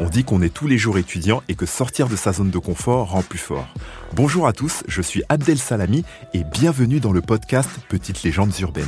On 0.00 0.08
dit 0.08 0.22
qu'on 0.22 0.42
est 0.42 0.54
tous 0.54 0.68
les 0.68 0.78
jours 0.78 0.96
étudiant 0.96 1.42
et 1.48 1.56
que 1.56 1.66
sortir 1.66 2.08
de 2.08 2.14
sa 2.14 2.32
zone 2.32 2.50
de 2.50 2.58
confort 2.58 3.10
rend 3.10 3.22
plus 3.22 3.38
fort. 3.38 3.66
Bonjour 4.14 4.46
à 4.46 4.52
tous, 4.52 4.84
je 4.86 5.02
suis 5.02 5.24
Abdel 5.28 5.58
Salami 5.58 6.04
et 6.34 6.44
bienvenue 6.44 7.00
dans 7.00 7.10
le 7.10 7.20
podcast 7.20 7.68
Petites 7.88 8.22
légendes 8.22 8.56
urbaines. 8.60 8.86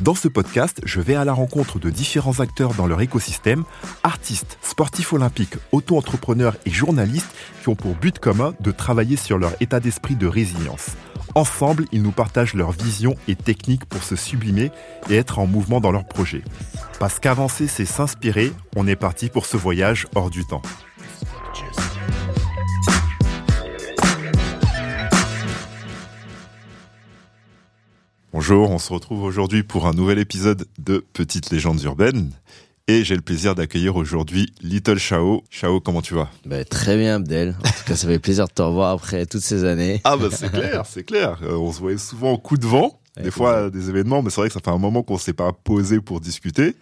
Dans 0.00 0.14
ce 0.14 0.26
podcast, 0.26 0.80
je 0.84 1.00
vais 1.00 1.14
à 1.14 1.24
la 1.24 1.32
rencontre 1.32 1.78
de 1.78 1.88
différents 1.88 2.40
acteurs 2.40 2.74
dans 2.74 2.86
leur 2.86 3.00
écosystème, 3.00 3.64
artistes, 4.02 4.58
sportifs 4.60 5.12
olympiques, 5.12 5.54
auto-entrepreneurs 5.70 6.56
et 6.66 6.70
journalistes 6.70 7.30
qui 7.62 7.68
ont 7.68 7.76
pour 7.76 7.94
but 7.94 8.18
commun 8.18 8.54
de 8.60 8.72
travailler 8.72 9.16
sur 9.16 9.38
leur 9.38 9.52
état 9.60 9.78
d'esprit 9.78 10.16
de 10.16 10.26
résilience. 10.26 10.90
Ensemble, 11.36 11.86
ils 11.92 12.02
nous 12.02 12.12
partagent 12.12 12.54
leurs 12.54 12.72
visions 12.72 13.14
et 13.28 13.36
techniques 13.36 13.84
pour 13.84 14.02
se 14.02 14.16
sublimer 14.16 14.72
et 15.08 15.16
être 15.16 15.38
en 15.38 15.46
mouvement 15.46 15.80
dans 15.80 15.92
leurs 15.92 16.06
projets. 16.06 16.42
Parce 16.98 17.20
qu'avancer, 17.20 17.68
c'est 17.68 17.86
s'inspirer, 17.86 18.52
on 18.76 18.86
est 18.86 18.96
parti 18.96 19.28
pour 19.28 19.46
ce 19.46 19.56
voyage 19.56 20.06
hors 20.14 20.30
du 20.30 20.44
temps. 20.44 20.62
Bonjour, 28.34 28.68
on 28.72 28.80
se 28.80 28.92
retrouve 28.92 29.22
aujourd'hui 29.22 29.62
pour 29.62 29.86
un 29.86 29.92
nouvel 29.92 30.18
épisode 30.18 30.66
de 30.80 31.04
Petites 31.12 31.52
légendes 31.52 31.80
urbaines. 31.84 32.32
Et 32.88 33.04
j'ai 33.04 33.14
le 33.14 33.20
plaisir 33.20 33.54
d'accueillir 33.54 33.94
aujourd'hui 33.94 34.52
Little 34.60 34.98
Chao. 34.98 35.44
Chao, 35.52 35.78
comment 35.78 36.02
tu 36.02 36.14
vas? 36.14 36.28
Bah, 36.44 36.64
Très 36.64 36.96
bien, 36.96 37.14
Abdel. 37.14 37.50
En 37.50 37.68
tout 37.68 37.84
cas, 37.86 37.94
ça 37.94 38.08
fait 38.08 38.18
plaisir 38.18 38.48
de 38.48 38.52
te 38.52 38.60
revoir 38.60 38.90
après 38.90 39.24
toutes 39.26 39.42
ces 39.42 39.62
années. 39.62 40.00
Ah 40.02 40.16
bah 40.16 40.30
c'est 40.32 40.50
clair, 40.50 40.84
c'est 40.90 41.04
clair. 41.04 41.38
Euh, 41.44 41.56
on 41.56 41.70
se 41.70 41.78
voyait 41.78 41.96
souvent 41.96 42.32
au 42.32 42.38
coup 42.38 42.56
de 42.56 42.66
vent, 42.66 42.98
des 43.22 43.30
fois 43.30 43.70
des 43.70 43.88
événements, 43.88 44.20
mais 44.20 44.30
c'est 44.30 44.40
vrai 44.40 44.48
que 44.48 44.54
ça 44.54 44.60
fait 44.60 44.72
un 44.72 44.78
moment 44.78 45.04
qu'on 45.04 45.14
ne 45.14 45.20
s'est 45.20 45.32
pas 45.32 45.52
posé 45.52 46.00
pour 46.00 46.20
discuter. 46.20 46.74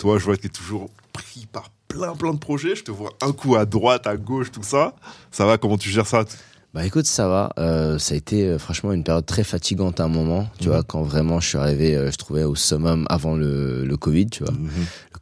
Toi, 0.00 0.18
je 0.18 0.24
vois 0.24 0.34
que 0.34 0.40
tu 0.40 0.46
es 0.48 0.50
toujours 0.50 0.90
pris 1.12 1.46
par 1.46 1.70
plein 1.86 2.16
plein 2.16 2.34
de 2.34 2.40
projets. 2.40 2.74
Je 2.74 2.82
te 2.82 2.90
vois 2.90 3.12
un 3.20 3.30
coup 3.30 3.54
à 3.54 3.66
droite, 3.66 4.08
à 4.08 4.16
gauche, 4.16 4.50
tout 4.50 4.64
ça. 4.64 4.96
Ça 5.30 5.46
va 5.46 5.58
Comment 5.58 5.78
tu 5.78 5.90
gères 5.90 6.08
ça? 6.08 6.24
Bah 6.74 6.86
écoute, 6.86 7.04
ça 7.04 7.28
va. 7.28 7.50
Euh, 7.58 7.98
ça 7.98 8.14
a 8.14 8.16
été 8.16 8.46
euh, 8.46 8.58
franchement 8.58 8.92
une 8.92 9.04
période 9.04 9.26
très 9.26 9.44
fatigante 9.44 10.00
à 10.00 10.04
un 10.04 10.08
moment. 10.08 10.48
Tu 10.58 10.68
vois, 10.68 10.78
mhm. 10.78 10.84
quand 10.84 11.02
vraiment 11.02 11.38
je 11.38 11.48
suis 11.48 11.58
arrivé, 11.58 11.94
euh, 11.94 12.10
je 12.10 12.16
trouvais 12.16 12.44
au 12.44 12.54
summum 12.54 13.06
avant 13.10 13.36
le, 13.36 13.84
le 13.84 13.96
Covid. 13.98 14.26
Tu 14.26 14.42
vois, 14.42 14.54
mhm. 14.54 14.70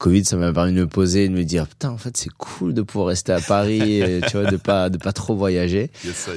Covid, 0.00 0.24
ça 0.24 0.36
m'a 0.36 0.50
permis 0.50 0.72
de 0.72 0.80
me 0.80 0.86
poser 0.86 1.24
et 1.24 1.28
de 1.28 1.34
me 1.34 1.44
dire 1.44 1.66
putain, 1.66 1.90
en 1.90 1.98
fait, 1.98 2.16
c'est 2.16 2.30
cool 2.30 2.72
de 2.72 2.80
pouvoir 2.80 3.08
rester 3.08 3.32
à 3.32 3.40
Paris, 3.40 4.00
et, 4.00 4.20
tu 4.28 4.38
vois, 4.38 4.50
de 4.50 4.56
pas 4.56 4.88
de 4.88 4.96
pas 4.96 5.12
trop 5.12 5.36
voyager. 5.36 5.90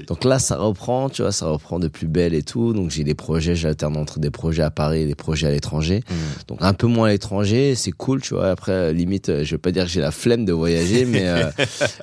donc 0.07 0.25
là, 0.25 0.37
ça 0.37 0.57
reprend. 0.57 1.09
Tu 1.09 1.21
vois, 1.21 1.31
ça 1.31 1.47
reprend 1.47 1.79
de 1.79 1.87
plus 1.87 2.07
belle 2.07 2.33
et 2.33 2.43
tout. 2.43 2.73
Donc 2.73 2.91
j'ai 2.91 3.03
des 3.03 3.13
projets, 3.13 3.55
j'alterne 3.55 3.95
entre 3.97 4.19
des 4.19 4.31
projets 4.31 4.63
à 4.63 4.69
Paris 4.69 5.01
et 5.01 5.07
des 5.07 5.15
projets 5.15 5.47
à 5.47 5.51
l'étranger. 5.51 6.03
Mhm. 6.09 6.17
Donc 6.49 6.57
un 6.61 6.73
peu 6.73 6.87
moins 6.87 7.07
à 7.07 7.11
l'étranger, 7.11 7.75
c'est 7.75 7.91
cool. 7.91 8.21
Tu 8.21 8.33
vois, 8.33 8.49
après 8.49 8.93
limite, 8.93 9.43
je 9.43 9.55
veux 9.55 9.59
pas 9.59 9.71
dire 9.71 9.85
que 9.85 9.89
j'ai 9.89 10.01
la 10.01 10.11
flemme 10.11 10.45
de 10.45 10.53
voyager, 10.53 11.05
mais 11.13 11.31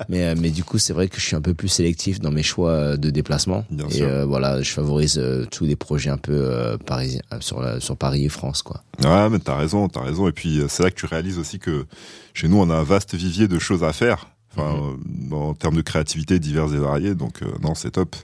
mais 0.09 0.33
mais 0.35 0.49
du 0.49 0.63
coup, 0.63 0.79
c'est 0.79 0.93
vrai 0.93 1.07
que 1.07 1.19
je 1.19 1.25
suis 1.25 1.35
un 1.35 1.41
peu 1.41 1.53
plus 1.53 1.67
sélectif 1.67 2.19
dans 2.19 2.31
mes 2.31 2.43
choix 2.43 2.97
de 2.97 3.09
déplacement. 3.09 3.65
et 3.91 4.01
euh, 4.01 4.25
voilà, 4.25 4.61
je 4.61 4.71
favorise 4.71 5.17
euh, 5.17 5.45
tous 5.49 5.65
les 5.65 5.75
projets 5.75 6.09
un 6.09 6.17
peu 6.17 6.33
euh, 6.33 6.77
parisiens 6.77 7.21
sur 7.39 7.63
sur 7.81 7.97
Paris 7.97 8.25
et 8.25 8.29
France 8.29 8.61
quoi. 8.61 8.83
Ouais, 9.03 9.29
mais 9.29 9.39
t'as 9.39 9.55
raison, 9.55 9.87
t'as 9.87 10.01
raison. 10.01 10.27
Et 10.27 10.31
puis 10.31 10.61
c'est 10.67 10.83
là 10.83 10.89
que 10.89 10.95
tu 10.95 11.05
réalises 11.05 11.37
aussi 11.37 11.50
que 11.59 11.85
chez 12.33 12.47
nous 12.47 12.57
on 12.57 12.69
a 12.69 12.75
un 12.75 12.83
vaste 12.83 13.15
vivier 13.15 13.47
de 13.47 13.59
choses 13.59 13.83
à 13.83 13.93
faire. 13.93 14.27
Enfin, 14.53 14.97
mhm. 15.05 15.33
en 15.33 15.53
termes 15.53 15.75
de 15.75 15.81
créativité 15.81 16.37
diverses 16.37 16.73
et 16.73 16.77
variées, 16.77 17.15
donc 17.15 17.39
non, 17.61 17.73
c'est 17.73 17.91
top. 17.91 18.17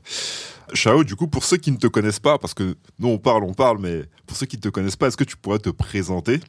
Chao, 0.73 1.06
du 1.06 1.16
coup, 1.16 1.28
pour 1.28 1.45
ceux 1.45 1.56
qui 1.56 1.72
ne 1.72 1.78
te 1.78 1.88
connaissent 1.88 2.19
pas, 2.19 2.38
parce 2.38 2.53
que 2.53 2.75
nous 3.00 3.08
on 3.08 3.17
parle, 3.17 3.45
on 3.45 3.53
parle, 3.53 3.78
mais 3.80 4.03
pour 4.25 4.36
ceux 4.36 4.45
qui 4.45 4.58
ne 4.58 4.61
te 4.61 4.67
connaissent 4.67 4.97
pas, 4.97 5.08
est-ce 5.08 5.16
que 5.16 5.23
tu 5.23 5.38
pourrais 5.38 5.59
te 5.59 5.69
présenter? 5.69 6.42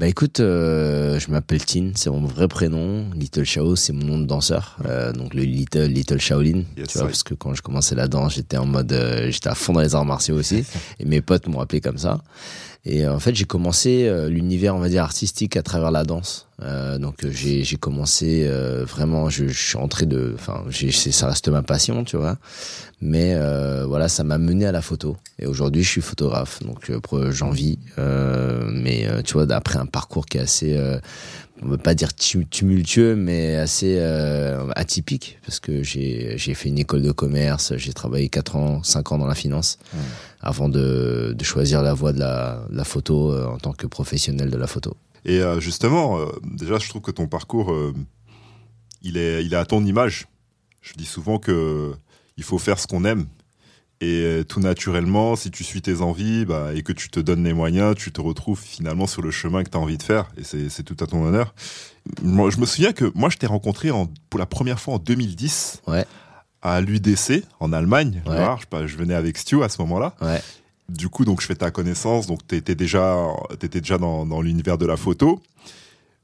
Bah 0.00 0.08
écoute, 0.08 0.40
euh, 0.40 1.18
je 1.18 1.30
m'appelle 1.30 1.62
Tin, 1.62 1.90
c'est 1.94 2.08
mon 2.08 2.24
vrai 2.24 2.48
prénom. 2.48 3.10
Little 3.14 3.44
Shao, 3.44 3.76
c'est 3.76 3.92
mon 3.92 4.04
nom 4.06 4.18
de 4.18 4.24
danseur. 4.24 4.78
Euh, 4.86 5.12
donc 5.12 5.34
le 5.34 5.42
Little 5.42 5.88
Little 5.88 6.18
Shaolin, 6.18 6.62
tu 6.74 6.98
vois, 6.98 7.06
parce 7.06 7.22
que 7.22 7.34
quand 7.34 7.52
je 7.52 7.60
commençais 7.60 7.94
la 7.94 8.08
danse, 8.08 8.36
j'étais 8.36 8.56
en 8.56 8.64
mode, 8.64 8.92
euh, 8.92 9.30
j'étais 9.30 9.50
à 9.50 9.54
fond 9.54 9.74
dans 9.74 9.80
les 9.80 9.94
arts 9.94 10.06
martiaux 10.06 10.36
aussi, 10.36 10.64
et 11.00 11.04
mes 11.04 11.20
potes 11.20 11.48
m'ont 11.48 11.60
appelé 11.60 11.82
comme 11.82 11.98
ça. 11.98 12.22
Et 12.84 13.06
en 13.06 13.20
fait, 13.20 13.34
j'ai 13.34 13.44
commencé 13.44 14.10
l'univers, 14.28 14.74
on 14.74 14.78
va 14.78 14.88
dire, 14.88 15.02
artistique 15.02 15.56
à 15.56 15.62
travers 15.62 15.90
la 15.90 16.04
danse. 16.04 16.50
Euh, 16.62 16.98
donc 16.98 17.26
j'ai 17.26 17.64
j'ai 17.64 17.76
commencé 17.76 18.44
euh, 18.46 18.84
vraiment, 18.84 19.30
je, 19.30 19.48
je, 19.48 19.68
suis 19.68 19.78
entré 19.78 20.04
de, 20.04 20.34
enfin, 20.34 20.62
ça 21.10 21.28
reste 21.28 21.48
ma 21.48 21.62
passion, 21.62 22.04
tu 22.04 22.16
vois. 22.16 22.36
Mais 23.00 23.34
euh, 23.34 23.86
voilà, 23.86 24.08
ça 24.08 24.24
m'a 24.24 24.36
mené 24.36 24.66
à 24.66 24.72
la 24.72 24.82
photo. 24.82 25.16
Et 25.38 25.46
aujourd'hui, 25.46 25.82
je 25.82 25.88
suis 25.88 26.00
photographe, 26.02 26.62
donc 26.62 26.90
j'en 27.30 27.50
vis. 27.50 27.78
mais 27.96 29.06
tu 29.24 29.34
vois, 29.34 29.46
d'après 29.46 29.78
un 29.78 29.86
parcours 29.86 30.26
qui 30.26 30.38
est 30.38 30.42
assez 30.42 30.78
on 31.62 31.68
veut 31.68 31.78
pas 31.78 31.94
dire 31.94 32.14
tumultueux, 32.14 33.16
mais 33.16 33.56
assez 33.56 34.00
atypique, 34.76 35.38
parce 35.44 35.60
que 35.60 35.82
j'ai 35.82 36.54
fait 36.54 36.68
une 36.68 36.78
école 36.78 37.02
de 37.02 37.12
commerce, 37.12 37.76
j'ai 37.76 37.92
travaillé 37.92 38.28
4 38.28 38.56
ans, 38.56 38.82
5 38.82 39.12
ans 39.12 39.18
dans 39.18 39.26
la 39.26 39.34
finance, 39.34 39.78
avant 40.40 40.68
de, 40.68 41.34
de 41.36 41.44
choisir 41.44 41.82
la 41.82 41.92
voie 41.92 42.12
de 42.12 42.20
la, 42.20 42.64
de 42.70 42.76
la 42.76 42.84
photo 42.84 43.36
en 43.46 43.58
tant 43.58 43.72
que 43.72 43.86
professionnel 43.86 44.50
de 44.50 44.56
la 44.56 44.66
photo. 44.66 44.96
Et 45.24 45.40
euh, 45.40 45.60
justement, 45.60 46.18
euh, 46.18 46.26
déjà, 46.44 46.78
je 46.78 46.88
trouve 46.88 47.02
que 47.02 47.10
ton 47.10 47.26
parcours, 47.26 47.72
euh, 47.72 47.94
il, 49.02 49.16
est, 49.16 49.44
il 49.44 49.52
est 49.52 49.56
à 49.56 49.66
ton 49.66 49.84
image. 49.84 50.28
Je 50.80 50.94
dis 50.94 51.04
souvent 51.04 51.38
que 51.38 51.92
il 52.36 52.42
faut 52.42 52.58
faire 52.58 52.78
ce 52.78 52.86
qu'on 52.86 53.04
aime. 53.04 53.26
Et 54.02 54.42
tout 54.48 54.60
naturellement, 54.60 55.36
si 55.36 55.50
tu 55.50 55.62
suis 55.62 55.82
tes 55.82 56.00
envies 56.00 56.46
bah, 56.46 56.70
et 56.74 56.82
que 56.82 56.92
tu 56.92 57.10
te 57.10 57.20
donnes 57.20 57.44
les 57.44 57.52
moyens, 57.52 57.94
tu 57.96 58.10
te 58.12 58.20
retrouves 58.20 58.58
finalement 58.58 59.06
sur 59.06 59.20
le 59.20 59.30
chemin 59.30 59.62
que 59.62 59.68
tu 59.68 59.76
as 59.76 59.80
envie 59.80 59.98
de 59.98 60.02
faire. 60.02 60.30
Et 60.38 60.44
c'est 60.44 60.82
tout 60.82 60.96
à 61.00 61.06
ton 61.06 61.22
honneur. 61.22 61.54
Moi, 62.22 62.48
je 62.48 62.56
me 62.56 62.64
souviens 62.64 62.92
que 62.92 63.12
moi, 63.14 63.28
je 63.28 63.36
t'ai 63.36 63.46
rencontré 63.46 63.90
en, 63.90 64.10
pour 64.30 64.40
la 64.40 64.46
première 64.46 64.80
fois 64.80 64.94
en 64.94 64.98
2010 64.98 65.82
ouais. 65.86 66.06
à 66.62 66.80
l'UDC 66.80 67.44
en 67.60 67.74
Allemagne. 67.74 68.22
Ouais. 68.26 68.38
Je, 68.72 68.86
je, 68.86 68.96
venais 68.96 69.14
avec 69.14 69.36
Stu 69.36 69.62
à 69.62 69.68
ce 69.68 69.82
moment-là. 69.82 70.14
Ouais 70.22 70.40
du 70.90 71.08
coup, 71.08 71.24
donc 71.24 71.40
je 71.40 71.46
fais 71.46 71.54
ta 71.54 71.70
connaissance, 71.70 72.26
donc 72.26 72.46
tu 72.46 72.56
étais 72.56 72.74
déjà, 72.74 73.16
étais 73.52 73.80
déjà 73.80 73.98
dans, 73.98 74.26
dans 74.26 74.42
l'univers 74.42 74.78
de 74.78 74.86
la 74.86 74.96
photo. 74.96 75.40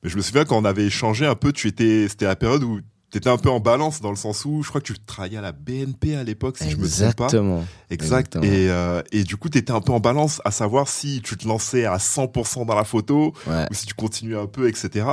Mais 0.03 0.11
je 0.11 0.17
me 0.17 0.23
souviens 0.23 0.45
quand 0.45 0.59
on 0.59 0.65
avait 0.65 0.87
échangé 0.87 1.27
un 1.27 1.35
peu, 1.35 1.53
tu 1.53 1.69
étais, 1.69 2.09
c'était 2.09 2.27
la 2.27 2.37
période 2.37 2.63
où 2.65 2.81
tu 3.11 3.19
étais 3.19 3.29
un 3.29 3.39
peu 3.39 3.51
en 3.51 3.61
balance 3.61 4.01
dans 4.01 4.11
le 4.11 4.17
sens 4.17 4.45
où 4.45 4.63
je 4.63 4.69
crois 4.69 4.81
que 4.81 4.87
tu 4.87 4.99
travaillais 4.99 5.39
à 5.39 5.43
la 5.43 5.53
BNP 5.53 6.17
à 6.17 6.25
l'époque, 6.25 6.59
si 6.59 6.71
je 6.71 6.77
me 6.77 6.89
trompe 6.89 7.15
pas. 7.15 7.25
Exactement. 7.27 7.65
Exact. 7.91 8.37
Et, 8.37 8.69
euh, 8.71 9.03
et 9.13 9.25
du 9.25 9.37
coup, 9.37 9.49
tu 9.49 9.59
étais 9.59 9.73
un 9.73 9.81
peu 9.81 9.93
en 9.93 10.01
balance 10.01 10.41
à 10.45 10.51
savoir 10.51 10.89
si 10.89 11.21
tu 11.23 11.37
te 11.37 11.47
lançais 11.47 11.85
à 11.85 11.99
100% 11.99 12.67
dans 12.67 12.75
la 12.75 12.85
photo 12.85 13.33
ouais. 13.47 13.67
ou 13.71 13.75
si 13.75 13.87
tu 13.87 13.95
continuais 13.95 14.39
un 14.39 14.47
peu, 14.47 14.69
etc. 14.69 15.07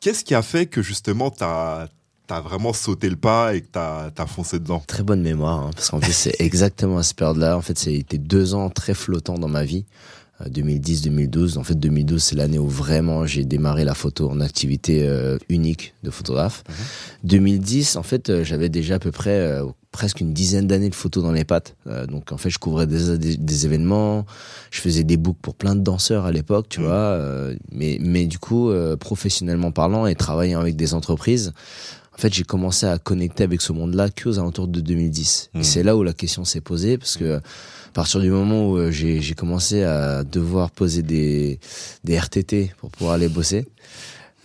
Qu'est-ce 0.00 0.24
qui 0.24 0.34
a 0.34 0.42
fait 0.42 0.66
que 0.66 0.82
justement 0.82 1.30
tu 1.30 1.42
as 1.42 1.88
t'as 2.26 2.40
vraiment 2.40 2.72
sauté 2.72 3.08
le 3.08 3.16
pas 3.16 3.54
et 3.54 3.60
que 3.60 3.68
t'as 3.70 4.10
as 4.16 4.26
foncé 4.26 4.58
dedans? 4.58 4.82
Très 4.86 5.02
bonne 5.02 5.22
mémoire, 5.22 5.60
hein, 5.60 5.70
parce 5.74 5.90
qu'en 5.90 6.00
fait 6.00 6.12
c'est 6.12 6.36
exactement 6.40 6.98
à 6.98 7.02
cette 7.02 7.16
période-là. 7.16 7.56
En 7.56 7.62
fait, 7.62 7.78
c'était 7.78 8.18
deux 8.18 8.54
ans 8.54 8.70
très 8.70 8.94
flottants 8.94 9.38
dans 9.38 9.48
ma 9.48 9.64
vie. 9.64 9.84
2010-2012. 10.44 11.56
Euh, 11.56 11.60
en 11.60 11.64
fait, 11.64 11.74
2012, 11.74 12.22
c'est 12.22 12.36
l'année 12.36 12.58
où 12.58 12.68
vraiment 12.68 13.26
j'ai 13.26 13.44
démarré 13.44 13.84
la 13.84 13.94
photo 13.94 14.28
en 14.30 14.40
activité 14.40 15.06
euh, 15.06 15.38
unique 15.48 15.94
de 16.02 16.10
photographe. 16.10 16.62
2010, 17.24 17.94
mhm. 17.94 18.00
en 18.00 18.02
fait, 18.02 18.30
euh, 18.30 18.44
j'avais 18.44 18.68
déjà 18.68 18.96
à 18.96 18.98
peu 18.98 19.10
près 19.10 19.38
euh, 19.38 19.64
presque 19.92 20.20
une 20.20 20.32
dizaine 20.32 20.66
d'années 20.66 20.90
de 20.90 20.94
photos 20.94 21.22
dans 21.22 21.32
les 21.32 21.44
pattes. 21.44 21.74
donc, 22.08 22.30
en 22.30 22.36
fait, 22.36 22.50
je 22.50 22.58
couvrais 22.58 22.86
des, 22.86 23.16
des, 23.16 23.36
des, 23.38 23.64
événements, 23.64 24.26
je 24.70 24.80
faisais 24.82 25.04
des 25.04 25.16
books 25.16 25.38
pour 25.40 25.54
plein 25.54 25.74
de 25.74 25.80
danseurs 25.80 26.26
à 26.26 26.32
l'époque, 26.32 26.66
tu 26.68 26.80
mhm. 26.80 26.86
vois. 26.86 27.18
mais, 27.72 27.96
mais 28.02 28.26
du 28.26 28.38
coup, 28.38 28.70
professionnellement 29.00 29.72
parlant 29.72 30.04
et 30.04 30.14
travaillant 30.14 30.60
avec 30.60 30.76
des 30.76 30.92
entreprises, 30.92 31.54
en 32.16 32.18
fait, 32.18 32.32
j'ai 32.32 32.44
commencé 32.44 32.86
à 32.86 32.96
connecter 32.96 33.44
avec 33.44 33.60
ce 33.60 33.74
monde-là 33.74 34.08
qu'aux 34.08 34.38
alentours 34.38 34.68
de 34.68 34.80
2010. 34.80 35.50
Et 35.54 35.58
hmm. 35.58 35.62
c'est 35.62 35.82
là 35.82 35.96
où 35.96 36.02
la 36.02 36.14
question 36.14 36.46
s'est 36.46 36.62
posée, 36.62 36.96
parce 36.96 37.18
que 37.18 37.36
à 37.36 37.40
partir 37.92 38.20
du 38.20 38.30
moment 38.30 38.70
où 38.70 38.78
euh, 38.78 38.90
j'ai 38.90 39.34
commencé 39.34 39.82
à 39.82 40.24
devoir 40.24 40.70
poser 40.70 41.02
des, 41.02 41.60
des 42.04 42.18
RTT 42.18 42.72
pour 42.78 42.90
pouvoir 42.90 43.16
aller 43.16 43.28
bosser, 43.28 43.66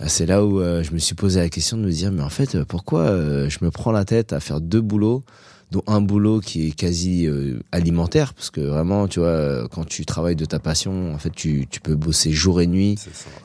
euh, 0.01 0.05
c'est 0.07 0.25
là 0.25 0.43
où 0.43 0.59
euh, 0.59 0.83
je 0.83 0.91
me 0.91 0.99
suis 0.99 1.15
posé 1.15 1.39
la 1.39 1.47
question 1.47 1.77
de 1.77 1.83
me 1.83 1.91
dire, 1.91 2.11
mais 2.11 2.23
en 2.23 2.29
fait, 2.29 2.61
pourquoi 2.65 3.07
je 3.47 3.57
me 3.61 3.71
prends 3.71 3.93
la 3.93 4.03
tête 4.03 4.33
à 4.33 4.41
faire 4.41 4.59
deux 4.59 4.81
boulots 4.81 5.23
dont 5.71 5.83
un 5.87 6.01
boulot 6.01 6.39
qui 6.41 6.67
est 6.67 6.71
quasi 6.71 7.27
euh, 7.27 7.59
alimentaire 7.71 8.33
parce 8.33 8.49
que 8.49 8.61
vraiment 8.61 9.07
tu 9.07 9.19
vois 9.19 9.67
quand 9.69 9.85
tu 9.85 10.05
travailles 10.05 10.35
de 10.35 10.45
ta 10.45 10.59
passion 10.59 11.13
en 11.13 11.17
fait 11.17 11.31
tu, 11.31 11.65
tu 11.69 11.79
peux 11.79 11.95
bosser 11.95 12.31
jour 12.31 12.61
et 12.61 12.67
nuit 12.67 12.97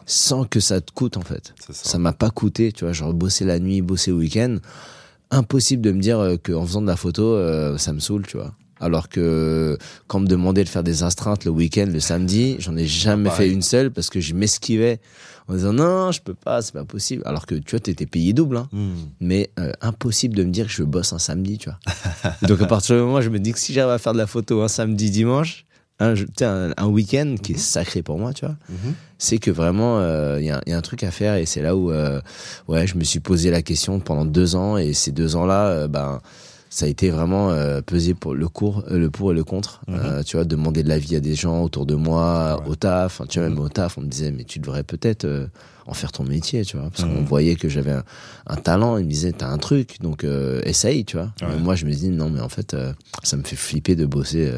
sans 0.07 0.45
que 0.45 0.61
ça 0.61 0.81
te 0.81 0.93
coûte 0.93 1.17
en 1.17 1.23
fait. 1.23 1.55
Ça. 1.71 1.99
M'a 1.99 2.13
pas 2.13 2.31
coûté 2.31 2.73
tu 2.73 2.85
vois 2.85 2.93
genre 2.93 3.15
bosser 3.15 3.45
la 3.45 3.59
nuit 3.59 3.81
bosser 3.81 4.11
le 4.11 4.17
week-end 4.19 4.57
impossible 5.31 5.83
de 5.83 5.93
me 5.93 6.01
dire 6.01 6.19
euh, 6.19 6.37
que 6.37 6.53
en 6.53 6.67
faisant 6.67 6.83
de 6.83 6.87
la 6.87 6.97
photo 6.97 7.23
euh, 7.23 7.79
ça 7.79 7.93
me 7.93 8.01
saoule 8.01 8.27
tu 8.27 8.37
vois. 8.37 8.53
Alors 8.79 9.09
que 9.09 9.79
quand 10.07 10.19
on 10.19 10.23
me 10.23 10.27
demandait 10.27 10.63
de 10.63 10.69
faire 10.69 10.83
des 10.83 11.03
astreintes 11.03 11.47
le 11.47 11.51
week-end, 11.51 11.87
le 11.91 12.01
samedi, 12.01 12.57
j'en 12.59 12.77
ai 12.77 12.85
jamais 12.85 13.31
fait 13.31 13.49
une 13.49 13.63
seule 13.63 13.91
parce 13.91 14.11
que 14.11 14.21
je 14.21 14.35
m'esquivais 14.35 15.01
en 15.49 15.55
disant 15.55 15.73
non, 15.73 16.13
je 16.13 16.21
peux 16.21 16.35
pas, 16.35 16.63
c'est 16.63 16.73
pas 16.73 16.85
possible. 16.85 17.23
Alors 17.25 17.47
que 17.47 17.55
tu 17.55 17.73
vois, 17.73 17.81
t'étais 17.81 18.07
payé 18.07 18.33
double, 18.33 18.57
hein. 18.57 18.69
Hmm. 18.73 18.95
mais 19.21 19.51
euh, 19.59 19.73
impossible 19.81 20.37
de 20.37 20.45
me 20.45 20.51
dire 20.51 20.67
que 20.67 20.73
je 20.73 20.83
bosse 20.83 21.13
un 21.13 21.19
samedi, 21.19 21.59
tu 21.59 21.71
vois. 21.71 21.79
Donc 22.49 22.61
à 22.61 22.67
partir 22.67 22.97
du 22.97 23.03
moment 23.03 23.19
où 23.19 23.21
je 23.21 23.31
me 23.31 23.39
dis 23.39 23.53
que 23.53 23.59
si 23.59 23.73
j'arrive 23.73 23.93
à 23.93 23.99
faire 23.99 24.13
de 24.13 24.19
la 24.19 24.27
photo 24.27 24.63
un 24.63 24.69
samedi, 24.69 25.11
dimanche, 25.11 25.65
un, 25.99 26.15
un, 26.43 26.73
un 26.77 26.87
week-end 26.87 27.37
qui 27.43 27.53
est 27.53 27.59
sacré 27.59 28.03
pour 28.03 28.19
moi, 28.19 28.35
tu 28.35 28.45
vois, 28.45 28.57
c'est 29.19 29.39
que 29.39 29.51
vraiment, 29.51 29.99
il 30.37 30.45
y, 30.45 30.51
a, 30.51 30.61
y, 30.67 30.73
a 30.73 30.77
un 30.77 30.83
truc 30.83 31.03
à 31.05 31.11
faire 31.11 31.37
et 31.37 31.47
c'est 31.47 31.63
là 31.63 31.75
où, 31.75 31.91
ouais, 32.69 32.87
je 32.87 32.97
me 32.99 33.05
suis 33.05 33.21
posé 33.21 33.51
la 33.51 33.63
question 33.63 33.99
pendant 33.99 34.27
deux 34.27 34.57
ans 34.57 34.77
et 34.77 34.93
ces 34.93 35.11
deux 35.11 35.37
ans-là, 35.37 35.89
ben 35.89 36.21
ça 36.69 36.87
a 36.87 36.89
été 36.89 37.11
vraiment 37.11 37.51
euh, 37.51 37.81
pesé 37.81 38.15
pour 38.15 38.35
le 38.35 38.49
cours, 38.49 38.85
euh, 38.91 38.99
le 38.99 39.11
pour 39.11 39.33
et 39.33 39.35
le 39.35 39.45
contre. 39.45 39.81
Mhm. 39.89 39.95
Euh, 39.99 40.23
tu 40.23 40.37
vois, 40.37 40.45
demander 40.45 40.83
de 40.83 40.89
l'avis 40.89 41.17
à 41.17 41.21
des 41.21 41.35
gens 41.35 41.63
autour 41.63 41.87
de 41.87 41.95
moi, 41.95 42.63
au 42.67 42.75
taf. 42.75 43.23
tu 43.29 43.39
vois, 43.39 43.49
même 43.49 43.59
mhm. 43.59 43.65
au 43.65 43.69
taf, 43.69 43.99
on 43.99 44.03
me 44.03 44.09
disait, 44.09 44.33
mais 44.33 44.45
tu 44.45 44.59
devrais 44.59 44.83
peut-être 44.83 45.25
euh, 45.25 45.47
en 45.87 45.95
faire 45.95 46.13
ton 46.13 46.25
métier, 46.25 46.65
tu 46.65 46.77
vois, 46.77 46.91
parce 46.91 47.05
qu'on 47.05 47.21
mhm. 47.21 47.25
voyait 47.25 47.57
que 47.57 47.69
j'avais 47.69 47.95
un, 48.47 48.57
talent. 48.57 48.99
Ils 48.99 49.05
me 49.05 49.11
disaient, 49.11 49.33
t'as 49.33 49.49
un 49.49 49.59
truc, 49.59 50.01
donc 50.01 50.27
essaye, 50.65 51.05
tu 51.05 51.17
vois. 51.17 51.33
moi, 51.61 51.77
je 51.77 51.87
me 51.87 51.93
dis, 51.93 52.09
non, 52.09 52.29
mais 52.29 52.41
en 52.41 52.49
fait, 52.49 52.77
ça 53.23 53.37
me 53.37 53.45
fait 53.45 53.57
flipper 53.57 53.95
de 53.95 54.05
bosser. 54.05 54.51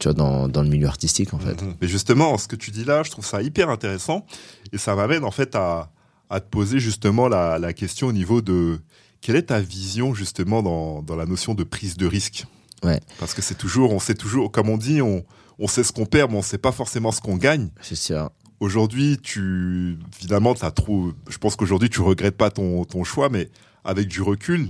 tu 0.00 0.08
vois, 0.08 0.14
dans, 0.14 0.48
dans 0.48 0.62
le 0.62 0.68
milieu 0.68 0.88
artistique, 0.88 1.32
en 1.32 1.38
fait. 1.38 1.62
Mais 1.80 1.86
justement, 1.86 2.36
ce 2.36 2.48
que 2.48 2.56
tu 2.56 2.72
dis 2.72 2.84
là, 2.84 3.04
je 3.04 3.10
trouve 3.12 3.24
ça 3.24 3.42
hyper 3.42 3.70
intéressant. 3.70 4.26
Et 4.72 4.78
ça 4.78 4.96
m'amène, 4.96 5.24
en 5.24 5.30
fait, 5.30 5.54
à, 5.54 5.90
à 6.30 6.40
te 6.40 6.48
poser 6.48 6.80
justement 6.80 7.28
la, 7.28 7.60
la 7.60 7.72
question 7.72 8.08
au 8.08 8.12
niveau 8.12 8.40
de 8.40 8.80
quelle 9.20 9.36
est 9.36 9.44
ta 9.44 9.60
vision 9.60 10.14
justement 10.14 10.62
dans, 10.62 11.02
dans 11.02 11.16
la 11.16 11.26
notion 11.26 11.54
de 11.54 11.64
prise 11.64 11.96
de 11.96 12.06
risque? 12.06 12.46
Ouais. 12.82 13.00
Parce 13.18 13.34
que 13.34 13.42
c'est 13.42 13.56
toujours, 13.56 13.92
on 13.92 13.98
sait 13.98 14.14
toujours, 14.14 14.50
comme 14.50 14.68
on 14.68 14.78
dit, 14.78 15.02
on, 15.02 15.24
on 15.58 15.68
sait 15.68 15.84
ce 15.84 15.92
qu'on 15.92 16.06
perd, 16.06 16.30
mais 16.30 16.38
on 16.38 16.42
sait 16.42 16.58
pas 16.58 16.72
forcément 16.72 17.12
ce 17.12 17.20
qu'on 17.20 17.36
gagne. 17.36 17.68
C'est 17.82 17.96
ça. 17.96 18.32
Aujourd'hui, 18.60 19.18
tu, 19.22 19.98
finalement, 20.12 20.54
as 20.60 20.70
trop, 20.70 21.12
je 21.28 21.38
pense 21.38 21.56
qu'aujourd'hui, 21.56 21.90
tu 21.90 22.00
regrettes 22.00 22.36
pas 22.36 22.50
ton, 22.50 22.84
ton 22.84 23.04
choix, 23.04 23.28
mais 23.28 23.50
avec 23.84 24.08
du 24.08 24.22
recul, 24.22 24.68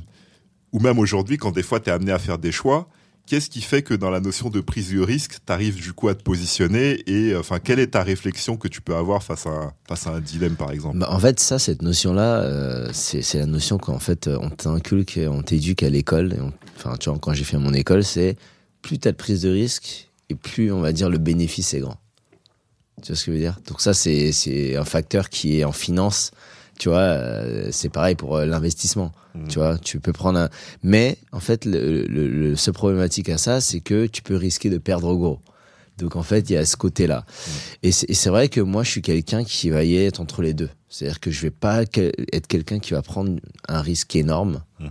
ou 0.73 0.79
même 0.81 0.99
aujourd'hui, 0.99 1.37
quand 1.39 1.51
des 1.51 1.63
fois 1.63 1.81
tu 1.81 1.91
es 1.91 1.93
amené 1.93 2.13
à 2.13 2.19
faire 2.19 2.39
des 2.39 2.53
choix, 2.53 2.89
Qu'est-ce 3.31 3.49
qui 3.49 3.61
fait 3.61 3.83
que 3.83 3.95
dans 3.95 4.11
la 4.11 4.19
notion 4.19 4.51
de 4.51 4.61
prise 4.61 4.93
de 4.93 4.99
risque, 4.99 5.37
tu 5.47 5.53
arrives 5.53 5.77
du 5.77 5.93
coup 5.93 6.09
à 6.09 6.17
te 6.17 6.23
positionner 6.25 7.01
et 7.09 7.37
enfin 7.37 7.61
quelle 7.61 7.79
est 7.79 7.93
ta 7.93 8.03
réflexion 8.03 8.57
que 8.57 8.67
tu 8.67 8.81
peux 8.81 8.97
avoir 8.97 9.23
face 9.23 9.47
à 9.47 9.73
face 9.87 10.09
à 10.09 10.15
un 10.15 10.21
dilemme 10.21 10.57
par 10.57 10.73
exemple? 10.73 10.99
Bah, 10.99 11.07
En 11.13 11.21
fait, 11.21 11.39
ça, 11.39 11.61
cette 11.61 11.83
notion-là, 11.83 12.41
euh, 12.41 12.89
c'est 12.93 13.39
la 13.39 13.47
notion 13.47 13.79
qu'en 13.79 14.01
fait 14.01 14.27
on 14.27 14.51
t'inculque, 14.51 15.21
on 15.29 15.43
t'éduque 15.43 15.85
à 15.85 15.91
l'école. 15.91 16.35
Enfin, 16.77 16.97
quand 17.21 17.33
j'ai 17.33 17.45
fait 17.45 17.57
mon 17.57 17.73
école, 17.73 18.03
c'est 18.03 18.37
plus 18.83 18.99
tu 18.99 19.07
as 19.07 19.13
de 19.13 19.17
prise 19.17 19.43
de 19.43 19.51
risque 19.51 20.11
et 20.29 20.35
plus 20.35 20.73
on 20.73 20.81
va 20.81 20.91
dire 20.93 21.09
le 21.09 21.19
bénéfice 21.19 21.73
est 21.73 21.79
grand. 21.79 22.01
Tu 23.01 23.13
vois 23.13 23.17
ce 23.17 23.27
que 23.27 23.31
je 23.31 23.37
veux 23.37 23.41
dire? 23.41 23.61
Donc 23.69 23.81
ça, 23.81 23.95
c'est 23.95 24.77
un 24.77 24.85
facteur 24.85 25.29
qui 25.29 25.61
est 25.61 25.65
en 25.65 25.71
finance 25.71 26.33
tu 26.81 26.89
vois, 26.89 27.01
euh, 27.01 27.69
c'est 27.73 27.91
pareil 27.91 28.15
pour 28.15 28.37
euh, 28.37 28.47
l'investissement. 28.47 29.13
Mmh. 29.35 29.49
Tu 29.49 29.59
vois, 29.59 29.77
tu 29.77 30.01
peux 30.01 30.15
prendre 30.15 30.39
un. 30.39 30.49
Mais 30.83 31.19
en 31.31 31.39
fait, 31.39 31.67
le, 31.67 32.07
le, 32.07 32.57
ce 32.57 32.71
problématique 32.71 33.29
à 33.29 33.37
ça, 33.37 33.61
c'est 33.61 33.81
que 33.81 34.07
tu 34.07 34.23
peux 34.23 34.35
risquer 34.35 34.71
de 34.71 34.79
perdre 34.79 35.15
gros. 35.15 35.41
Donc 35.99 36.17
en 36.17 36.23
fait, 36.23 36.49
il 36.49 36.55
y 36.55 36.57
a 36.57 36.65
ce 36.65 36.79
côté-là. 36.79 37.27
Mmh. 37.27 37.51
Et 37.83 37.93
c'est 37.93 38.31
vrai 38.31 38.49
que 38.49 38.63
moi, 38.63 38.83
je 38.83 38.93
suis 38.93 39.03
quelqu'un 39.03 39.45
qui 39.45 39.69
va 39.69 39.85
y 39.85 39.95
être 39.99 40.21
entre 40.21 40.41
les 40.41 40.55
deux. 40.55 40.71
C'est-à-dire 40.89 41.21
que 41.21 41.31
je 41.31 41.43
vais 41.43 41.51
pas 41.51 41.83
être 41.83 42.47
quelqu'un 42.47 42.79
qui 42.79 42.95
va 42.95 43.03
prendre 43.03 43.39
un 43.69 43.83
risque 43.83 44.17
énorme 44.17 44.63
mmh. 44.79 44.87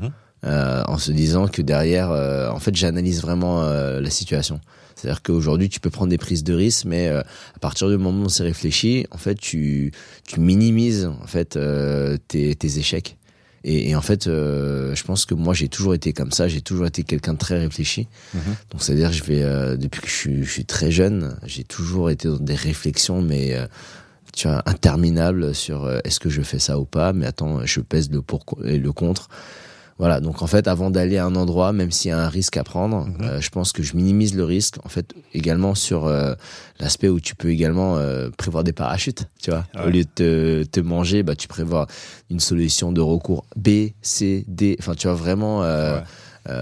euh, 0.46 0.84
en 0.86 1.00
se 1.00 1.12
disant 1.12 1.48
que 1.48 1.64
derrière, 1.64 2.12
en 2.54 2.60
fait, 2.60 2.76
j'analyse 2.76 3.24
vraiment 3.24 3.64
la 3.64 4.10
situation. 4.12 4.62
C'est-à-dire 5.00 5.22
qu'aujourd'hui, 5.22 5.70
tu 5.70 5.80
peux 5.80 5.90
prendre 5.90 6.10
des 6.10 6.18
prises 6.18 6.44
de 6.44 6.54
risque, 6.54 6.86
mais 6.86 7.08
euh, 7.08 7.22
à 7.22 7.60
partir 7.60 7.90
du 7.90 7.98
moment 7.98 8.26
où 8.26 8.30
c'est 8.30 8.44
réfléchi, 8.44 9.06
en 9.12 9.18
fait, 9.18 9.36
tu, 9.36 9.92
tu 10.28 10.40
minimises 10.40 11.06
en 11.06 11.28
fait 11.28 11.56
euh, 11.56 12.18
tes, 12.28 12.54
tes, 12.56 12.80
échecs. 12.80 13.18
Et, 13.64 13.90
et 13.90 13.96
en 13.96 14.02
fait, 14.02 14.28
euh, 14.28 14.94
je 14.96 15.04
pense 15.04 15.26
que 15.26 15.34
moi, 15.34 15.54
j'ai 15.54 15.70
toujours 15.70 15.94
été 15.94 16.12
comme 16.12 16.32
ça. 16.32 16.50
J'ai 16.50 16.62
toujours 16.62 16.86
été 16.86 17.04
quelqu'un 17.04 17.34
de 17.34 17.38
très 17.38 17.60
réfléchi. 17.60 18.08
Mhm. 18.34 18.42
Donc, 18.72 18.84
c'est-à-dire, 18.84 19.12
je 19.14 19.24
vais 19.24 19.78
depuis 19.78 20.02
que 20.02 20.08
je 20.08 20.14
suis, 20.14 20.44
je 20.44 20.52
suis 20.52 20.66
très 20.66 20.92
jeune, 20.92 21.38
j'ai 21.46 21.64
toujours 21.64 22.10
été 22.10 22.28
dans 22.28 22.38
des 22.38 22.56
réflexions, 22.56 23.22
mais 23.22 23.56
tu 24.36 24.48
vois, 24.50 24.62
interminables 24.66 25.56
sur 25.56 25.90
est-ce 26.04 26.20
que 26.20 26.30
je 26.30 26.42
fais 26.42 26.60
ça 26.60 26.78
ou 26.78 26.86
pas? 26.86 27.14
Mais 27.14 27.26
attends, 27.26 27.66
je 27.66 27.80
pèse 27.80 28.10
le 28.12 28.22
pour 28.22 28.44
et 28.66 28.78
le 28.78 28.92
contre. 28.92 29.30
Voilà, 30.00 30.22
donc 30.22 30.42
en 30.42 30.48
fait, 30.48 30.70
avant 30.70 30.90
d'aller 30.90 31.18
à 31.18 31.26
un 31.26 31.36
endroit, 31.36 31.74
même 31.74 31.92
s'il 31.92 32.10
y 32.10 32.12
a 32.14 32.18
un 32.18 32.30
risque 32.30 32.56
à 32.56 32.64
prendre, 32.64 33.06
mhm. 33.06 33.16
euh, 33.22 33.42
je 33.42 33.50
pense 33.50 33.74
que 33.74 33.84
je 33.84 33.98
minimise 33.98 34.34
le 34.34 34.46
risque. 34.46 34.78
En 34.86 34.90
fait, 34.90 35.14
également 35.34 35.76
sur 35.76 36.08
euh, 36.08 36.36
l'aspect 36.80 37.10
où 37.10 37.20
tu 37.20 37.36
peux 37.36 37.50
également 37.50 37.98
euh, 37.98 38.30
prévoir 38.30 38.64
des 38.64 38.72
parachutes, 38.72 39.26
tu 39.42 39.52
vois. 39.52 39.66
Au 39.86 39.90
lieu 39.90 40.06
de 40.06 40.10
te, 40.16 40.64
te, 40.64 40.80
manger, 40.80 41.22
bah 41.22 41.36
tu 41.36 41.50
prévois 41.50 41.86
une 42.30 42.40
solution 42.40 42.94
de 42.94 43.02
recours 43.02 43.46
B, 43.58 43.90
C, 44.02 44.46
D. 44.48 44.78
Enfin, 44.80 44.96
tu 44.96 45.08
vois 45.08 45.18
vraiment. 45.18 45.66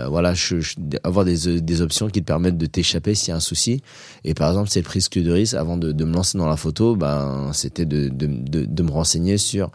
voilà, 0.10 0.34
je, 0.34 0.56
avoir 1.04 1.24
des, 1.24 1.62
des 1.62 1.82
options 1.82 2.08
qui 2.10 2.22
te 2.22 2.26
permettent 2.26 2.58
de 2.58 2.66
t'échapper 2.66 3.14
s'il 3.14 3.30
y 3.30 3.34
a 3.34 3.36
un 3.36 3.40
souci. 3.40 3.84
Et 4.24 4.34
par 4.34 4.50
exemple, 4.50 4.70
cette 4.70 4.84
prise 4.84 5.10
de 5.12 5.32
risque, 5.32 5.54
avant 5.54 5.78
de, 5.78 5.92
de 5.92 6.06
me 6.06 6.14
lancer 6.14 6.40
dans 6.40 6.50
la 6.50 6.58
photo, 6.58 6.96
ben, 6.96 7.52
c'était 7.54 7.86
de, 7.86 8.10
de, 8.10 8.26
de, 8.26 8.66
de 8.66 8.84
me 8.84 8.90
renseigner 8.90 9.38
sur 9.38 9.70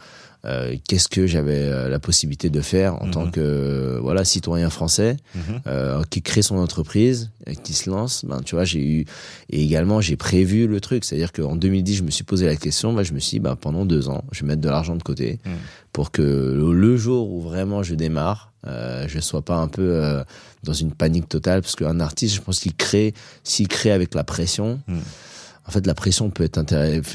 euh, 0.44 0.76
qu'est-ce 0.88 1.08
que 1.08 1.26
j'avais 1.26 1.68
euh, 1.68 1.88
la 1.88 2.00
possibilité 2.00 2.50
de 2.50 2.60
faire 2.60 3.00
en 3.00 3.08
tant 3.08 3.26
mhm. 3.26 3.30
que 3.30 3.98
voilà 4.02 4.24
citoyen 4.24 4.70
français 4.70 5.16
mhm. 5.36 5.60
euh, 5.68 6.02
qui 6.10 6.20
crée 6.20 6.42
son 6.42 6.56
entreprise 6.56 7.30
qui 7.62 7.74
se 7.74 7.88
lance? 7.88 8.24
Ben 8.24 8.40
tu 8.42 8.56
vois 8.56 8.64
j'ai 8.64 8.84
eu 8.84 9.04
et 9.50 9.62
également 9.62 10.00
j'ai 10.00 10.16
prévu 10.16 10.66
le 10.66 10.80
truc 10.80 11.04
c'est 11.04 11.14
à 11.14 11.18
dire 11.18 11.32
qu'en 11.32 11.54
2010 11.54 11.96
je 11.96 12.02
me 12.02 12.10
suis 12.10 12.24
posé 12.24 12.46
la 12.46 12.56
question 12.56 12.92
ben, 12.92 13.04
je 13.04 13.12
me 13.12 13.20
suis 13.20 13.36
dit 13.36 13.40
ben, 13.40 13.54
pendant 13.54 13.84
deux 13.84 14.08
ans 14.08 14.24
je 14.32 14.40
vais 14.40 14.48
mettre 14.48 14.60
de 14.60 14.68
l'argent 14.68 14.96
de 14.96 15.02
côté 15.02 15.38
mhm. 15.44 15.52
pour 15.92 16.10
que 16.10 16.22
le, 16.22 16.96
jour 16.96 17.30
où 17.30 17.40
vraiment 17.40 17.82
je 17.82 17.94
démarre 17.94 18.52
euh, 18.66 19.06
je 19.08 19.20
sois 19.20 19.42
pas 19.42 19.56
un 19.56 19.68
peu 19.68 19.82
euh, 19.82 20.24
dans 20.64 20.72
une 20.72 20.92
panique 20.92 21.28
totale 21.28 21.62
parce 21.62 21.76
qu'un 21.76 22.00
artiste 22.00 22.34
je 22.34 22.40
pense 22.40 22.58
qu'il 22.58 22.74
crée 22.74 23.14
s'il 23.44 23.68
crée 23.68 23.92
avec 23.92 24.14
la 24.14 24.24
pression 24.24 24.80
en 25.72 25.74
fait, 25.74 25.86
la 25.86 25.94
pression 25.94 26.28
peut 26.28 26.44
être 26.44 26.62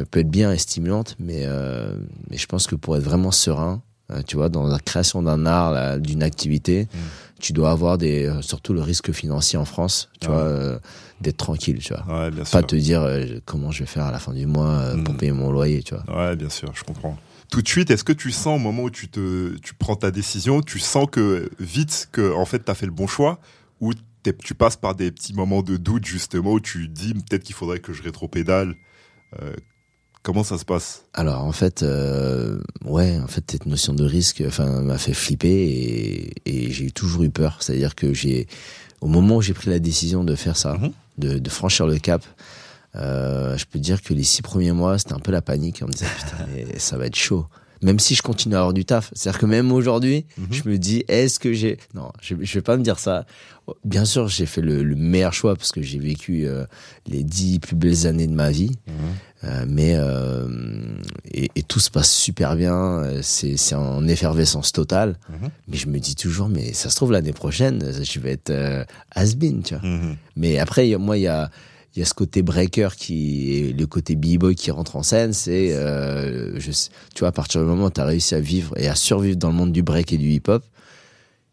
peut 0.10 0.20
être 0.20 0.32
bien 0.32 0.52
et 0.52 0.58
stimulante, 0.58 1.16
mais 1.20 1.44
euh, 1.44 1.96
mais 2.32 2.38
je 2.38 2.48
pense 2.48 2.66
que 2.66 2.74
pour 2.74 2.98
être 2.98 3.04
vraiment 3.04 3.30
serein, 3.30 3.84
euh, 4.10 4.24
tu 4.26 4.36
vois, 4.36 4.50
dans 4.50 4.66
la 4.66 4.80
création 4.80 5.22
d'un 5.22 5.46
art, 5.46 6.00
d'une 6.00 6.24
activité, 6.24 6.86
mm. 6.86 6.98
tu 7.40 7.54
dois 7.54 7.70
avoir 7.70 8.00
des, 8.00 8.26
euh, 8.26 8.42
surtout 8.42 8.74
le 8.74 8.82
risque 8.82 9.12
financier 9.12 9.60
en 9.60 9.66
France, 9.66 10.10
tu 10.20 10.28
vois, 10.28 10.40
euh, 10.40 10.80
d'être 11.22 11.38
tranquille, 11.38 11.78
tu 11.78 11.94
vois, 11.94 12.24
ouais, 12.24 12.32
bien 12.32 12.46
pas 12.46 12.64
te 12.64 12.76
dire 12.76 13.08
comment 13.46 13.70
je 13.70 13.82
vais 13.82 13.86
faire 13.86 14.06
à 14.06 14.12
la 14.12 14.18
fin 14.18 14.34
du 14.34 14.48
mois 14.48 14.96
pour 15.06 15.14
mm. 15.14 15.18
payer 15.18 15.32
mon 15.34 15.52
loyer, 15.52 15.84
tu 15.84 15.94
vois. 15.94 16.18
Ouais, 16.18 16.36
bien 16.36 16.50
sûr, 16.50 16.72
je 16.74 16.84
comprends. 16.84 17.16
Tout 17.52 17.62
de 17.62 17.68
suite, 17.68 17.92
est-ce 17.92 18.04
que 18.04 18.14
tu 18.14 18.32
sens 18.32 18.56
au 18.56 18.64
moment 18.64 18.84
où 18.84 18.90
tu 18.90 19.08
te, 19.08 19.56
tu 19.60 19.76
prends 19.76 19.96
ta 19.96 20.10
décision, 20.10 20.64
tu 20.64 20.80
sens 20.80 21.06
que 21.12 21.52
vite 21.60 22.10
que 22.12 22.34
en 22.34 22.46
fait 22.46 22.60
t'as 22.60 22.74
fait 22.74 22.88
le 22.88 22.92
bon 22.92 23.06
choix, 23.06 23.40
ou 23.82 23.94
tu 24.24 24.56
passes 24.56 24.76
par 24.76 24.96
des 24.96 25.12
petits 25.12 25.34
moments 25.34 25.62
de 25.62 25.78
doute 25.78 26.06
justement 26.06 26.54
où 26.54 26.60
tu 26.60 26.88
dis 26.88 27.14
peut-être 27.14 27.44
qu'il 27.44 27.56
faudrait 27.56 27.80
que 27.80 27.94
je 27.94 28.04
rétropédale. 28.04 28.76
Euh, 29.42 29.54
comment 30.24 30.44
ça 30.44 30.58
se 30.58 30.66
passe? 30.66 31.06
Alors 31.14 31.44
en 31.44 31.52
fait, 31.52 31.84
euh, 31.84 32.60
ouais, 32.84 33.20
en 33.20 33.28
fait 33.28 33.50
cette 33.50 33.66
notion 33.66 33.94
de 33.94 34.04
risque, 34.04 34.44
enfin, 34.46 34.82
m'a 34.82 34.98
fait 34.98 35.14
flipper 35.14 35.48
et, 35.48 36.34
et 36.46 36.72
j'ai 36.72 36.92
toujours 36.92 37.24
eu 37.24 37.30
peur. 37.30 37.58
C'est-à-dire 37.62 37.96
que 37.96 38.14
j'ai, 38.14 38.48
au 39.02 39.08
moment 39.08 39.38
où 39.38 39.42
j'ai 39.42 39.54
pris 39.54 39.70
la 39.70 39.80
décision 39.80 40.24
de 40.24 40.36
faire 40.36 40.58
ça, 40.58 40.74
mhm. 40.74 40.92
de, 41.18 41.40
de, 41.40 41.50
franchir 41.50 41.88
le 41.88 41.98
cap. 41.98 42.26
Euh, 42.96 43.56
je 43.58 43.66
peux 43.66 43.80
dire 43.80 44.02
que 44.02 44.14
les 44.14 44.24
six 44.24 44.42
premiers 44.42 44.72
mois, 44.72 44.98
c'était 44.98 45.14
un 45.14 45.20
peu 45.20 45.32
la 45.32 45.42
panique. 45.42 45.82
On 45.84 45.88
me 45.88 45.92
disait, 45.92 46.08
putain, 46.18 46.80
ça 46.80 46.98
va 46.98 47.06
être 47.06 47.16
chaud 47.16 47.46
même 47.82 48.00
si 48.00 48.16
je 48.16 48.22
continue 48.22 48.56
à 48.56 48.60
avoir 48.60 48.74
du 48.74 48.86
taf. 48.86 49.12
C'est-à-dire 49.14 49.40
que 49.40 49.46
même 49.46 49.72
aujourd'hui, 49.72 50.26
mhm. 50.38 50.48
je 50.52 50.70
me 50.70 50.78
dis, 50.78 51.04
est-ce 51.08 51.40
que 51.40 51.54
j'ai... 51.54 51.78
Non, 51.94 52.12
je, 52.22 52.36
je 52.40 52.54
vais 52.54 52.62
pas 52.62 52.78
me 52.78 52.84
dire 52.84 53.00
ça. 53.00 53.26
Bien 53.84 54.06
sûr, 54.06 54.28
j'ai 54.28 54.46
fait 54.46 54.62
le, 54.62 54.84
meilleur 54.96 55.34
choix 55.34 55.56
parce 55.56 55.72
que 55.72 55.82
j'ai 55.82 56.00
vécu 56.00 56.46
euh, 56.46 56.66
les 57.06 57.24
dix 57.24 57.60
plus 57.60 57.76
belles 57.76 58.08
années 58.08 58.28
de 58.28 58.34
ma 58.34 58.50
vie. 58.50 58.72
Mhm. 58.88 58.94
Euh, 59.44 59.66
mais 59.68 59.94
euh, 59.96 60.48
et, 61.32 61.52
et, 61.56 61.62
tout 61.62 61.80
se 61.80 61.92
passe 61.92 62.12
super 62.12 62.56
bien, 62.56 63.04
c'est 63.22 63.56
c'est 63.56 63.76
en 63.76 64.08
effervescence 64.08 64.72
totale. 64.72 65.20
Mhm. 65.30 65.50
Mais 65.68 65.78
je 65.78 65.88
me 65.88 66.00
dis 66.00 66.16
toujours, 66.16 66.50
mais 66.50 66.74
ça 66.74 66.90
se 66.90 66.96
trouve 66.96 67.12
l'année 67.12 67.34
prochaine, 67.34 67.84
je 68.04 68.20
vais 68.20 68.32
être 68.32 68.86
has-been, 69.12 69.62
tu 69.62 69.76
vois. 69.76 69.84
Mais 70.36 70.58
après, 70.58 70.96
moi, 70.98 71.18
il 71.18 71.24
y 71.24 71.28
a 71.28 71.52
il 71.98 72.02
y 72.02 72.04
a 72.04 72.06
ce 72.06 72.14
côté 72.14 72.44
breaker 72.44 72.90
qui 72.96 73.58
est 73.58 73.74
le 73.74 73.88
côté 73.88 74.16
b-boy 74.16 74.54
qui 74.54 74.70
rentre 74.70 74.98
en 74.98 75.02
scène 75.02 75.34
c'est 75.34 75.74
euh, 75.74 76.60
je 76.60 76.70
tu 77.16 77.22
vois 77.22 77.30
à 77.30 77.32
partir 77.32 77.60
du 77.60 77.66
moment 77.66 77.86
où 77.86 77.90
tu 77.90 78.00
as 78.00 78.06
réussi 78.06 78.36
à 78.36 78.40
vivre 78.40 78.78
et 78.78 78.88
à 78.88 78.94
survivre 78.94 79.36
dans 79.36 79.48
le 79.48 79.56
monde 79.56 79.72
du 79.72 79.82
break 79.82 80.14
et 80.14 80.18
du 80.18 80.30
hip-hop 80.30 80.64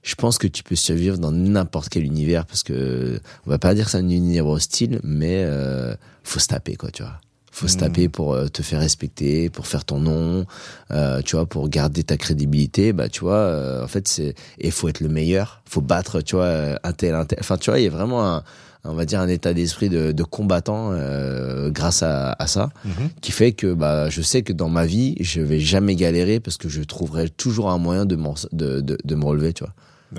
je 0.03 0.15
pense 0.17 0.37
que 0.37 0.47
tu 0.47 0.63
peux 0.63 0.75
survivre 0.75 1.17
dans 1.17 1.33
n'importe 1.33 1.89
quel 1.89 2.05
univers 2.05 2.45
parce 2.45 2.63
que 2.63 3.19
on 3.47 3.51
va 3.51 3.59
pas 3.59 3.75
dire 3.75 3.87
que 3.87 3.93
c'est 3.93 3.97
un 3.97 4.11
univers 4.11 4.47
hostile 4.47 5.01
mais 5.03 5.45
euh, 5.47 5.95
faut 6.25 6.41
se 6.41 6.49
taper 6.49 6.77
quoi 6.77 6.91
tu 6.91 7.03
vois. 7.03 7.21
Faut 7.51 7.69
se 7.69 7.77
mmh. 7.77 7.81
taper 7.81 8.09
pour 8.09 8.35
euh, 8.35 8.49
te 8.49 8.63
faire 8.63 8.81
respecter 8.81 9.49
pour 9.49 9.67
faire 9.67 9.85
ton 9.87 10.01
nom 10.01 10.45
euh, 10.91 11.23
tu 11.23 11.37
vois 11.37 11.47
pour 11.47 11.71
garder 11.71 12.03
ta 12.03 12.19
crédibilité. 12.19 12.93
Bah 12.93 13.09
tu 13.09 13.21
vois 13.21 13.37
euh, 13.37 13.85
en 13.85 13.89
fait 13.89 14.09
c'est 14.09 14.35
et 14.59 14.71
faut 14.71 14.89
être 14.89 15.01
le 15.01 15.09
meilleur. 15.09 15.63
Faut 15.65 15.81
battre 15.81 16.21
tu 16.21 16.37
vois 16.37 16.77
un 16.83 16.93
tel 16.93 17.15
un 17.15 17.25
tel. 17.25 17.39
Enfin 17.41 17.57
tu 17.57 17.71
vois 17.71 17.81
il 17.81 17.85
y 17.85 17.87
a 17.87 17.91
vraiment 17.91 18.27
un 18.27 18.45
on 18.85 18.95
va 18.95 19.05
dire 19.05 19.21
un 19.21 19.29
état 19.29 19.55
d'esprit 19.55 19.89
de, 19.89 20.13
de, 20.13 20.23
combattant 20.23 20.91
euh, 20.93 21.71
grâce 21.71 22.03
à, 22.03 22.33
à 22.39 22.47
ça, 22.47 22.71
mhm. 22.85 23.11
qui 23.21 23.33
fait 23.33 23.53
que 23.53 23.73
bah 23.73 24.09
je 24.11 24.23
sais 24.23 24.43
que 24.43 24.53
dans 24.53 24.69
ma 24.69 24.87
vie 24.87 25.17
je 25.21 25.41
vais 25.41 25.61
jamais 25.61 25.95
galérer 25.97 26.41
parce 26.41 26.57
que 26.57 26.69
je 26.69 26.83
trouverai 26.83 27.29
toujours 27.31 27.71
un 27.71 27.79
moyen 27.79 28.05
de, 28.05 28.17
de, 28.53 28.81
de, 28.81 28.99
de 29.03 29.15
me 29.15 29.25
relever, 29.25 29.53
tu 29.53 29.65
vois. 29.65 29.73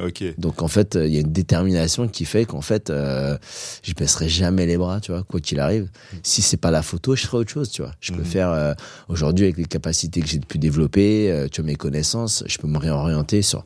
Ok. 0.06 0.24
Donc 0.38 0.62
en 0.62 0.68
fait, 0.68 0.98
il 1.02 1.14
y 1.14 1.18
a 1.18 1.22
une 1.22 1.32
détermination 1.32 2.10
qui 2.10 2.26
fait 2.26 2.44
qu'en 2.44 2.60
fait, 2.60 2.90
euh, 2.90 3.38
je 3.82 3.94
baisserai 3.94 4.28
jamais 4.28 4.66
les 4.66 4.76
bras, 4.76 5.00
tu 5.00 5.14
vois, 5.14 5.24
quoi 5.24 5.40
qu'il 5.40 5.60
arrive. 5.62 5.90
Si 6.22 6.42
c'est 6.42 6.58
pas 6.58 6.72
la 6.72 6.82
photo, 6.82 7.16
je 7.16 7.26
ferai 7.26 7.38
autre 7.38 7.52
chose, 7.52 7.70
tu 7.70 7.82
vois. 7.82 7.94
Je 8.02 8.12
peux 8.12 8.20
Mhm. 8.20 8.26
faire 8.26 8.50
euh, 8.50 8.74
aujourd'hui 9.08 9.46
avec 9.46 9.58
les 9.58 9.64
capacités 9.66 10.20
que 10.20 10.28
j'ai 10.28 10.40
pu 10.40 10.58
développer, 10.58 11.32
euh, 11.32 11.48
tu 11.50 11.62
vois, 11.62 11.68
mes 11.68 11.76
connaissances, 11.78 12.44
je 12.46 12.58
peux 12.58 12.68
me 12.68 12.78
réorienter 12.78 13.42
sur 13.42 13.64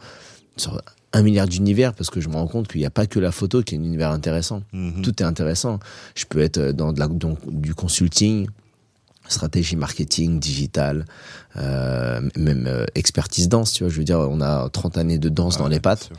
sur 0.56 0.79
un 1.13 1.22
milliard 1.24 1.48
d'univers 1.48 1.94
parce 1.94 2.10
que 2.10 2.22
je 2.22 2.30
me 2.30 2.36
rends 2.36 2.48
compte 2.48 2.68
qu'il 2.68 2.80
n'y 2.82 2.86
a 2.86 2.92
pas 2.92 3.08
que 3.08 3.20
la 3.20 3.32
photo 3.32 3.63
qui 3.63 3.75
est 3.75 3.78
un 3.78 3.84
univers 3.84 4.12
intéressant. 4.12 4.62
Mhm. 4.74 5.01
Tout 5.01 5.22
est 5.22 5.25
intéressant. 5.25 5.80
Je 6.16 6.25
peux 6.25 6.39
être 6.39 6.60
dans 6.72 6.94
de 6.94 7.00
la, 7.00 7.08
donc, 7.08 7.39
du 7.50 7.74
consulting, 7.74 8.48
stratégie 9.28 9.75
marketing, 9.75 10.39
digital, 10.39 11.06
euh, 11.58 12.22
même 12.36 12.66
euh, 12.68 12.86
expertise 12.96 13.48
danse, 13.50 13.74
tu 13.74 13.84
vois. 13.84 13.92
Je 13.92 13.98
veux 13.98 14.04
dire, 14.04 14.20
on 14.20 14.42
a 14.42 14.70
30 14.70 14.98
années 14.98 15.18
de 15.20 15.30
danse 15.30 15.58
dans 15.58 15.66
Ouais, 15.66 15.70
les 15.72 15.80
pattes. 15.80 16.10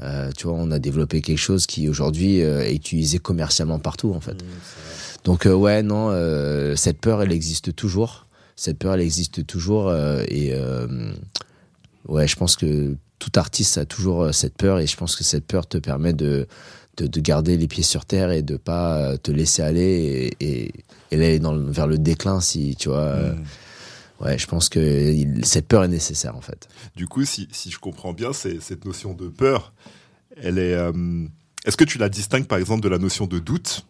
Euh, 0.00 0.30
tu 0.36 0.46
vois, 0.46 0.56
on 0.56 0.70
a 0.70 0.78
développé 0.78 1.20
quelque 1.22 1.38
chose 1.38 1.66
qui 1.66 1.88
aujourd'hui 1.88 2.42
euh, 2.42 2.62
est 2.64 2.74
utilisé 2.74 3.18
commercialement 3.18 3.78
partout, 3.78 4.12
en 4.14 4.20
fait. 4.20 4.36
Donc 5.24 5.46
euh, 5.46 5.52
ouais, 5.54 5.82
non, 5.82 6.08
euh, 6.10 6.76
cette 6.76 7.00
peur, 7.00 7.22
elle 7.22 7.32
existe 7.32 7.74
toujours. 7.74 8.26
Cette 8.56 8.78
peur, 8.78 8.94
elle 8.94 9.00
existe 9.00 9.46
toujours. 9.46 9.88
euh, 9.88 10.22
et 10.28 10.52
euh, 10.52 11.12
ouais, 12.06 12.26
je 12.28 12.36
pense 12.36 12.56
que 12.56 12.94
tout 13.18 13.32
artiste 13.36 13.78
a 13.78 13.84
toujours 13.84 14.22
euh, 14.24 14.32
cette 14.32 14.54
peur, 14.56 14.78
et 14.78 14.86
je 14.86 14.96
pense 14.96 15.16
que 15.16 15.24
cette 15.24 15.44
peur 15.46 15.66
te 15.66 15.78
permet 15.78 16.12
de 16.12 16.46
de, 16.96 17.06
de 17.06 17.20
garder 17.20 17.56
les 17.56 17.68
pieds 17.68 17.84
sur 17.84 18.04
terre 18.04 18.32
et 18.32 18.42
de 18.42 18.56
pas 18.56 18.98
euh, 18.98 19.16
te 19.16 19.30
laisser 19.30 19.62
aller 19.62 20.32
et, 20.40 20.64
et, 20.64 20.72
et 21.12 21.14
aller 21.16 21.38
dans 21.38 21.56
vers 21.56 21.86
le 21.86 21.96
déclin 21.96 22.40
si 22.40 22.74
tu 22.76 22.88
vois. 22.88 22.98
euh, 22.98 23.34
Mhm. 23.34 23.44
ouais, 24.26 24.36
je 24.38 24.46
pense 24.48 24.68
que 24.68 24.80
il- 25.12 25.44
cette 25.44 25.68
peur 25.68 25.84
est 25.84 25.88
nécessaire 25.88 26.34
en 26.34 26.40
fait. 26.40 26.68
Du 26.96 27.06
coup, 27.06 27.24
si, 27.24 27.46
si 27.52 27.70
je 27.70 27.78
comprends 27.78 28.12
bien, 28.12 28.32
cette 28.32 28.84
notion 28.84 29.14
de 29.14 29.28
peur, 29.28 29.72
elle 30.42 30.58
est. 30.58 30.74
euh, 30.74 30.92
Est-ce 31.64 31.76
que 31.76 31.84
tu 31.84 31.98
la 31.98 32.08
distingues 32.08 32.46
par 32.46 32.58
exemple 32.58 32.82
de 32.82 32.88
la 32.88 32.98
notion 32.98 33.26
de 33.26 33.38
doute 33.38 33.84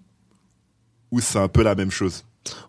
ou 1.11 1.21
c'est 1.21 1.39
un 1.39 1.49
peu 1.49 1.63
la 1.63 1.75
même 1.75 1.91
chose? 1.91 2.25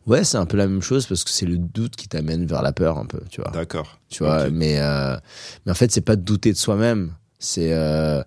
Ouais, 0.07 0.23
c'est 0.23 0.37
un 0.37 0.45
peu 0.45 0.57
la 0.57 0.67
même 0.67 0.81
chose 0.81 1.05
parce 1.07 1.23
que 1.23 1.29
c'est 1.29 1.45
le 1.45 1.57
doute 1.57 1.95
qui 1.95 2.07
t'amène 2.07 2.45
vers 2.45 2.61
la 2.61 2.71
peur 2.71 2.97
un 2.97 3.05
peu, 3.05 3.19
tu 3.29 3.41
vois. 3.41 3.51
D'accord. 3.51 3.99
tu 4.09 4.23
vois 4.23 4.49
mais 4.49 4.79
euh, 4.79 5.15
mais 5.65 5.71
en 5.71 5.75
fait 5.75 5.91
c'est 5.91 6.01
pas 6.01 6.15
de 6.15 6.21
douter 6.21 6.51
de 6.51 6.57
soi-même 6.57 7.13
c'est 7.41 7.71
euh, 7.73 8.21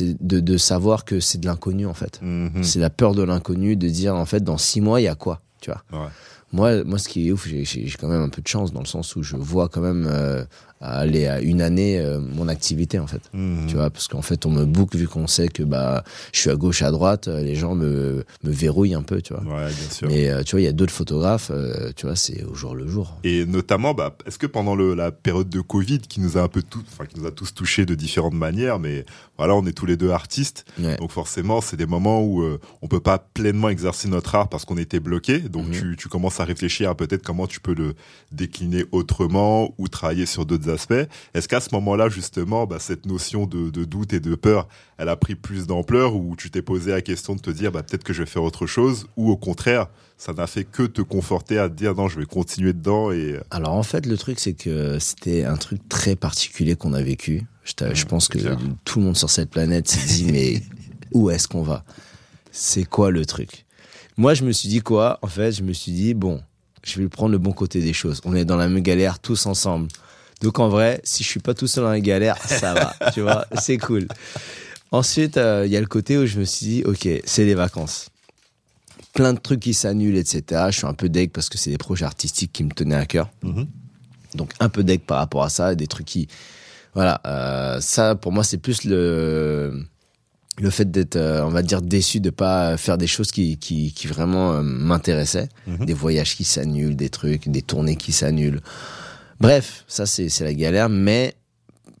de, 0.00 0.40
de 0.40 0.56
savoir 0.56 1.04
que 1.04 1.20
c'est 1.20 1.38
de 1.38 1.46
l'inconnu 1.46 1.86
en 1.86 1.94
fait 1.94 2.20
Mhm. 2.22 2.62
c'est 2.64 2.78
la 2.80 2.90
peur 2.90 3.14
de 3.14 3.22
l'inconnu 3.22 3.76
de 3.76 3.88
dire 3.88 4.14
en 4.14 4.26
fait 4.26 4.42
dans 4.42 4.58
six 4.58 4.80
mois 4.80 5.00
il 5.00 5.04
y 5.04 5.08
a 5.08 5.14
quoi 5.14 5.40
tu 5.60 5.70
vois 5.70 5.82
Ouais. 5.92 6.08
moi 6.52 6.84
moi 6.84 6.98
ce 6.98 7.08
qui 7.08 7.28
est 7.28 7.32
ouf 7.32 7.46
j'ai 7.46 7.90
quand 8.00 8.08
même 8.08 8.22
un 8.22 8.28
peu 8.30 8.40
de 8.42 8.48
chance 8.48 8.72
dans 8.72 8.80
le 8.80 8.86
sens 8.86 9.14
où 9.16 9.22
je 9.22 9.36
vois 9.36 9.68
quand 9.68 9.80
même 9.82 10.06
euh, 10.10 10.44
aller 10.80 11.26
à 11.26 11.40
une 11.40 11.62
année 11.62 11.98
euh, 11.98 12.20
mon 12.20 12.48
activité 12.48 12.98
en 12.98 13.06
fait 13.06 13.22
Mhm. 13.32 13.66
tu 13.68 13.74
vois 13.76 13.88
parce 13.90 14.08
qu'en 14.08 14.22
fait 14.22 14.44
on 14.46 14.50
me 14.50 14.64
book 14.64 14.94
vu 14.94 15.08
qu'on 15.08 15.26
sait 15.26 15.48
que 15.48 15.62
bah 15.62 16.04
je 16.32 16.40
suis 16.40 16.50
à 16.50 16.56
gauche 16.56 16.82
à 16.82 16.90
droite 16.90 17.28
euh, 17.28 17.42
les 17.42 17.54
gens 17.54 17.74
me 17.74 18.24
me 18.44 18.50
verrouillent 18.50 18.94
un 18.94 19.02
peu 19.02 19.22
tu 19.22 19.32
vois 19.32 19.42
Ouais, 19.42 19.66
bien 19.72 19.90
sûr. 19.90 20.08
mais 20.08 20.28
euh, 20.28 20.42
tu 20.42 20.52
vois 20.52 20.60
il 20.60 20.64
y 20.64 20.68
a 20.68 20.72
d'autres 20.72 20.92
photographes 20.92 21.50
euh, 21.50 21.92
tu 21.96 22.06
vois 22.06 22.14
c'est 22.16 22.44
au 22.44 22.54
jour 22.54 22.74
le 22.74 22.86
jour 22.86 23.14
Et 23.24 23.46
notamment, 23.46 23.94
bah, 23.94 24.16
est-ce 24.26 24.38
que 24.38 24.46
pendant 24.46 24.74
le- 24.76 24.94
la 24.94 25.10
période 25.12 25.48
de 25.48 25.60
Covid, 25.60 26.00
qui 26.00 26.20
nous 26.20 26.36
a 26.38 26.42
un 26.42 26.48
peu 26.48 26.62
tout, 26.62 26.82
enfin, 26.92 27.06
qui 27.06 27.18
nous 27.18 27.26
a 27.26 27.30
tous 27.30 27.54
touchés 27.54 27.86
de 27.86 27.94
différentes 27.94 28.34
manières, 28.34 28.78
mais 28.78 29.04
voilà, 29.38 29.54
on 29.54 29.64
est 29.66 29.72
tous 29.72 29.86
les 29.86 29.96
deux 29.96 30.10
artistes, 30.10 30.64
ouais 30.78 30.96
donc 30.98 31.10
forcément, 31.10 31.60
c'est 31.60 31.76
des 31.76 31.86
moments 31.86 32.22
où 32.22 32.44
on 32.82 32.88
peut 32.88 33.00
pas 33.00 33.18
pleinement 33.18 33.68
exercer 33.68 34.08
notre 34.08 34.34
art 34.34 34.48
parce 34.48 34.64
qu'on 34.64 34.76
était 34.78 35.00
bloqué. 35.00 35.38
Donc 35.40 35.66
Mhm. 35.66 35.72
tu, 35.72 35.96
tu 35.98 36.08
commences 36.08 36.38
à 36.40 36.44
réfléchir 36.44 36.90
à 36.90 36.94
peut-être 36.94 37.22
comment 37.22 37.46
tu 37.46 37.60
peux 37.60 37.74
le 37.74 37.94
décliner 38.32 38.84
autrement 38.92 39.74
ou 39.78 39.88
travailler 39.88 40.26
sur 40.26 40.46
d'autres 40.46 40.65
aspects. 40.68 40.94
Est-ce 41.34 41.48
qu'à 41.48 41.60
ce 41.60 41.68
moment-là, 41.72 42.08
justement, 42.08 42.66
bah, 42.66 42.78
cette 42.80 43.06
notion 43.06 43.46
de, 43.46 43.70
de 43.70 43.84
doute 43.84 44.12
et 44.12 44.20
de 44.20 44.34
peur, 44.34 44.68
elle 44.98 45.08
a 45.08 45.16
pris 45.16 45.34
plus 45.34 45.66
d'ampleur 45.66 46.14
ou 46.14 46.36
tu 46.36 46.50
t'es 46.50 46.62
posé 46.62 46.90
la 46.92 47.02
question 47.02 47.34
de 47.34 47.40
te 47.40 47.50
dire, 47.50 47.72
bah, 47.72 47.82
peut-être 47.82 48.04
que 48.04 48.12
je 48.12 48.22
vais 48.22 48.28
faire 48.28 48.42
autre 48.42 48.66
chose 48.66 49.06
ou 49.16 49.30
au 49.30 49.36
contraire, 49.36 49.86
ça 50.18 50.32
n'a 50.32 50.46
fait 50.46 50.64
que 50.64 50.82
te 50.84 51.02
conforter 51.02 51.58
à 51.58 51.68
te 51.68 51.74
dire, 51.74 51.94
non, 51.94 52.08
je 52.08 52.18
vais 52.18 52.26
continuer 52.26 52.72
dedans 52.72 53.10
et 53.12 53.36
Alors 53.50 53.74
en 53.74 53.82
fait, 53.82 54.06
le 54.06 54.16
truc, 54.16 54.38
c'est 54.40 54.54
que 54.54 54.98
c'était 54.98 55.44
un 55.44 55.56
truc 55.56 55.86
très 55.88 56.16
particulier 56.16 56.74
qu'on 56.76 56.94
a 56.94 57.02
vécu. 57.02 57.44
Je, 57.64 57.72
Mmh, 57.84 58.04
pense 58.06 58.28
que 58.28 58.38
clair. 58.38 58.56
tout 58.84 59.00
le 59.00 59.06
monde 59.06 59.16
sur 59.16 59.28
cette 59.28 59.50
planète 59.50 59.88
s'est 59.88 60.06
dit, 60.06 60.30
mais 60.32 60.62
où 61.12 61.30
est-ce 61.30 61.48
qu'on 61.48 61.62
va? 61.62 61.84
C'est 62.52 62.84
quoi 62.84 63.10
le 63.10 63.26
truc? 63.26 63.64
Moi, 64.16 64.34
je 64.34 64.44
me 64.44 64.52
suis 64.52 64.68
dit 64.68 64.80
quoi? 64.80 65.18
En 65.20 65.26
fait, 65.26 65.52
je 65.52 65.62
me 65.62 65.72
suis 65.72 65.92
dit, 65.92 66.14
bon, 66.14 66.40
je 66.84 67.00
vais 67.00 67.08
prendre 67.08 67.32
le 67.32 67.38
bon 67.38 67.52
côté 67.52 67.80
des 67.82 67.92
choses. 67.92 68.20
On 68.24 68.34
est 68.34 68.44
dans 68.44 68.56
la 68.56 68.68
même 68.68 68.82
galère 68.82 69.18
tous 69.18 69.44
ensemble. 69.46 69.88
Donc 70.42 70.58
en 70.58 70.68
vrai, 70.68 71.00
si 71.04 71.22
je 71.24 71.28
suis 71.28 71.40
pas 71.40 71.54
tout 71.54 71.66
seul 71.66 71.84
dans 71.84 71.90
la 71.90 72.00
galère, 72.00 72.36
ça 72.46 72.74
va, 72.74 72.94
tu 73.12 73.20
vois, 73.22 73.46
c'est 73.58 73.78
cool. 73.78 74.06
Ensuite, 74.92 75.36
euh, 75.36 75.64
il 75.66 75.72
y 75.72 75.76
a 75.76 75.80
le 75.80 75.86
côté 75.86 76.16
où 76.18 76.26
je 76.26 76.38
me 76.38 76.44
suis 76.44 76.66
dit, 76.66 76.82
ok, 76.84 77.08
c'est 77.24 77.44
les 77.44 77.54
vacances. 77.54 78.08
Plein 79.14 79.32
de 79.32 79.38
trucs 79.38 79.60
qui 79.60 79.72
s'annulent, 79.74 80.16
etc. 80.16 80.66
Je 80.70 80.76
suis 80.78 80.86
un 80.86 80.92
peu 80.94 81.08
deg 81.08 81.30
parce 81.30 81.48
que 81.48 81.56
c'est 81.58 81.70
des 81.70 81.78
projets 81.78 82.04
artistiques 82.04 82.52
qui 82.52 82.64
me 82.64 82.70
tenaient 82.70 82.94
à 82.96 83.06
cœur. 83.06 83.30
Donc 84.34 84.52
un 84.60 84.68
peu 84.68 84.84
deck 84.84 85.06
par 85.06 85.18
rapport 85.18 85.42
à 85.42 85.48
ça, 85.48 85.74
des 85.74 85.86
trucs 85.86 86.06
qui, 86.06 86.28
voilà, 86.94 87.20
euh, 87.26 87.80
ça 87.80 88.14
pour 88.14 88.32
moi 88.32 88.44
c'est 88.44 88.58
plus 88.58 88.84
le 88.84 89.82
le 90.58 90.70
fait 90.70 90.90
d'être, 90.90 91.16
euh, 91.16 91.44
on 91.44 91.50
va 91.50 91.60
dire, 91.62 91.82
déçu 91.82 92.18
de 92.20 92.30
pas 92.30 92.76
faire 92.78 92.96
des 92.98 93.06
choses 93.06 93.30
qui 93.30 93.56
qui, 93.58 93.92
qui 93.92 94.06
vraiment 94.06 94.52
euh, 94.52 94.62
m'intéressaient, 94.62 95.48
Mhm. 95.66 95.86
des 95.86 95.94
voyages 95.94 96.34
qui 96.36 96.44
s'annulent, 96.44 96.96
des 96.96 97.08
trucs, 97.10 97.48
des 97.48 97.62
tournées 97.62 97.96
qui 97.96 98.12
s'annulent. 98.12 98.60
Bref, 99.40 99.84
ça 99.86 100.06
c'est 100.06 100.40
la 100.40 100.54
galère, 100.54 100.88
mais 100.88 101.34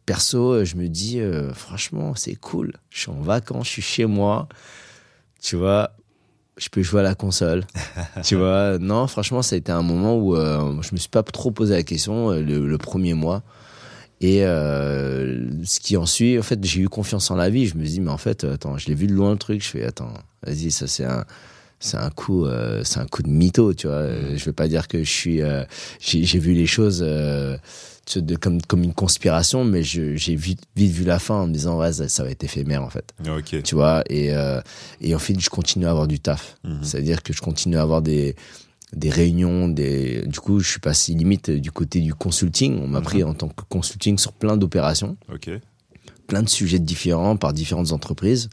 perso, 0.06 0.64
je 0.64 0.76
me 0.76 0.88
dis 0.88 1.20
euh, 1.20 1.52
franchement 1.52 2.14
c'est 2.14 2.34
cool. 2.36 2.72
Je 2.90 3.00
suis 3.00 3.10
en 3.10 3.20
vacances, 3.20 3.66
je 3.66 3.72
suis 3.72 3.82
chez 3.82 4.06
moi, 4.06 4.48
tu 5.42 5.56
vois. 5.56 5.90
Je 6.58 6.70
peux 6.70 6.82
jouer 6.82 7.00
à 7.00 7.02
la 7.02 7.14
console, 7.14 7.66
tu 8.24 8.34
vois. 8.34 8.78
Non, 8.78 9.06
franchement, 9.08 9.42
ça 9.42 9.56
a 9.56 9.58
été 9.58 9.70
un 9.72 9.82
moment 9.82 10.16
où 10.16 10.34
euh, 10.34 10.80
je 10.80 10.88
me 10.92 10.96
suis 10.96 11.10
pas 11.10 11.22
trop 11.22 11.50
posé 11.50 11.74
la 11.74 11.82
question 11.82 12.30
euh, 12.30 12.40
le, 12.40 12.66
le 12.66 12.78
premier 12.78 13.12
mois. 13.12 13.42
Et 14.22 14.46
euh, 14.46 15.50
ce 15.64 15.80
qui 15.80 15.98
en 15.98 16.06
suit, 16.06 16.38
en 16.38 16.42
fait, 16.42 16.64
j'ai 16.64 16.80
eu 16.80 16.88
confiance 16.88 17.30
en 17.30 17.36
la 17.36 17.50
vie. 17.50 17.66
Je 17.66 17.76
me 17.76 17.84
dis, 17.84 18.00
mais 18.00 18.10
en 18.10 18.16
fait, 18.16 18.44
attends, 18.44 18.78
je 18.78 18.86
l'ai 18.86 18.94
vu 18.94 19.06
de 19.06 19.12
loin 19.12 19.32
le 19.32 19.36
truc. 19.36 19.62
Je 19.62 19.68
fais, 19.68 19.84
attends, 19.84 20.14
vas-y, 20.42 20.70
ça 20.70 20.86
c'est 20.86 21.04
un, 21.04 21.26
c'est 21.78 21.98
un 21.98 22.10
coup, 22.10 22.46
euh, 22.46 22.82
c'est 22.84 23.00
un 23.00 23.06
coup 23.06 23.22
de 23.22 23.28
mytho, 23.28 23.74
tu 23.74 23.86
vois. 23.86 23.96
Euh, 23.96 24.36
Je 24.36 24.44
veux 24.44 24.52
pas 24.52 24.68
dire 24.68 24.88
que 24.88 25.04
je 25.04 25.10
suis, 25.10 25.42
euh, 25.42 25.64
j'ai 26.00 26.38
vu 26.38 26.54
les 26.54 26.66
choses 26.66 27.02
euh, 27.06 27.56
de, 28.14 28.36
comme 28.36 28.62
comme 28.62 28.82
une 28.82 28.94
conspiration, 28.94 29.64
mais 29.64 29.82
j'ai 29.82 30.14
vite 30.36 30.62
vite 30.74 30.92
vu 30.92 31.04
la 31.04 31.18
fin 31.18 31.34
en 31.42 31.46
me 31.46 31.52
disant, 31.52 31.78
ouais, 31.78 31.92
ça, 31.92 32.08
ça 32.08 32.24
va 32.24 32.30
être 32.30 32.44
éphémère 32.44 32.82
en 32.82 32.90
fait. 32.90 33.12
Ok. 33.28 33.62
tu 33.62 33.74
vois 33.74 34.02
et 34.08 34.30
et 35.00 35.14
en 35.14 35.18
fait 35.18 35.38
je 35.38 35.50
continue 35.50 35.86
à 35.86 35.90
avoir 35.90 36.06
du 36.06 36.18
taf. 36.20 36.56
Mhm. 36.64 36.78
c'est 36.82 36.98
à 36.98 37.00
dire 37.02 37.22
que 37.22 37.32
je 37.32 37.40
continue 37.42 37.76
à 37.76 37.82
avoir 37.82 38.02
des 38.02 38.36
des 38.92 39.10
réunions 39.10 39.68
des 39.68 40.22
du 40.26 40.38
coup 40.38 40.60
je 40.60 40.68
suis 40.70 40.80
passé 40.80 41.12
limite 41.12 41.50
du 41.50 41.70
côté 41.72 42.00
du 42.00 42.14
consulting. 42.14 42.78
On 42.80 42.86
m'a 42.86 43.00
pris 43.02 43.22
en 43.24 43.34
tant 43.34 43.48
que 43.48 43.64
consulting 43.68 44.16
sur 44.18 44.32
plein 44.32 44.56
d'opérations. 44.56 45.16
Plein 46.28 46.42
de 46.42 46.48
sujets 46.48 46.78
différents 46.80 47.36
par 47.36 47.52
différentes 47.52 47.92
entreprises 47.92 48.48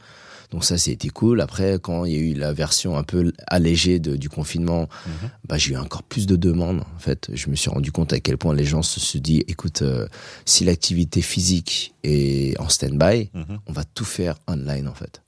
donc 0.54 0.64
ça 0.64 0.78
c'était 0.78 1.08
cool 1.08 1.40
après 1.40 1.78
quand 1.82 2.04
il 2.04 2.12
y 2.12 2.16
a 2.16 2.20
eu 2.20 2.32
la 2.34 2.52
version 2.52 2.96
un 2.96 3.02
peu 3.02 3.32
allégée 3.48 3.98
de, 3.98 4.14
du 4.16 4.28
confinement 4.28 4.88
Mhm. 5.06 5.28
bah 5.48 5.58
j'ai 5.58 5.74
eu 5.74 5.76
encore 5.76 6.04
plus 6.04 6.26
de 6.26 6.36
demandes 6.36 6.80
en 6.96 6.98
fait 7.00 7.28
je 7.34 7.50
me 7.50 7.56
suis 7.56 7.68
rendu 7.70 7.90
compte 7.92 8.12
à 8.12 8.20
quel 8.20 8.38
point 8.38 8.54
les 8.54 8.64
gens 8.64 8.82
se 8.82 9.00
sont 9.00 9.18
dit 9.18 9.42
écoute 9.48 9.82
euh, 9.82 10.06
si 10.44 10.64
l'activité 10.64 11.20
physique 11.22 11.94
est 12.04 12.58
en 12.60 12.68
stand-by 12.68 13.30
Mhm. 13.34 13.58
on 13.66 13.72
va 13.72 13.82
tout 13.84 14.04
faire 14.04 14.36
online 14.46 14.86
en 14.88 14.94
fait 14.94 15.20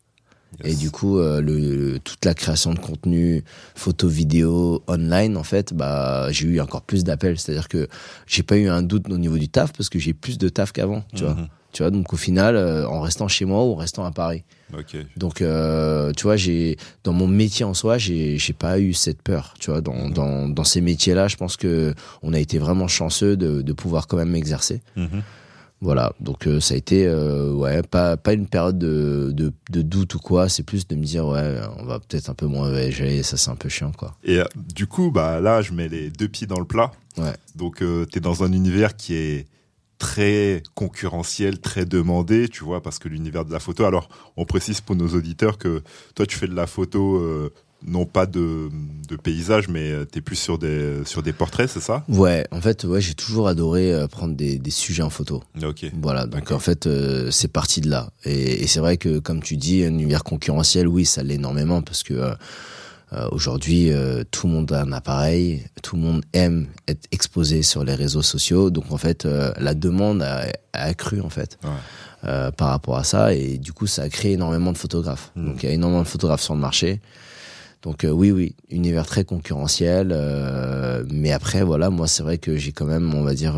et 0.64 0.74
du 0.74 0.90
coup, 0.90 1.18
euh, 1.18 1.42
le, 1.42 1.98
toute 1.98 2.24
la 2.24 2.32
création 2.32 2.72
de 2.72 2.78
contenu, 2.78 3.44
photo, 3.74 4.08
vidéo, 4.08 4.82
online, 4.86 5.36
en 5.36 5.42
fait, 5.42 5.74
bah, 5.74 6.28
j'ai 6.30 6.46
eu 6.46 6.60
encore 6.60 6.80
plus 6.80 7.04
d'appels. 7.04 7.38
C'est-à-dire 7.38 7.68
que 7.68 7.88
j'ai 8.26 8.42
pas 8.42 8.56
eu 8.56 8.66
un 8.68 8.80
doute 8.80 9.10
au 9.10 9.18
niveau 9.18 9.36
du 9.36 9.50
taf 9.50 9.72
parce 9.74 9.90
que 9.90 9.98
j'ai 9.98 10.14
plus 10.14 10.38
de 10.38 10.48
taf 10.48 10.72
qu'avant, 10.72 11.04
tu 11.14 11.24
vois. 11.24 11.36
Tu 11.76 11.82
vois, 11.82 11.90
donc 11.90 12.14
au 12.14 12.16
final, 12.16 12.56
euh, 12.56 12.88
en 12.88 13.02
restant 13.02 13.28
chez 13.28 13.44
moi 13.44 13.62
ou 13.62 13.72
en 13.72 13.74
restant 13.74 14.06
à 14.06 14.10
Paris. 14.10 14.44
Donc, 15.18 15.42
euh, 15.42 16.10
tu 16.16 16.22
vois, 16.22 16.36
j'ai 16.36 16.78
dans 17.04 17.12
mon 17.12 17.26
métier 17.26 17.66
en 17.66 17.74
soi, 17.74 17.98
j'ai 17.98 18.38
j'ai 18.38 18.54
pas 18.54 18.80
eu 18.80 18.94
cette 18.94 19.20
peur. 19.20 19.52
Tu 19.60 19.70
vois, 19.70 19.82
dans 19.82 20.08
dans, 20.08 20.48
dans 20.48 20.64
ces 20.64 20.80
métiers-là, 20.80 21.28
je 21.28 21.36
pense 21.36 21.58
que 21.58 21.92
on 22.22 22.32
a 22.32 22.38
été 22.38 22.58
vraiment 22.58 22.88
chanceux 22.88 23.36
de, 23.36 23.60
de 23.60 23.72
pouvoir 23.74 24.06
quand 24.06 24.16
même 24.16 24.34
exercer. 24.34 24.80
Mhm. 24.96 25.20
Voilà, 25.82 26.14
donc 26.18 26.46
euh, 26.46 26.60
ça 26.60 26.72
a 26.72 26.78
été 26.78 27.06
euh, 27.06 27.52
ouais 27.52 27.82
pas 27.82 28.16
pas 28.16 28.32
une 28.32 28.46
période 28.46 28.78
de, 28.78 29.32
de, 29.34 29.52
de 29.70 29.82
doute 29.82 30.14
ou 30.14 30.18
quoi, 30.18 30.48
c'est 30.48 30.62
plus 30.62 30.88
de 30.88 30.96
me 30.96 31.04
dire 31.04 31.26
ouais 31.26 31.60
on 31.78 31.84
va 31.84 31.98
peut-être 31.98 32.30
un 32.30 32.34
peu 32.34 32.46
moins 32.46 32.70
voyager, 32.70 33.22
ça 33.22 33.36
c'est 33.36 33.50
un 33.50 33.56
peu 33.56 33.68
chiant 33.68 33.92
quoi. 33.92 34.14
Et 34.24 34.38
euh, 34.38 34.44
du 34.74 34.86
coup, 34.86 35.10
bah 35.10 35.40
là, 35.42 35.60
je 35.60 35.74
mets 35.74 35.88
les 35.88 36.08
deux 36.08 36.28
pieds 36.28 36.46
dans 36.46 36.58
le 36.58 36.64
plat. 36.64 36.92
Ouais. 37.18 37.34
Donc, 37.54 37.80
tu 37.80 38.18
es 38.18 38.20
dans 38.20 38.42
un 38.44 38.52
univers 38.52 38.96
qui 38.96 39.14
est 39.14 39.46
très 39.98 40.62
concurrentiel, 40.74 41.58
très 41.58 41.84
demandé, 41.84 42.48
tu 42.48 42.64
vois, 42.64 42.82
parce 42.82 42.98
que 42.98 43.08
l'univers 43.08 43.44
de 43.44 43.52
la 43.52 43.60
photo. 43.60 43.84
Alors, 43.84 44.08
on 44.36 44.44
précise 44.44 44.80
pour 44.80 44.96
nos 44.96 45.08
auditeurs 45.08 45.58
que 45.58 45.82
toi, 46.14 46.26
tu 46.26 46.36
fais 46.36 46.48
de 46.48 46.54
la 46.54 46.66
photo 46.66 47.16
euh, 47.16 47.52
non 47.86 48.06
pas 48.06 48.26
de, 48.26 48.68
de 49.08 49.16
paysage, 49.16 49.68
mais 49.68 49.92
euh, 49.92 50.04
tu 50.10 50.18
es 50.18 50.20
plus 50.20 50.36
sur 50.36 50.58
des, 50.58 51.04
sur 51.04 51.22
des 51.22 51.32
portraits, 51.32 51.68
c'est 51.68 51.80
ça? 51.80 52.04
Ouais, 52.08 52.46
en 52.50 52.60
fait, 52.60 52.84
ouais, 52.84 53.00
j'ai 53.00 53.14
toujours 53.14 53.48
adoré 53.48 53.92
euh, 53.92 54.06
prendre 54.08 54.34
des, 54.34 54.58
des 54.58 54.70
sujets 54.70 55.02
en 55.02 55.10
photo. 55.10 55.42
Ok. 55.62 55.86
Voilà, 56.00 56.26
donc 56.26 56.50
en 56.50 56.58
fait, 56.58 56.86
euh, 56.86 57.30
c'est 57.30 57.52
parti 57.52 57.80
de 57.80 57.90
là. 57.90 58.10
Et, 58.24 58.62
et 58.62 58.66
c'est 58.66 58.80
vrai 58.80 58.96
que, 58.96 59.18
comme 59.18 59.42
tu 59.42 59.56
dis, 59.56 59.84
un 59.84 59.88
univers 59.88 60.24
concurrentiel, 60.24 60.88
oui, 60.88 61.04
ça 61.04 61.22
l'est 61.22 61.34
énormément 61.34 61.82
parce 61.82 62.02
que 62.02 62.14
euh, 62.14 62.34
euh, 63.12 63.28
aujourd'hui, 63.30 63.92
euh, 63.92 64.24
tout 64.30 64.46
le 64.48 64.52
monde 64.52 64.72
a 64.72 64.82
un 64.82 64.92
appareil, 64.92 65.64
tout 65.82 65.94
le 65.96 66.02
monde 66.02 66.22
aime 66.32 66.66
être 66.88 67.06
exposé 67.12 67.62
sur 67.62 67.84
les 67.84 67.94
réseaux 67.94 68.22
sociaux. 68.22 68.70
Donc 68.70 68.90
en 68.90 68.96
fait, 68.96 69.24
euh, 69.26 69.52
la 69.58 69.74
demande 69.74 70.22
a, 70.22 70.46
a 70.72 70.82
accru 70.82 71.20
en 71.20 71.30
fait 71.30 71.58
Ouais. 71.62 72.50
par 72.56 72.68
rapport 72.70 72.96
à 72.96 73.04
ça. 73.04 73.32
Et 73.34 73.58
du 73.58 73.72
coup, 73.72 73.86
ça 73.86 74.02
a 74.02 74.08
créé 74.08 74.32
énormément 74.32 74.72
de 74.72 74.78
photographes. 74.78 75.30
Mm. 75.36 75.46
Donc 75.46 75.62
il 75.62 75.66
y 75.66 75.68
a 75.70 75.72
énormément 75.72 76.02
de 76.02 76.08
photographes 76.08 76.42
sur 76.42 76.54
le 76.54 76.60
marché. 76.60 77.00
Donc 77.82 78.04
oui, 78.10 78.32
oui, 78.32 78.56
univers 78.70 79.06
très 79.06 79.24
concurrentiel. 79.24 80.08
mais 81.08 81.30
après, 81.30 81.62
voilà, 81.62 81.88
moi, 81.90 82.08
c'est 82.08 82.24
vrai 82.24 82.38
que 82.38 82.56
j'ai 82.56 82.72
quand 82.72 82.86
même, 82.86 83.14
on 83.14 83.22
va 83.22 83.34
dire, 83.34 83.54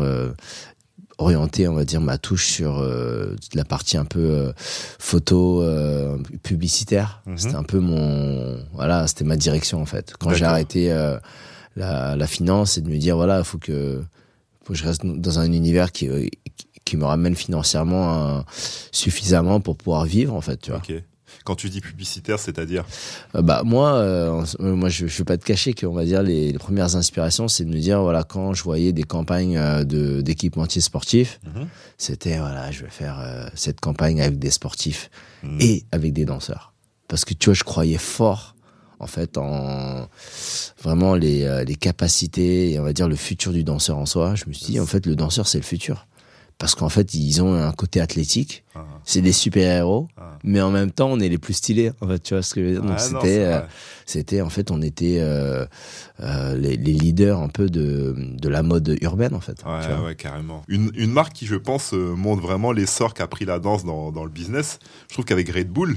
orienté, 1.19 1.67
on 1.67 1.73
va 1.75 1.85
dire, 1.85 2.01
ma 2.01 2.17
touche 2.17 2.47
sur 2.47 2.79
euh, 2.79 3.35
la 3.53 3.65
partie 3.65 3.97
un 3.97 4.05
peu 4.05 4.19
euh, 4.19 4.51
photo 4.57 5.61
euh, 5.61 6.17
publicitaire. 6.43 7.21
Mhm. 7.27 7.37
C'était 7.37 7.55
un 7.55 7.63
peu 7.63 7.79
mon, 7.79 8.57
voilà, 8.73 9.05
c'était 9.07 9.25
ma 9.25 9.35
direction 9.35 9.81
en 9.81 9.85
fait. 9.85 10.13
Quand 10.19 10.29
j'ai 10.33 10.45
arrêté 10.45 10.91
euh, 10.91 11.17
la, 11.75 12.15
la 12.15 12.27
finance, 12.27 12.77
et 12.77 12.81
de 12.81 12.89
me 12.89 12.97
dire, 12.97 13.15
voilà, 13.15 13.39
il 13.39 13.45
faut 13.45 13.57
que, 13.59 14.01
faut 14.63 14.73
que 14.73 14.79
je 14.79 14.85
reste 14.85 15.05
dans 15.05 15.39
un 15.39 15.51
univers 15.51 15.91
qui, 15.91 16.07
euh, 16.09 16.25
qui- 16.85 16.97
me 16.97 17.05
ramène 17.05 17.35
financièrement 17.35 18.37
euh, 18.39 18.41
suffisamment 18.91 19.59
pour 19.59 19.75
pouvoir 19.77 20.05
vivre 20.05 20.33
en 20.33 20.41
fait, 20.41 20.57
tu 20.59 20.71
vois. 20.71 20.79
Ok. 20.79 21.03
Quand 21.45 21.55
tu 21.55 21.69
dis 21.69 21.81
publicitaire, 21.81 22.39
c'est-à-dire 22.39 22.85
Euh, 23.35 23.41
bah 23.41 23.61
moi, 23.65 23.93
euh, 23.95 24.43
euh, 24.59 24.75
moi 24.75 24.89
je, 24.89 25.07
je 25.07 25.17
vais 25.19 25.23
pas 25.25 25.37
te 25.37 25.45
cacher 25.45 25.73
que 25.73 25.85
on 25.85 25.93
va 25.93 26.05
dire 26.05 26.23
les, 26.23 26.51
les 26.51 26.57
premières 26.59 26.95
inspirations, 26.95 27.47
c'est 27.47 27.65
de 27.65 27.69
me 27.69 27.79
dire 27.79 28.01
voilà 28.01 28.23
quand 28.23 28.53
je 28.53 28.63
voyais 28.63 28.91
des 28.93 29.03
campagnes 29.03 29.57
euh, 29.57 29.83
de 29.83 30.21
d'équipementiers 30.21 30.81
sportifs, 30.81 31.39
Mhm. 31.45 31.67
c'était 31.97 32.37
voilà 32.39 32.71
je 32.71 32.83
vais 32.83 32.89
faire 32.91 33.49
cette 33.55 33.79
campagne 33.79 34.21
avec 34.21 34.39
des 34.39 34.51
sportifs 34.51 35.09
Mhm. 35.43 35.57
et 35.61 35.83
avec 35.91 36.13
des 36.13 36.25
danseurs 36.25 36.73
parce 37.07 37.25
que 37.25 37.33
tu 37.33 37.45
vois 37.45 37.53
je 37.53 37.63
croyais 37.63 37.97
fort 37.97 38.55
en 38.99 39.07
fait 39.07 39.37
en 39.37 40.07
vraiment 40.83 41.15
les 41.15 41.63
les 41.65 41.75
capacités 41.75 42.71
et 42.73 42.79
on 42.79 42.83
va 42.83 42.93
dire 42.93 43.07
le 43.07 43.15
futur 43.15 43.51
du 43.53 43.63
danseur 43.63 43.97
en 43.97 44.05
soi. 44.05 44.35
Je 44.35 44.43
me 44.47 44.53
suis 44.53 44.65
dit 44.73 44.79
en 44.79 44.85
fait 44.85 45.05
le 45.05 45.15
danseur 45.15 45.47
c'est 45.47 45.57
le 45.57 45.63
futur 45.63 46.07
parce 46.59 46.75
qu'en 46.75 46.89
fait 46.89 47.13
ils 47.15 47.41
ont 47.41 47.53
un 47.55 47.71
côté 47.71 47.99
athlétique, 48.01 48.63
Ah. 48.75 48.85
c'est 49.03 49.21
des 49.21 49.31
super 49.31 49.77
héros 49.77 50.07
Ah. 50.17 50.37
mais 50.43 50.61
en 50.61 50.69
même 50.71 50.91
temps 50.91 51.09
on 51.09 51.19
est 51.19 51.29
les 51.29 51.37
plus 51.39 51.53
stylés 51.55 51.91
en 52.01 52.07
fait 52.07 52.19
tu 52.21 52.33
vois 52.35 52.43
ce 52.43 52.53
que 52.53 52.61
je 52.61 52.65
veux 52.67 52.71
dire 52.73 52.81
donc 52.83 52.91
Ah, 52.95 52.99
c'était 52.99 53.39
euh, 53.45 53.61
c'était 54.05 54.41
en 54.41 54.49
fait 54.49 54.69
on 54.69 54.81
était 54.81 55.17
euh, 55.19 55.65
euh, 56.19 56.55
les, 56.55 56.75
les 56.77 56.93
leaders 56.93 57.39
un 57.39 57.47
peu 57.49 57.69
de 57.69 58.13
de 58.17 58.49
la 58.49 58.61
mode 58.61 58.97
urbaine 59.01 59.33
en 59.33 59.39
fait 59.39 59.55
tu 59.55 59.65
Ouais, 59.65 59.87
vois. 59.95 60.05
ouais, 60.05 60.15
carrément. 60.15 60.63
Une, 60.67 60.91
une 60.95 61.11
marque 61.11 61.33
qui, 61.33 61.45
je 61.45 61.55
pense, 61.55 61.93
euh, 61.93 62.13
montre 62.15 62.41
vraiment 62.41 62.71
l'essor 62.71 63.13
qu'a 63.13 63.27
pris 63.27 63.45
la 63.45 63.59
danse 63.59 63.83
dans, 63.85 64.11
dans 64.11 64.23
le 64.25 64.29
business. 64.29 64.79
Je 65.07 65.13
trouve 65.13 65.25
qu'avec 65.25 65.49
Red 65.49 65.69
Bull, 65.69 65.95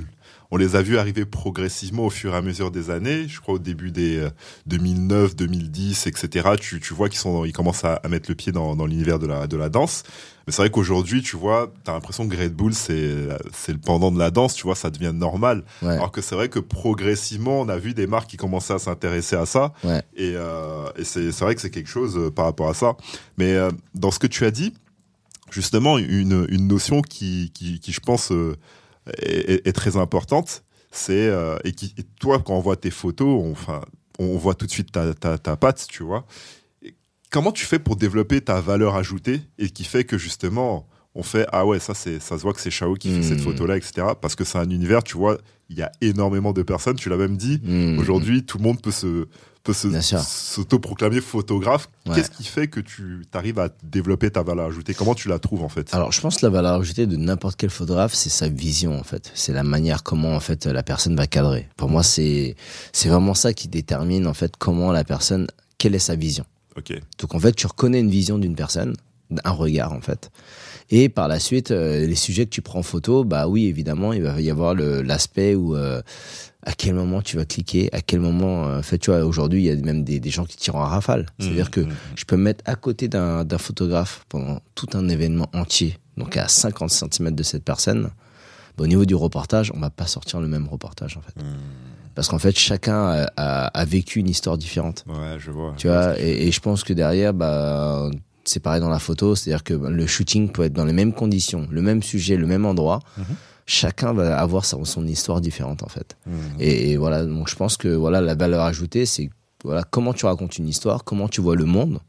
on 0.50 0.56
les 0.58 0.76
a 0.76 0.82
vus 0.82 0.98
arriver 0.98 1.24
progressivement 1.24 2.04
au 2.06 2.10
fur 2.10 2.34
et 2.34 2.36
à 2.36 2.42
mesure 2.42 2.70
des 2.70 2.90
années. 2.90 3.26
Je 3.26 3.40
crois 3.40 3.54
au 3.54 3.58
début 3.58 3.90
des 3.90 4.18
euh, 4.18 4.30
2009, 4.66 5.34
2010, 5.36 6.06
etc. 6.06 6.50
Tu, 6.60 6.80
tu 6.80 6.92
vois 6.94 7.08
qu'ils 7.08 7.18
sont, 7.18 7.44
ils 7.44 7.52
commencent 7.52 7.84
à, 7.84 7.94
à 7.94 8.08
mettre 8.08 8.30
le 8.30 8.34
pied 8.34 8.52
dans, 8.52 8.76
dans 8.76 8.86
l'univers 8.86 9.18
de 9.18 9.26
la, 9.26 9.46
de 9.46 9.56
la 9.56 9.68
danse. 9.68 10.02
Mais 10.46 10.52
c'est 10.52 10.62
vrai 10.62 10.70
qu'aujourd'hui, 10.70 11.22
tu 11.22 11.36
vois, 11.36 11.72
t'as 11.84 11.92
l'impression 11.92 12.28
que 12.28 12.36
Red 12.36 12.54
Bull, 12.54 12.74
c'est, 12.74 12.94
le 12.94 13.78
pendant 13.78 14.10
de 14.10 14.18
la 14.18 14.30
danse. 14.30 14.54
Tu 14.54 14.64
vois, 14.64 14.74
ça 14.74 14.90
devient 14.90 15.12
normal. 15.14 15.64
Ouais. 15.82 15.90
Alors 15.90 16.10
que 16.10 16.20
c'est 16.20 16.34
vrai 16.34 16.48
que 16.48 16.58
progressivement, 16.58 17.60
on 17.60 17.68
a 17.68 17.76
vu 17.76 17.94
des 17.94 18.06
marques 18.06 18.30
qui 18.30 18.36
commençaient 18.36 18.74
à 18.74 18.78
s'intéresser 18.78 19.36
à 19.36 19.46
ça. 19.46 19.72
Ouais. 19.84 20.02
Et, 20.16 20.34
euh, 20.36 20.90
et 20.96 21.04
c'est, 21.04 21.30
vrai 21.40 21.54
que 21.54 21.60
c'est 21.60 21.70
quelque 21.70 21.88
chose 21.88 22.16
euh, 22.16 22.30
par 22.30 22.46
rapport 22.46 22.68
à 22.68 22.74
ça. 22.74 22.96
Mais 23.38 23.52
euh, 23.52 23.70
dans 23.94 24.10
ce 24.10 24.18
que 24.18 24.26
tu 24.26 24.44
as 24.44 24.50
dit, 24.50 24.74
justement, 25.50 25.98
une, 25.98 26.46
une 26.48 26.66
notion 26.66 27.02
qui, 27.02 27.52
qui, 27.54 27.78
qui, 27.80 27.92
je 27.92 28.00
pense, 28.00 28.32
euh, 28.32 28.56
est, 29.18 29.72
très 29.74 29.96
importante, 29.96 30.64
c'est 30.90 31.30
et 31.64 31.72
qui 31.72 31.94
et 31.98 32.04
toi, 32.20 32.38
quand 32.38 32.54
on 32.54 32.60
voit 32.60 32.76
tes 32.76 32.90
photos, 32.90 33.42
on, 33.42 33.52
enfin, 33.52 33.80
on 34.18 34.36
voit 34.36 34.54
tout 34.54 34.66
de 34.66 34.70
suite 34.70 34.92
ta, 34.92 35.14
ta, 35.14 35.38
ta 35.38 35.56
patte, 35.56 35.86
tu 35.88 36.02
vois. 36.02 36.24
Comment 37.32 37.50
tu 37.52 37.64
fais 37.64 37.78
pour 37.78 37.96
développer 37.96 38.40
ta 38.40 38.60
valeur 38.60 38.94
ajoutée 38.94 39.40
et 39.58 39.70
qui 39.70 39.84
fait 39.84 40.04
que 40.04 40.18
justement 40.18 40.86
on 41.14 41.22
fait 41.22 41.46
ah 41.52 41.66
ouais 41.66 41.78
ça 41.78 41.92
c'est 41.94 42.20
ça 42.20 42.36
se 42.38 42.42
voit 42.42 42.52
que 42.54 42.60
c'est 42.60 42.70
Chao 42.70 42.94
qui 42.94 43.10
fait 43.10 43.18
Hmm. 43.20 43.22
cette 43.22 43.40
photo 43.40 43.66
là 43.66 43.76
etc 43.76 44.08
parce 44.20 44.34
que 44.34 44.44
c'est 44.44 44.58
un 44.58 44.70
univers 44.70 45.02
tu 45.02 45.16
vois 45.18 45.38
il 45.68 45.76
y 45.78 45.82
a 45.82 45.90
énormément 46.00 46.52
de 46.52 46.62
personnes 46.62 46.96
tu 46.96 47.08
l'as 47.10 47.16
même 47.18 47.36
dit 47.36 47.60
Mmh. 47.62 47.98
Aujourd'hui, 47.98 48.44
tout 48.44 48.56
le 48.58 48.64
monde 48.64 48.80
peut 48.80 48.90
se 48.90 49.26
peut 49.62 49.72
s'autoproclamer 49.72 51.20
photographe. 51.20 51.88
Ouais. 52.06 52.16
Qu'est-ce 52.16 52.30
qui 52.30 52.42
fait 52.44 52.66
que 52.66 52.80
tu 52.80 53.22
arrives 53.32 53.58
à 53.60 53.68
développer 53.84 54.28
ta 54.30 54.42
valeur 54.42 54.66
ajoutée? 54.66 54.92
Comment 54.92 55.14
tu 55.14 55.28
la 55.28 55.38
trouves 55.38 55.62
en 55.62 55.68
fait? 55.68 55.94
Alors, 55.94 56.10
je 56.10 56.20
pense 56.20 56.38
que 56.38 56.46
la 56.46 56.50
valeur 56.50 56.80
ajoutée 56.80 57.06
de 57.06 57.16
n'importe 57.16 57.54
quel 57.56 57.70
photographe, 57.70 58.12
c'est 58.12 58.28
sa 58.28 58.48
vision, 58.48 58.98
en 58.98 59.04
fait. 59.04 59.30
C'est 59.34 59.52
la 59.52 59.62
manière 59.62 60.02
comment, 60.02 60.34
en 60.34 60.40
fait, 60.40 60.66
la 60.66 60.82
personne 60.82 61.14
va 61.14 61.28
cadrer. 61.28 61.68
Pour 61.76 61.88
moi, 61.88 62.02
c'est, 62.02 62.56
c'est 62.92 63.08
vraiment 63.08 63.34
ça 63.34 63.52
qui 63.54 63.68
détermine, 63.68 64.26
en 64.26 64.34
fait, 64.34 64.56
comment 64.58 64.90
la 64.90 65.04
personne, 65.04 65.46
quelle 65.78 65.94
est 65.94 66.00
sa 66.00 66.16
vision. 66.16 66.44
Donc, 67.18 67.34
en 67.34 67.38
fait, 67.38 67.52
tu 67.52 67.66
reconnais 67.66 68.00
une 68.00 68.10
vision 68.10 68.38
d'une 68.38 68.54
personne, 68.54 68.94
un 69.44 69.50
regard, 69.50 69.92
en 69.92 70.00
fait. 70.00 70.30
Et 70.90 71.08
par 71.08 71.28
la 71.28 71.38
suite, 71.38 71.70
euh, 71.70 72.06
les 72.06 72.14
sujets 72.14 72.44
que 72.44 72.50
tu 72.50 72.62
prends 72.62 72.80
en 72.80 72.82
photo, 72.82 73.24
bah 73.24 73.48
oui, 73.48 73.66
évidemment, 73.66 74.12
il 74.12 74.22
va 74.22 74.40
y 74.40 74.50
avoir 74.50 74.74
l'aspect 74.74 75.54
où, 75.54 75.74
euh, 75.74 76.02
à 76.64 76.72
quel 76.72 76.94
moment 76.94 77.22
tu 77.22 77.36
vas 77.36 77.44
cliquer, 77.44 77.88
à 77.92 78.00
quel 78.00 78.20
moment, 78.20 78.66
euh, 78.66 78.78
en 78.78 78.82
fait, 78.82 78.98
tu 78.98 79.10
vois, 79.10 79.24
aujourd'hui, 79.24 79.62
il 79.62 79.66
y 79.66 79.70
a 79.70 79.76
même 79.76 80.04
des, 80.04 80.20
des 80.20 80.30
gens 80.30 80.44
qui 80.44 80.56
tirent 80.56 80.76
en 80.76 80.84
rafale. 80.84 81.26
C'est-à-dire 81.38 81.70
que 81.70 81.80
Mmh, 81.80 81.92
je 82.16 82.24
peux 82.24 82.36
me 82.36 82.42
mettre 82.42 82.62
à 82.66 82.74
côté 82.74 83.08
d'un 83.08 83.44
d'un 83.44 83.58
photographe 83.58 84.24
pendant 84.28 84.60
tout 84.74 84.88
un 84.94 85.08
événement 85.08 85.48
entier, 85.52 85.98
donc 86.16 86.36
à 86.36 86.48
50 86.48 86.90
cm 86.90 87.34
de 87.34 87.42
cette 87.42 87.64
personne. 87.64 88.10
Bah, 88.76 88.84
au 88.84 88.86
niveau 88.86 89.04
du 89.04 89.14
reportage, 89.14 89.72
on 89.74 89.80
va 89.80 89.90
pas 89.90 90.06
sortir 90.06 90.40
le 90.40 90.48
même 90.48 90.66
reportage 90.68 91.16
en 91.16 91.20
fait, 91.20 91.36
mmh. 91.42 91.56
Parce 92.14 92.28
qu'en 92.28 92.38
fait 92.38 92.56
chacun 92.58 93.04
a, 93.06 93.26
a- 93.36 93.66
a 93.66 93.84
vécu 93.84 94.20
une 94.20 94.28
histoire 94.28 94.58
différente. 94.58 95.04
Ouais, 95.08 95.36
je 95.38 95.50
vois. 95.50 95.74
Tu 95.76 95.88
vois, 95.88 96.18
et, 96.20 96.46
et 96.48 96.52
je 96.52 96.60
pense 96.60 96.84
que 96.84 96.92
derrière, 96.92 97.32
bah 97.34 98.10
c'est 98.44 98.60
pareil 98.60 98.80
dans 98.80 98.88
la 98.88 98.98
photo, 98.98 99.34
c'est-à-dire 99.36 99.62
que 99.62 99.74
le 99.74 100.06
shooting 100.06 100.50
peut 100.50 100.64
être 100.64 100.72
dans 100.72 100.84
les 100.84 100.92
mêmes 100.92 101.12
conditions, 101.12 101.68
le 101.70 101.80
même 101.82 102.02
sujet, 102.02 102.36
le 102.36 102.46
même 102.46 102.66
endroit. 102.66 102.98
Mhm. 103.18 103.24
Chacun 103.66 104.12
va 104.12 104.36
avoir 104.38 104.64
son, 104.64 104.84
son 104.84 105.06
histoire 105.06 105.40
différente 105.40 105.84
en 105.84 105.88
fait. 105.88 106.16
Mmh. 106.26 106.30
Et, 106.58 106.90
et 106.90 106.96
voilà, 106.96 107.24
donc 107.24 107.48
je 107.48 107.54
pense 107.54 107.76
que 107.76 107.86
voilà 107.86 108.20
la 108.20 108.34
valeur 108.34 108.62
ajoutée, 108.64 109.06
c'est 109.06 109.30
voilà 109.62 109.84
comment 109.84 110.12
tu 110.12 110.26
racontes 110.26 110.58
une 110.58 110.66
histoire, 110.68 111.04
comment 111.04 111.28
tu 111.28 111.40
vois 111.40 111.54
le 111.54 111.64
monde. 111.64 112.00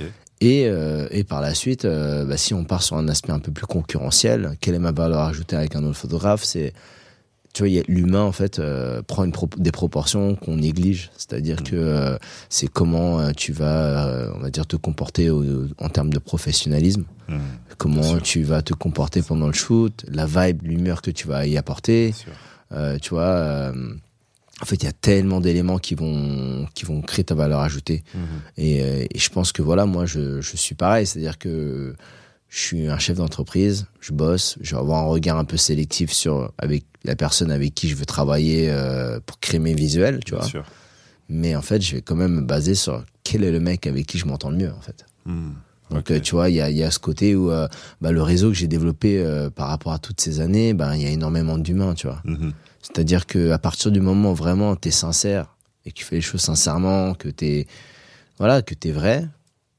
Ok. 0.00 0.06
Et, 0.40 0.66
euh, 0.66 1.06
et 1.10 1.22
par 1.24 1.42
la 1.42 1.52
suite, 1.52 1.84
euh, 1.84 2.24
bah, 2.24 2.38
si 2.38 2.54
on 2.54 2.64
part 2.64 2.82
sur 2.82 2.96
un 2.96 3.08
aspect 3.08 3.32
un 3.32 3.38
peu 3.38 3.52
plus 3.52 3.66
concurrentiel, 3.66 4.56
quelle 4.60 4.74
est 4.74 4.78
ma 4.78 4.92
valeur 4.92 5.20
ajoutée 5.20 5.56
avec 5.56 5.76
un 5.76 5.84
autre 5.84 5.98
photographe 5.98 6.44
C'est, 6.44 6.72
tu 7.56 7.66
vois, 7.66 7.82
l'humain 7.88 8.20
en 8.20 8.32
fait 8.32 8.58
euh, 8.58 9.00
prend 9.00 9.24
une 9.24 9.32
pro- 9.32 9.48
des 9.56 9.72
proportions 9.72 10.34
qu'on 10.36 10.56
néglige. 10.56 11.10
C'est-à-dire 11.16 11.62
que 11.62 11.74
euh, 11.74 12.18
c'est 12.50 12.68
comment 12.68 13.18
euh, 13.18 13.30
tu 13.34 13.52
vas, 13.54 14.30
on 14.36 14.40
va 14.40 14.50
dire, 14.50 14.66
te 14.66 14.76
comporter 14.76 15.30
au- 15.30 15.64
en 15.78 15.88
termes 15.88 16.12
de 16.12 16.18
professionnalisme. 16.18 17.04
Mmh. 17.28 17.38
Comment 17.78 18.18
tu 18.18 18.42
vas 18.42 18.60
te 18.60 18.74
comporter 18.74 19.22
pendant 19.22 19.46
le 19.46 19.54
shoot, 19.54 20.04
la 20.12 20.26
vibe, 20.26 20.64
l'humeur 20.64 21.00
que 21.00 21.10
tu 21.10 21.26
vas 21.28 21.46
y 21.46 21.56
apporter. 21.56 22.12
Tu 23.00 23.10
vois, 23.10 23.72
en 24.62 24.64
fait, 24.66 24.76
il 24.76 24.84
y 24.84 24.88
a 24.88 24.92
tellement 24.92 25.40
d'éléments 25.40 25.78
qui 25.78 25.94
vont 25.94 26.66
qui 26.74 26.84
vont 26.84 27.00
créer 27.00 27.24
ta 27.24 27.34
valeur 27.34 27.60
ajoutée. 27.60 28.04
Mmh. 28.14 28.18
Et, 28.58 29.06
et 29.14 29.18
je 29.18 29.30
pense 29.30 29.52
que 29.52 29.62
voilà, 29.62 29.86
moi, 29.86 30.04
je, 30.04 30.42
je 30.42 30.56
suis 30.56 30.74
pareil. 30.74 31.06
C'est-à-dire 31.06 31.38
que 31.38 31.94
je 32.56 32.62
suis 32.62 32.88
un 32.88 32.98
chef 32.98 33.18
d'entreprise, 33.18 33.84
je 34.00 34.14
bosse, 34.14 34.56
je 34.62 34.74
vais 34.74 34.80
avoir 34.80 35.04
un 35.04 35.06
regard 35.08 35.36
un 35.36 35.44
peu 35.44 35.58
sélectif 35.58 36.10
sur 36.10 36.54
avec 36.56 36.86
la 37.04 37.14
personne 37.14 37.50
avec 37.50 37.74
qui 37.74 37.86
je 37.86 37.94
veux 37.94 38.06
travailler 38.06 38.70
euh, 38.70 39.20
pour 39.26 39.38
créer 39.40 39.60
mes 39.60 39.74
visuels, 39.74 40.20
tu 40.24 40.30
Bien 40.32 40.40
vois. 40.40 40.48
sûr. 40.48 40.64
Mais 41.28 41.54
en 41.54 41.60
fait, 41.60 41.82
je 41.82 41.96
vais 41.96 42.00
quand 42.00 42.16
même 42.16 42.32
me 42.32 42.40
baser 42.40 42.74
sur 42.74 43.04
quel 43.24 43.44
est 43.44 43.50
le 43.50 43.60
mec 43.60 43.86
avec 43.86 44.06
qui 44.06 44.16
je 44.16 44.24
m'entends 44.24 44.48
le 44.48 44.56
mieux, 44.56 44.72
en 44.72 44.80
fait. 44.80 45.04
Mmh. 45.26 45.50
Donc, 45.90 46.10
euh, 46.10 46.18
tu 46.18 46.34
vois, 46.34 46.48
il 46.48 46.54
y 46.54 46.62
a, 46.62 46.70
il 46.70 46.76
y 46.78 46.82
a 46.82 46.90
ce 46.90 46.98
côté 46.98 47.36
où 47.36 47.50
euh, 47.50 47.68
bah, 48.00 48.10
le 48.10 48.22
réseau 48.22 48.48
que 48.48 48.54
j'ai 48.54 48.68
développé 48.68 49.22
par 49.54 49.68
rapport 49.68 49.92
à 49.92 49.98
toutes 49.98 50.22
ces 50.22 50.40
années, 50.40 50.72
ben 50.72 50.94
il 50.94 51.02
y 51.02 51.06
a 51.06 51.10
énormément 51.10 51.58
d'humains, 51.58 51.92
tu 51.92 52.06
vois. 52.06 52.22
Mmh. 52.24 52.52
C'est-à-dire 52.80 53.26
que 53.26 53.50
à 53.50 53.58
partir 53.58 53.90
du 53.90 54.00
moment 54.00 54.32
où 54.32 54.34
vraiment 54.34 54.76
t'es 54.76 54.90
sincère 54.90 55.54
et 55.84 55.90
que 55.90 55.96
tu 55.96 56.06
fais 56.06 56.16
les 56.16 56.22
choses 56.22 56.40
sincèrement, 56.40 57.12
que 57.12 57.28
t'es 57.28 57.66
voilà, 58.38 58.62
que 58.62 58.74
t'es 58.74 58.92
vrai, 58.92 59.28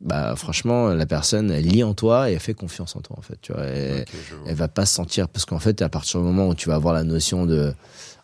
bah 0.02 0.36
franchement 0.36 0.90
la 0.90 1.06
personne 1.08 1.50
elle 1.52 1.66
lit 1.66 1.84
en 1.84 1.94
toi 1.96 2.30
et 2.30 2.34
elle 2.34 2.40
fait 2.40 2.54
confiance 2.54 2.96
en 2.96 3.02
toi 3.02 3.16
en 3.18 3.22
fait. 3.22 3.38
Tu 3.42 3.52
vois, 3.54 3.64
elle, 3.64 4.02
Ok, 4.02 4.08
je 4.30 4.36
vois. 4.36 4.46
elle 4.50 4.56
va 4.56 4.68
pas 4.68 4.86
se 4.86 4.94
sentir 4.94 5.28
parce 5.28 5.46
qu'en 5.46 5.60
fait 5.60 5.82
à 5.82 5.90
partir 5.90 6.20
du 6.20 6.26
moment 6.26 6.48
où 6.50 6.56
tu 6.56 6.70
vas 6.70 6.76
avoir 6.76 6.94
la 6.94 7.04
notion 7.04 7.46
de 7.46 7.74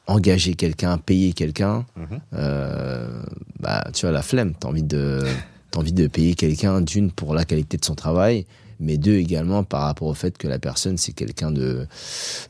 engager 0.05 0.53
quelqu'un, 0.55 0.97
payer 0.97 1.33
quelqu'un, 1.33 1.85
Mhm. 1.95 2.19
euh, 2.33 3.23
bah 3.59 3.85
tu 3.93 4.05
vois 4.05 4.11
la 4.11 4.21
flemme, 4.21 4.53
t'as 4.59 4.67
envie 4.67 4.83
de 4.83 5.21
t'as 5.71 5.79
envie 5.79 5.93
de 5.93 6.07
payer 6.07 6.35
quelqu'un 6.35 6.81
d'une 6.81 7.09
pour 7.11 7.33
la 7.33 7.45
qualité 7.45 7.77
de 7.77 7.85
son 7.85 7.95
travail 7.95 8.45
mais 8.79 8.97
deux 8.97 9.13
également 9.15 9.63
par 9.63 9.83
rapport 9.83 10.09
au 10.09 10.13
fait 10.13 10.37
que 10.37 10.47
la 10.47 10.59
personne 10.59 10.97
c'est 10.97 11.13
quelqu'un 11.13 11.51
de, 11.51 11.87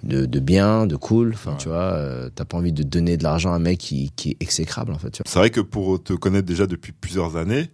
de, 0.04 0.26
de 0.26 0.40
bien, 0.40 0.88
de 0.88 0.96
cool. 0.96 1.32
Enfin, 1.36 1.56
tu 1.60 1.68
vois, 1.68 1.94
euh, 1.94 2.30
t'as 2.34 2.46
pas 2.46 2.58
envie 2.58 2.72
de 2.72 2.82
donner 2.82 3.18
de 3.18 3.24
l'argent 3.24 3.52
à 3.54 3.58
un 3.58 3.60
mec 3.60 3.78
qui, 3.78 4.12
qui 4.16 4.32
est 4.32 4.38
exécrable 4.40 4.94
en 4.94 4.98
fait. 4.98 5.22
C'est 5.26 5.38
vrai 5.40 5.52
que 5.52 5.60
pour 5.62 6.02
te 6.02 6.14
connaître 6.14 6.48
déjà 6.48 6.66
depuis 6.66 6.92
plusieurs 6.92 7.36
années, 7.38 7.70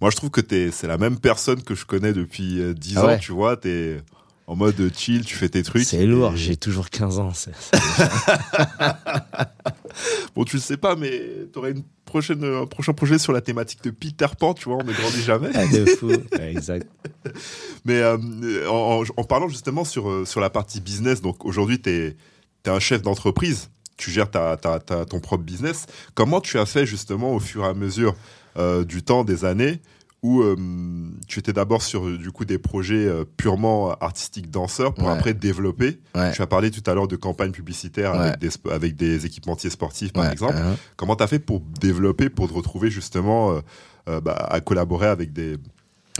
moi 0.00 0.10
je 0.10 0.16
trouve 0.16 0.30
que 0.30 0.40
t'es, 0.40 0.70
c'est 0.70 0.86
la 0.86 0.98
même 0.98 1.18
personne 1.18 1.62
que 1.62 1.74
je 1.74 1.84
connais 1.84 2.12
depuis 2.12 2.60
euh, 2.60 2.74
10 2.74 2.96
Ah 2.98 3.06
ans, 3.06 3.18
tu 3.18 3.32
vois, 3.32 3.56
t'es 3.56 3.98
en 4.46 4.56
mode 4.56 4.90
chill, 4.96 5.24
tu 5.24 5.36
fais 5.36 5.48
tes 5.48 5.62
trucs. 5.62 5.84
C'est 5.84 6.06
lourd, 6.06 6.32
Et- 6.34 6.36
j'ai 6.36 6.56
toujours 6.56 6.90
15 6.90 7.18
ans. 7.20 7.32
Bon, 10.34 10.44
tu 10.44 10.56
le 10.56 10.62
sais 10.62 10.76
pas, 10.76 10.94
mais 10.96 11.20
t'aurais 11.52 11.72
une 11.72 11.82
prochaine, 12.04 12.44
un 12.44 12.66
prochain 12.66 12.92
projet 12.92 13.18
sur 13.18 13.32
la 13.32 13.40
thématique 13.40 13.82
de 13.82 13.90
Peter 13.90 14.26
Pan, 14.38 14.54
tu 14.54 14.64
vois, 14.68 14.78
on 14.80 14.84
ne 14.84 14.92
grandit 14.92 15.22
jamais. 15.22 15.50
Ah, 15.54 15.66
de 15.66 15.84
fou. 15.86 16.06
Ouais, 16.32 16.50
exact. 16.52 16.86
Mais 17.84 17.94
euh, 18.00 18.16
en, 18.68 19.02
en- 19.02 19.04
en 19.16 19.24
parlant 19.24 19.48
justement 19.48 19.84
sur, 19.84 20.08
euh, 20.08 20.24
sur 20.24 20.40
la 20.40 20.48
partie 20.50 20.80
business, 20.80 21.20
donc 21.20 21.44
aujourd'hui, 21.44 21.80
tu 21.80 21.90
es, 21.90 22.16
un 22.66 22.78
chef 22.78 23.02
d'entreprise, 23.02 23.70
tu 23.96 24.10
gères 24.10 24.30
ta, 24.30 24.56
ta- 24.56 24.78
ta- 24.78 25.04
ton 25.04 25.18
propre 25.20 25.42
business. 25.44 25.86
Comment 26.14 26.40
tu 26.40 26.58
as 26.58 26.66
fait 26.66 26.86
justement 26.86 27.34
au 27.34 27.40
fur 27.40 27.64
et 27.64 27.68
à 27.68 27.74
mesure 27.74 28.14
euh, 28.60 28.84
du 28.84 29.02
temps, 29.02 29.24
des 29.24 29.44
années, 29.44 29.80
où 30.22 30.42
euh, 30.42 30.54
tu 31.26 31.38
étais 31.38 31.52
d'abord 31.54 31.80
sur 31.82 32.06
euh, 32.06 32.18
du 32.18 32.30
coup 32.30 32.44
des 32.44 32.58
projets 32.58 33.06
euh, 33.06 33.24
purement 33.36 33.92
artistiques 34.00 34.50
danseurs 34.50 34.92
pour 34.94 35.06
Ouais. 35.06 35.12
après 35.14 35.32
développer 35.34 35.98
Ouais. 36.14 36.32
Tu 36.32 36.42
as 36.42 36.46
parlé 36.46 36.70
tout 36.70 36.88
à 36.90 36.94
l'heure 36.94 37.08
de 37.08 37.16
campagnes 37.16 37.52
publicitaires 37.52 38.12
Ouais. 38.12 38.18
avec, 38.28 38.38
des, 38.38 38.50
sp- 38.50 38.70
avec 38.70 38.96
des 38.96 39.24
équipementiers 39.24 39.70
sportifs 39.70 40.12
par 40.12 40.30
exemple. 40.30 40.56
hein. 40.58 40.76
Comment 40.96 41.16
tu 41.16 41.22
as 41.22 41.26
fait 41.26 41.38
pour 41.38 41.60
développer, 41.60 42.28
pour 42.28 42.48
te 42.48 42.52
retrouver 42.54 42.90
justement 42.90 43.60
bah, 44.06 44.34
à 44.34 44.60
collaborer 44.60 45.06
avec 45.06 45.32
des, 45.32 45.56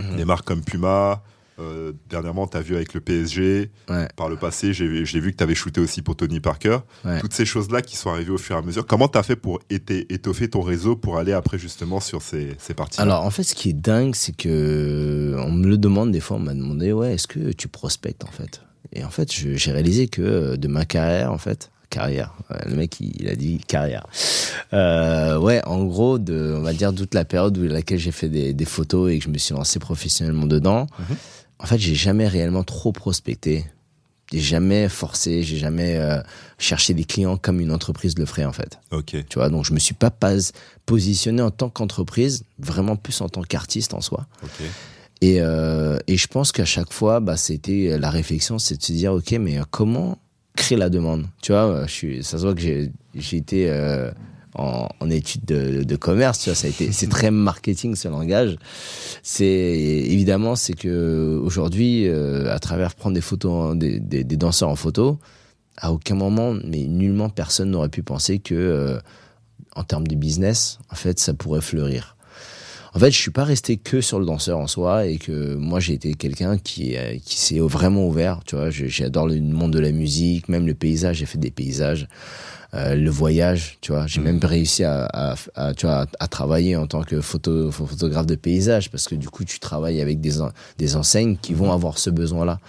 Mhm. 0.00 0.16
des 0.16 0.24
marques 0.24 0.46
comme 0.46 0.62
Puma 0.62 1.22
euh, 1.60 1.92
Dernièrement, 2.08 2.46
tu 2.46 2.56
as 2.56 2.62
vu 2.62 2.76
avec 2.76 2.94
le 2.94 3.00
PSG. 3.00 3.70
Ouais. 3.88 4.08
Par 4.16 4.28
le 4.28 4.36
passé, 4.36 4.72
j'ai 4.72 4.86
vu 4.86 5.32
que 5.32 5.36
tu 5.36 5.44
avais 5.44 5.54
shooté 5.54 5.80
aussi 5.80 6.02
pour 6.02 6.16
Tony 6.16 6.40
Parker. 6.40 6.78
Ouais. 7.04 7.20
Toutes 7.20 7.34
ces 7.34 7.44
choses-là 7.44 7.82
qui 7.82 7.96
sont 7.96 8.10
arrivées 8.10 8.32
au 8.32 8.38
fur 8.38 8.56
et 8.56 8.58
à 8.58 8.62
mesure. 8.62 8.86
Comment 8.86 9.08
tu 9.08 9.18
as 9.18 9.22
fait 9.22 9.36
pour 9.36 9.60
étoffer 9.68 10.48
ton 10.48 10.60
réseau 10.60 10.96
pour 10.96 11.18
aller 11.18 11.32
après 11.32 11.58
justement 11.58 12.00
sur 12.00 12.22
ces, 12.22 12.56
ces 12.58 12.74
parties 12.74 13.00
Alors 13.00 13.24
en 13.24 13.30
fait, 13.30 13.42
ce 13.42 13.54
qui 13.54 13.70
est 13.70 13.74
dingue, 13.74 14.14
c'est 14.14 14.34
que 14.34 15.34
on 15.38 15.52
me 15.52 15.66
le 15.66 15.78
demande 15.78 16.12
des 16.12 16.20
fois. 16.20 16.36
On 16.36 16.40
m'a 16.40 16.54
demandé, 16.54 16.92
ouais, 16.92 17.14
est-ce 17.14 17.26
que 17.26 17.52
tu 17.52 17.68
prospectes 17.68 18.24
en 18.24 18.30
fait? 18.30 18.62
Et 18.92 19.04
en 19.04 19.10
fait, 19.10 19.30
j'ai 19.32 19.72
réalisé 19.72 20.08
que 20.08 20.22
euh, 20.22 20.56
de 20.56 20.68
ma 20.68 20.84
carrière, 20.84 21.32
en 21.32 21.38
fait, 21.38 21.70
carrière. 21.90 22.34
le 22.66 22.74
mec, 22.76 22.98
il, 23.00 23.28
a 23.28 23.36
dit 23.36 23.58
carrière. 23.58 24.06
Euh, 24.72 25.38
ouais, 25.38 25.62
en 25.66 25.84
gros, 25.84 26.18
de, 26.18 26.54
on 26.56 26.62
va 26.62 26.72
dire 26.72 26.94
toute 26.94 27.14
la 27.14 27.24
période 27.24 27.58
où 27.58 27.62
laquelle 27.62 27.98
j'ai 27.98 28.12
fait 28.12 28.28
des, 28.28 28.54
des 28.54 28.64
photos 28.64 29.12
et 29.12 29.18
que 29.18 29.24
je 29.24 29.28
me 29.28 29.38
suis 29.38 29.54
lancé 29.54 29.78
professionnellement 29.78 30.46
dedans. 30.46 30.86
Mhm. 30.98 31.16
En 31.62 31.66
fait, 31.66 31.78
j'ai 31.78 31.94
jamais 31.94 32.26
réellement 32.26 32.64
trop 32.64 32.92
prospecté. 32.92 33.66
J'ai 34.32 34.40
jamais 34.40 34.88
forcé, 34.88 35.42
j'ai 35.42 35.58
jamais 35.58 35.96
euh, 35.96 36.20
cherché 36.56 36.94
des 36.94 37.04
clients 37.04 37.36
comme 37.36 37.60
une 37.60 37.72
entreprise 37.72 38.16
le 38.16 38.26
ferait 38.26 38.44
en 38.44 38.52
fait. 38.52 38.78
Ok. 38.92 39.16
Tu 39.28 39.34
vois, 39.34 39.48
donc 39.48 39.64
je 39.64 39.72
me 39.72 39.80
suis 39.80 39.94
pas, 39.94 40.10
pas 40.10 40.34
positionné 40.86 41.42
en 41.42 41.50
tant 41.50 41.68
qu'entreprise, 41.68 42.44
vraiment 42.58 42.94
plus 42.94 43.20
en 43.20 43.28
tant 43.28 43.42
qu'artiste 43.42 43.92
en 43.92 44.00
soi. 44.00 44.26
Ok. 44.44 44.66
Et, 45.20 45.40
euh, 45.40 45.98
et 46.06 46.16
je 46.16 46.26
pense 46.28 46.52
qu'à 46.52 46.64
chaque 46.64 46.92
fois, 46.92 47.20
bah, 47.20 47.36
c'était 47.36 47.98
la 47.98 48.10
réflexion, 48.10 48.58
c'est 48.58 48.76
de 48.76 48.82
se 48.82 48.92
dire, 48.92 49.12
ok, 49.12 49.32
mais 49.32 49.58
euh, 49.58 49.64
comment 49.70 50.18
créer 50.56 50.78
la 50.78 50.90
demande? 50.90 51.26
Tu 51.42 51.52
vois, 51.52 51.66
euh, 51.66 51.86
je 51.86 51.92
suis, 51.92 52.24
ça 52.24 52.38
se 52.38 52.44
voit 52.44 52.54
que 52.54 52.60
j'ai, 52.60 52.90
j'ai 53.14 53.36
été 53.36 53.68
euh, 53.68 54.10
en, 54.54 54.88
en 54.98 55.10
études 55.10 55.44
de, 55.44 55.96
commerce. 55.96 56.40
Tu 56.40 56.50
vois, 56.50 56.54
ça 56.54 56.66
a 56.66 56.70
été, 56.70 56.92
c'est 56.92 57.08
très 57.08 57.30
marketing 57.30 57.94
ce 57.94 58.08
langage. 58.08 58.56
C'est 59.22 59.44
évidemment, 59.46 60.56
c'est 60.56 60.74
que 60.74 61.40
aujourd'hui, 61.42 62.08
euh, 62.08 62.52
à 62.52 62.58
travers 62.58 62.94
prendre 62.94 63.14
des 63.14 63.20
photos, 63.20 63.76
des, 63.76 64.24
danseurs 64.24 64.68
en 64.68 64.76
photo, 64.76 65.18
à 65.76 65.92
aucun 65.92 66.14
moment, 66.14 66.54
mais 66.64 66.86
nullement 66.86 67.28
personne 67.28 67.70
n'aurait 67.70 67.88
pu 67.88 68.02
penser 68.02 68.38
que, 68.38 68.54
euh, 68.54 68.98
en 69.76 69.84
termes 69.84 70.06
de 70.06 70.16
business, 70.16 70.78
en 70.90 70.96
fait, 70.96 71.18
ça 71.18 71.34
pourrait 71.34 71.60
fleurir. 71.60 72.16
En 72.92 72.98
fait, 72.98 73.12
je 73.12 73.18
suis 73.18 73.30
pas 73.30 73.44
resté 73.44 73.76
que 73.76 74.00
sur 74.00 74.18
le 74.18 74.26
danseur 74.26 74.58
en 74.58 74.66
soi 74.66 75.06
et 75.06 75.18
que 75.18 75.54
moi 75.54 75.78
j'ai 75.78 75.92
été 75.92 76.14
quelqu'un 76.14 76.58
qui 76.58 76.96
euh, 76.96 77.18
qui 77.24 77.38
s'est 77.38 77.60
vraiment 77.60 78.08
ouvert. 78.08 78.40
Tu 78.44 78.56
vois, 78.56 78.70
j'adore 78.70 79.28
le 79.28 79.40
monde 79.40 79.72
de 79.72 79.78
la 79.78 79.92
musique, 79.92 80.48
même 80.48 80.66
le 80.66 80.74
paysage. 80.74 81.18
J'ai 81.18 81.26
fait 81.26 81.38
des 81.38 81.52
paysages, 81.52 82.08
euh, 82.72 82.94
le 82.94 83.10
voyage. 83.10 83.78
Tu 83.80 83.90
vois, 83.90 84.06
j'ai 84.06 84.20
même 84.20 84.38
réussi 84.42 84.84
à, 84.84 85.04
à, 85.12 85.34
à, 85.56 85.74
tu 85.74 85.86
vois 85.86 86.02
à, 86.02 86.06
à 86.20 86.28
travailler 86.28 86.76
en 86.76 86.86
tant 86.86 87.02
que 87.02 87.20
photo 87.20 87.72
photographe 87.72 88.26
de 88.26 88.36
paysage 88.36 88.90
parce 88.92 89.08
que 89.08 89.16
du 89.16 89.28
coup 89.28 89.44
tu 89.44 89.58
travailles 89.58 90.00
avec 90.00 90.20
des 90.20 90.34
des 90.78 90.94
enseignes 90.94 91.36
qui 91.36 91.52
vont 91.52 91.72
avoir 91.72 91.98
ce 91.98 92.10
besoin-là. 92.10 92.60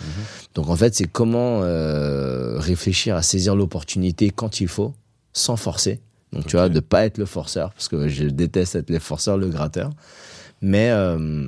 Donc 0.56 0.70
en 0.70 0.76
fait, 0.76 0.96
c'est 0.96 1.06
comment 1.06 1.62
euh, 1.62 2.58
réfléchir 2.58 3.16
à 3.16 3.22
saisir 3.22 3.56
l'opportunité 3.56 4.32
quand 4.32 4.60
il 4.60 4.68
faut, 4.68 4.94
sans 5.34 5.56
forcer. 5.56 6.00
Donc 6.34 6.48
tu 6.48 6.56
vois, 6.56 6.68
de 6.70 6.80
pas 6.80 7.06
être 7.06 7.20
le 7.20 7.26
forceur, 7.26 7.72
parce 7.74 7.88
que 7.88 8.08
je 8.08 8.24
déteste 8.24 8.76
être 8.76 8.90
le 8.90 9.00
forceur, 9.00 9.38
le 9.38 9.50
gratteur. 9.50 9.92
Mais 10.64 10.90
euh, 10.90 11.48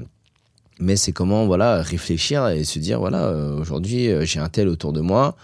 mais 0.79 0.95
c'est 0.95 1.11
comment 1.11 1.47
voilà 1.47 1.81
réfléchir 1.81 2.47
et 2.49 2.63
se 2.65 2.77
dire 2.77 2.99
voilà 2.99 3.31
aujourd'hui 3.31 4.09
j'ai 4.25 4.39
un 4.39 4.49
tel 4.49 4.67
autour 4.67 4.93
de 4.93 5.01
moi. 5.01 5.35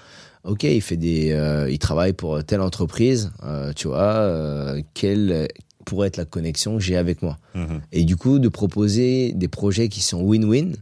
Ok, 0.43 0.63
il 0.63 0.81
fait 0.81 0.97
des, 0.97 1.31
euh, 1.31 1.69
il 1.69 1.79
travaille 1.79 2.13
pour 2.13 2.43
telle 2.43 2.61
entreprise. 2.61 3.31
euh, 3.43 3.73
tu 3.73 3.87
vois, 3.87 4.01
euh, 4.01 4.81
quelle 4.93 5.47
pourrait 5.85 6.07
être 6.07 6.17
la 6.17 6.25
connexion 6.25 6.77
que 6.77 6.83
j'ai 6.83 6.95
avec 6.97 7.21
moi. 7.21 7.37
Mhm. 7.55 7.81
Et 7.91 8.03
du 8.03 8.15
coup, 8.15 8.39
de 8.39 8.47
proposer 8.47 9.33
des 9.33 9.47
projets 9.47 9.89
qui 9.89 10.01
sont 10.01 10.21
win-win. 10.21 10.75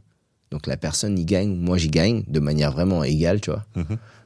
Donc 0.52 0.68
la 0.68 0.78
personne 0.78 1.18
y 1.18 1.26
gagne, 1.26 1.56
moi 1.56 1.78
j'y 1.78 1.90
gagne 1.90 2.24
de 2.28 2.40
manière 2.40 2.72
vraiment 2.72 3.04
égale, 3.04 3.42
tu 3.42 3.52
vois. 3.52 3.66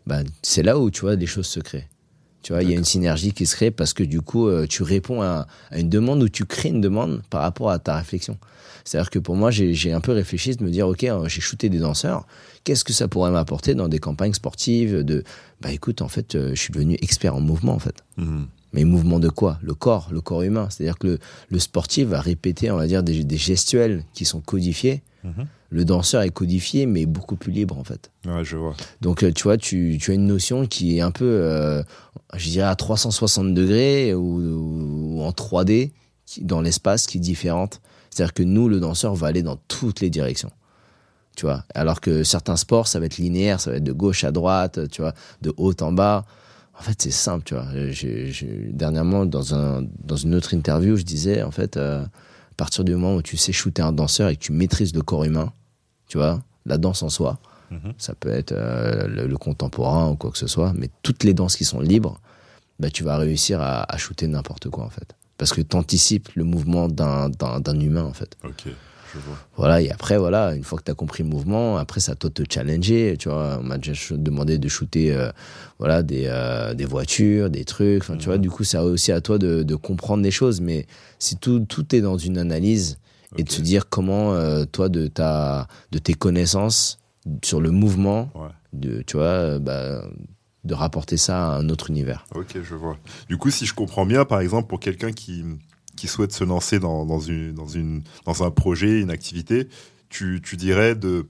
Ben, 0.07 0.23
c'est 0.41 0.63
là 0.63 0.77
où 0.79 0.89
tu 0.91 1.01
vois 1.01 1.15
des 1.15 1.25
choses 1.27 1.47
se 1.47 1.59
créent. 1.59 1.87
Tu 2.43 2.53
vois, 2.53 2.63
il 2.63 2.69
y 2.69 2.73
a 2.73 2.77
une 2.77 2.83
synergie 2.83 3.33
qui 3.33 3.45
se 3.45 3.55
crée 3.55 3.71
parce 3.71 3.93
que 3.93 4.03
du 4.03 4.21
coup, 4.21 4.47
euh, 4.47 4.65
tu 4.67 4.83
réponds 4.83 5.21
à, 5.21 5.47
à 5.69 5.79
une 5.79 5.89
demande 5.89 6.23
ou 6.23 6.29
tu 6.29 6.45
crées 6.45 6.69
une 6.69 6.81
demande 6.81 7.21
par 7.29 7.41
rapport 7.41 7.69
à 7.69 7.79
ta 7.79 7.97
réflexion. 7.97 8.37
C'est-à-dire 8.83 9.11
que 9.11 9.19
pour 9.19 9.35
moi, 9.35 9.51
j'ai 9.51 9.93
un 9.93 10.01
peu 10.01 10.11
réfléchi 10.11 10.55
de 10.55 10.63
me 10.63 10.71
dire, 10.71 10.87
ok, 10.87 11.03
euh, 11.03 11.27
j'ai 11.27 11.41
shooté 11.41 11.69
des 11.69 11.79
danseurs, 11.79 12.25
qu'est-ce 12.63 12.83
que 12.83 12.93
ça 12.93 13.07
pourrait 13.07 13.31
m'apporter 13.31 13.75
dans 13.75 13.87
des 13.87 13.99
campagnes 13.99 14.33
sportives 14.33 15.03
de, 15.03 15.23
bah 15.61 15.71
écoute, 15.71 16.01
en 16.01 16.07
fait, 16.07 16.35
euh, 16.35 16.49
je 16.55 16.59
suis 16.59 16.73
devenu 16.73 16.97
expert 17.01 17.35
en 17.35 17.41
mouvement, 17.41 17.73
en 17.73 17.79
fait. 17.79 18.03
Mhm. 18.17 18.47
Mais 18.73 18.85
mouvement 18.85 19.19
de 19.19 19.29
quoi? 19.29 19.59
Le 19.61 19.73
corps, 19.73 20.09
le 20.11 20.21
corps 20.21 20.43
humain. 20.43 20.67
C'est-à-dire 20.69 20.97
que 20.97 21.07
le, 21.07 21.19
le 21.49 21.59
sportif 21.59 22.07
va 22.07 22.21
répéter, 22.21 22.71
on 22.71 22.77
va 22.77 22.87
dire, 22.87 23.03
des, 23.03 23.23
des 23.23 23.37
gestuels 23.37 24.03
qui 24.13 24.25
sont 24.25 24.39
codifiés. 24.41 25.03
Mhm. 25.23 25.45
Le 25.73 25.85
danseur 25.85 26.21
est 26.21 26.29
codifié, 26.31 26.85
mais 26.85 27.05
beaucoup 27.05 27.37
plus 27.37 27.51
libre, 27.51 27.77
en 27.79 27.83
fait. 27.85 28.11
Ouais, 28.27 28.43
je 28.43 28.57
vois. 28.57 28.75
Donc, 28.99 29.23
euh, 29.23 29.31
tu 29.31 29.43
vois, 29.43 29.57
tu, 29.57 29.97
tu 30.01 30.11
as 30.11 30.13
une 30.13 30.27
notion 30.27 30.67
qui 30.67 30.97
est 30.97 31.01
un 31.01 31.11
peu, 31.11 31.23
euh, 31.25 31.81
je 32.35 32.49
dirais, 32.49 32.67
à 32.67 32.75
360 32.75 33.53
degrés 33.53 34.13
ou, 34.13 35.15
ou 35.17 35.21
en 35.23 35.31
3D 35.31 35.93
qui- 36.25 36.43
dans 36.43 36.59
l'espace 36.61 37.07
qui 37.07 37.17
est 37.17 37.21
différente. 37.21 37.79
C'est-à-dire 38.09 38.33
que 38.33 38.43
nous, 38.43 38.67
le 38.67 38.81
danseur, 38.81 39.15
va 39.15 39.27
aller 39.27 39.43
dans 39.43 39.55
toutes 39.69 40.01
les 40.01 40.09
directions. 40.09 40.51
Tu 41.37 41.45
vois, 41.45 41.63
alors 41.73 42.01
que 42.01 42.23
certains 42.25 42.57
sports, 42.57 42.87
ça 42.89 42.99
va 42.99 43.05
être 43.05 43.17
linéaire, 43.17 43.61
ça 43.61 43.71
va 43.71 43.77
être 43.77 43.83
de 43.85 43.93
gauche 43.93 44.25
à 44.25 44.31
droite, 44.33 44.89
tu 44.91 45.01
vois, 45.01 45.13
de 45.41 45.53
haut 45.55 45.73
en 45.79 45.93
bas. 45.93 46.25
En 46.77 46.83
fait, 46.83 47.01
c'est 47.01 47.11
simple, 47.11 47.45
tu 47.45 47.53
vois. 47.53 47.67
Dernièrement, 48.71 49.25
dans, 49.25 49.55
un, 49.55 49.85
dans 50.03 50.15
une 50.17 50.35
autre 50.35 50.53
interview, 50.53 50.97
je 50.97 51.03
disais, 51.03 51.43
en 51.43 51.51
fait, 51.51 51.77
euh, 51.77 52.03
à 52.03 52.09
partir 52.57 52.83
du 52.83 52.91
moment 52.93 53.15
où 53.15 53.21
tu 53.21 53.37
sais 53.37 53.51
shooter 53.53 53.81
un 53.81 53.93
danseur 53.93 54.29
et 54.29 54.35
que 54.35 54.41
tu 54.41 54.51
maîtrises 54.51 54.93
le 54.93 55.01
corps 55.01 55.23
humain, 55.23 55.53
tu 56.11 56.17
vois, 56.17 56.41
la 56.65 56.77
danse 56.77 57.03
en 57.03 57.09
soi, 57.09 57.39
Mhm. 57.71 57.93
ça 57.97 58.13
peut 58.13 58.31
être 58.31 58.51
euh, 58.51 59.07
le, 59.07 59.27
le 59.27 59.37
contemporain 59.37 60.09
ou 60.09 60.17
quoi 60.17 60.29
que 60.29 60.37
ce 60.37 60.47
soit, 60.47 60.73
mais 60.75 60.89
toutes 61.03 61.23
les 61.23 61.33
danses 61.33 61.55
qui 61.55 61.63
sont 61.63 61.79
libres, 61.79 62.19
bah, 62.81 62.89
tu 62.89 63.05
vas 63.05 63.15
réussir 63.15 63.61
à, 63.61 63.83
à 63.89 63.97
shooter 63.97 64.27
n'importe 64.27 64.67
quoi, 64.69 64.83
en 64.83 64.89
fait. 64.89 65.15
Parce 65.37 65.53
que 65.53 65.61
tu 65.61 65.77
anticipes 65.77 66.27
le 66.35 66.43
mouvement 66.43 66.89
d'un 66.89 67.79
humain, 67.79 68.03
en 68.03 68.11
fait. 68.13 68.35
Ok. 68.43 68.63
Voilà, 69.57 69.81
et 69.81 69.89
après, 69.91 70.17
voilà, 70.17 70.53
une 70.55 70.63
fois 70.63 70.79
que 70.79 70.83
tu 70.83 70.91
as 70.91 70.95
compris 70.95 71.23
le 71.23 71.29
mouvement, 71.29 71.77
après, 71.77 71.99
ça 72.01 72.13
de 72.15 72.27
te 72.29 72.43
challenger. 72.53 73.15
Tu 73.19 73.29
vois, 73.29 73.57
on 73.61 73.63
m'a 73.63 73.77
déjà 73.77 73.93
demandé 74.17 74.57
de 74.57 74.67
shooter 74.67 75.13
euh, 75.13 75.31
voilà, 75.79 76.03
des, 76.03 76.25
euh, 76.27 76.73
des 76.73 76.85
voitures, 76.85 77.49
des 77.49 77.63
trucs. 77.65 78.03
Enfin, 78.03 78.17
tu 78.17 78.25
vois, 78.25 78.37
du 78.37 78.49
coup, 78.49 78.63
c'est 78.63 78.77
aussi 78.77 79.11
à 79.11 79.21
toi 79.21 79.37
de, 79.37 79.63
de 79.63 79.75
comprendre 79.75 80.23
les 80.23 80.31
choses. 80.31 80.59
Mais 80.61 80.87
si 81.19 81.35
tout, 81.37 81.59
tout 81.67 81.93
est 81.95 82.01
dans 82.01 82.17
une 82.17 82.37
analyse 82.37 82.97
et 83.37 83.43
de 83.43 83.51
se 83.51 83.61
dire 83.61 83.87
comment, 83.89 84.33
euh, 84.33 84.65
toi, 84.65 84.89
de, 84.89 85.07
ta, 85.07 85.67
de 85.91 85.99
tes 85.99 86.13
connaissances 86.13 86.99
sur 87.43 87.61
le 87.61 87.71
mouvement, 87.71 88.31
Ouais. 88.35 88.49
de, 88.73 89.01
tu 89.03 89.17
vois, 89.17 89.25
euh, 89.25 89.59
bah, 89.59 90.03
de 90.63 90.73
rapporter 90.73 91.17
ça 91.17 91.53
à 91.53 91.57
un 91.57 91.69
autre 91.69 91.89
univers. 91.89 92.25
Ok, 92.35 92.57
je 92.61 92.75
vois. 92.75 92.97
Du 93.29 93.37
coup, 93.37 93.49
si 93.51 93.65
je 93.65 93.73
comprends 93.73 94.05
bien, 94.05 94.25
par 94.25 94.39
exemple, 94.41 94.67
pour 94.67 94.79
quelqu'un 94.79 95.11
qui, 95.11 95.43
qui 95.95 96.07
souhaite 96.07 96.31
se 96.33 96.43
lancer 96.43 96.79
dans, 96.79 97.05
dans, 97.05 97.19
une, 97.19 97.53
dans, 97.53 97.67
une, 97.67 98.03
dans 98.25 98.43
un 98.43 98.51
projet, 98.51 98.99
une 99.01 99.09
activité, 99.11 99.67
tu, 100.09 100.41
tu 100.43 100.57
dirais 100.57 100.95
de. 100.95 101.27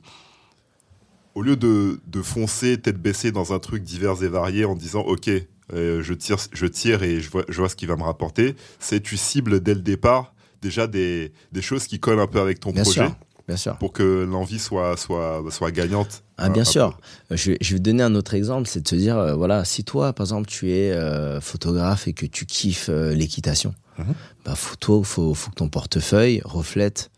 Au 1.34 1.42
lieu 1.44 1.56
de, 1.56 2.02
de 2.08 2.22
foncer 2.22 2.78
tête 2.82 3.02
baissée 3.02 3.32
dans 3.32 3.54
un 3.54 3.60
truc 3.60 3.84
divers 3.84 4.22
et 4.22 4.28
varié 4.28 4.66
en 4.66 4.76
disant 4.76 5.00
OK, 5.02 5.30
euh, 5.74 6.04
je, 6.04 6.14
tire, 6.14 6.36
je 6.52 6.66
tire 6.66 7.04
et 7.04 7.22
je 7.22 7.30
vois, 7.30 7.46
je 7.48 7.58
vois 7.58 7.70
ce 7.70 7.78
qui 7.78 7.86
va 7.86 7.96
me 7.96 8.04
rapporter, 8.04 8.56
c'est 8.80 9.00
tu 9.02 9.16
cibles 9.16 9.62
dès 9.62 9.74
le 9.74 9.80
départ 9.82 10.34
déjà 10.62 10.88
des, 10.88 11.32
des 11.52 11.62
choses 11.62 11.88
qui 11.88 12.00
collent 12.00 12.20
un 12.20 12.28
peu 12.28 12.40
avec 12.40 12.60
ton 12.60 12.72
Bien 12.72 12.84
projet. 12.84 13.02
sûr. 13.02 13.16
bien 13.48 13.58
sûr. 13.58 13.78
Pour 13.78 13.92
que 13.92 14.24
l'envie 14.24 14.60
soit, 14.60 14.98
soit, 14.98 15.44
soit 15.50 15.72
gagnante. 15.72 16.24
Ah, 16.38 16.50
bien 16.50 16.64
sûr. 16.64 16.98
Je, 17.30 17.54
je, 17.62 17.74
vais 17.74 17.80
te 17.80 17.84
donner 17.84 18.04
un 18.04 18.16
autre 18.16 18.34
exemple, 18.34 18.68
c'est 18.68 18.82
de 18.82 18.88
se 18.88 18.96
dire, 18.96 19.18
euh, 19.18 19.36
voilà, 19.36 19.64
si 19.66 19.84
toi, 19.84 20.14
par 20.14 20.26
exemple, 20.26 20.48
tu 20.48 20.72
es 20.72 20.92
euh, 20.92 21.40
photographe 21.40 22.08
et 22.08 22.14
que 22.14 22.26
tu 22.26 22.46
kiffes 22.46 22.90
euh, 22.90 23.14
l'équitation, 23.14 23.76
mm 23.98 24.04
bah, 24.44 24.56
faut, 24.56 25.04
faut, 25.04 25.36
faut 25.36 25.52
que 25.52 25.56
ton 25.56 25.70
portefeuille 25.70 26.42
reflète 26.44 27.12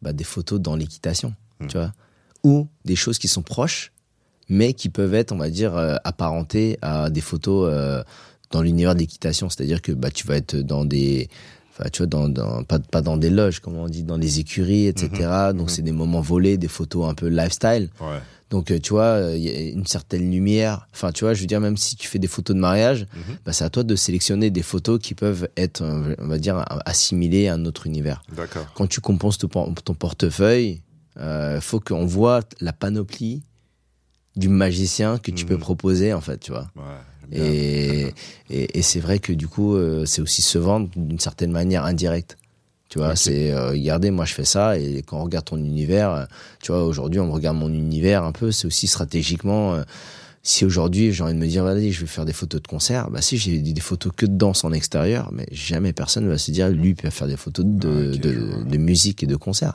bah, 0.00 0.14
des 0.14 0.24
photos 0.24 0.58
dans 0.58 0.76
l'équitation, 0.76 1.34
mhm. 1.60 1.68
tu 1.68 1.76
vois, 1.76 1.92
ou 2.42 2.68
des 2.86 2.96
choses 2.96 3.18
qui 3.18 3.28
sont 3.28 3.42
proches, 3.42 3.92
mais 4.48 4.72
qui 4.72 4.88
peuvent 4.88 5.12
être, 5.12 5.32
on 5.32 5.36
va 5.36 5.50
dire, 5.50 5.76
apparentées 6.04 6.78
à 6.80 7.10
des 7.10 7.20
photos 7.20 8.04
dans 8.50 8.62
l'univers 8.62 8.94
de 8.94 9.00
l'équitation, 9.00 9.50
c'est-à-dire 9.50 9.82
que 9.82 9.92
bah, 9.92 10.10
tu 10.10 10.26
vas 10.26 10.36
être 10.36 10.56
dans 10.56 10.84
des 10.86 11.28
Enfin, 11.76 11.90
tu 11.90 11.98
vois, 11.98 12.06
dans, 12.06 12.28
dans, 12.28 12.62
pas, 12.62 12.78
pas 12.78 13.02
dans 13.02 13.16
des 13.16 13.30
loges, 13.30 13.58
comme 13.58 13.76
on 13.76 13.88
dit, 13.88 14.04
dans 14.04 14.16
les 14.16 14.38
écuries, 14.38 14.86
etc. 14.86 15.08
Mhm. 15.10 15.56
Donc, 15.56 15.66
mhm. 15.66 15.68
c'est 15.68 15.82
des 15.82 15.92
moments 15.92 16.20
volés, 16.20 16.56
des 16.56 16.68
photos 16.68 17.08
un 17.08 17.14
peu 17.14 17.26
lifestyle. 17.26 17.90
Ouais. 18.00 18.18
Donc, 18.50 18.70
euh, 18.70 18.78
tu 18.78 18.90
vois, 18.90 19.30
il 19.34 19.42
y 19.42 19.48
a 19.48 19.70
une 19.70 19.86
certaine 19.86 20.30
lumière. 20.30 20.86
Enfin, 20.92 21.10
tu 21.10 21.24
vois, 21.24 21.34
je 21.34 21.40
veux 21.40 21.46
dire, 21.46 21.60
même 21.60 21.76
si 21.76 21.96
tu 21.96 22.06
fais 22.06 22.20
des 22.20 22.28
photos 22.28 22.54
de 22.54 22.60
mariage, 22.60 23.08
mhm. 23.12 23.38
bah, 23.44 23.52
c'est 23.52 23.64
à 23.64 23.70
toi 23.70 23.82
de 23.82 23.96
sélectionner 23.96 24.50
des 24.50 24.62
photos 24.62 25.00
qui 25.00 25.14
peuvent 25.14 25.48
être, 25.56 25.82
euh, 25.82 26.14
on 26.18 26.28
va 26.28 26.38
dire, 26.38 26.64
assimilées 26.86 27.48
à 27.48 27.54
un 27.54 27.64
autre 27.64 27.88
univers. 27.88 28.22
D'accord. 28.36 28.66
Quand 28.74 28.86
tu 28.86 29.00
composes 29.00 29.38
ton, 29.38 29.48
ton 29.48 29.94
portefeuille, 29.94 30.80
il 31.16 31.22
euh, 31.22 31.60
faut 31.60 31.80
qu'on 31.80 32.06
voit 32.06 32.42
la 32.60 32.72
panoplie 32.72 33.42
du 34.36 34.48
magicien 34.48 35.18
que 35.18 35.32
tu 35.32 35.44
peux 35.44 35.58
proposer, 35.58 36.12
en 36.12 36.20
fait, 36.20 36.38
tu 36.38 36.52
vois. 36.52 36.70
Ouais. 36.76 36.82
Et, 37.32 38.12
et, 38.50 38.78
et 38.78 38.82
c'est 38.82 39.00
vrai 39.00 39.18
que 39.18 39.32
du 39.32 39.48
coup, 39.48 39.74
euh, 39.74 40.04
c'est 40.06 40.22
aussi 40.22 40.42
se 40.42 40.58
vendre 40.58 40.88
d'une 40.96 41.18
certaine 41.18 41.50
manière 41.50 41.84
indirecte. 41.84 42.36
Tu 42.88 42.98
vois, 42.98 43.16
c'est 43.16 43.50
euh, 43.50 43.70
regardez, 43.70 44.10
moi 44.10 44.24
je 44.24 44.34
fais 44.34 44.44
ça 44.44 44.78
et 44.78 45.02
quand 45.04 45.18
on 45.18 45.24
regarde 45.24 45.46
ton 45.46 45.56
univers, 45.56 46.12
euh, 46.12 46.24
tu 46.62 46.70
vois, 46.70 46.84
aujourd'hui 46.84 47.18
on 47.18 47.32
regarde 47.32 47.56
mon 47.56 47.72
univers 47.72 48.22
un 48.22 48.32
peu, 48.32 48.52
c'est 48.52 48.66
aussi 48.66 48.86
stratégiquement. 48.86 49.76
si 50.42 50.64
aujourd'hui 50.64 51.12
j'ai 51.12 51.24
envie 51.24 51.34
de 51.34 51.38
me 51.38 51.46
dire, 51.46 51.64
vas-y, 51.64 51.90
je 51.90 52.02
vais 52.02 52.06
faire 52.06 52.24
des 52.24 52.32
photos 52.32 52.62
de 52.62 52.68
concert, 52.68 53.10
bah 53.10 53.20
si 53.20 53.36
j'ai 53.36 53.58
des 53.58 53.80
photos 53.80 54.12
que 54.14 54.26
de 54.26 54.36
danse 54.36 54.62
en 54.62 54.72
extérieur, 54.72 55.30
mais 55.32 55.46
jamais 55.50 55.92
personne 55.92 56.28
va 56.28 56.38
se 56.38 56.50
dire, 56.52 56.68
lui, 56.68 56.90
il 56.90 56.94
peut 56.94 57.10
faire 57.10 57.26
des 57.26 57.36
photos 57.36 57.64
de, 57.64 58.14
de, 58.14 58.62
de, 58.64 58.76
musique 58.76 59.22
et 59.22 59.26
de 59.26 59.36
concert. 59.36 59.74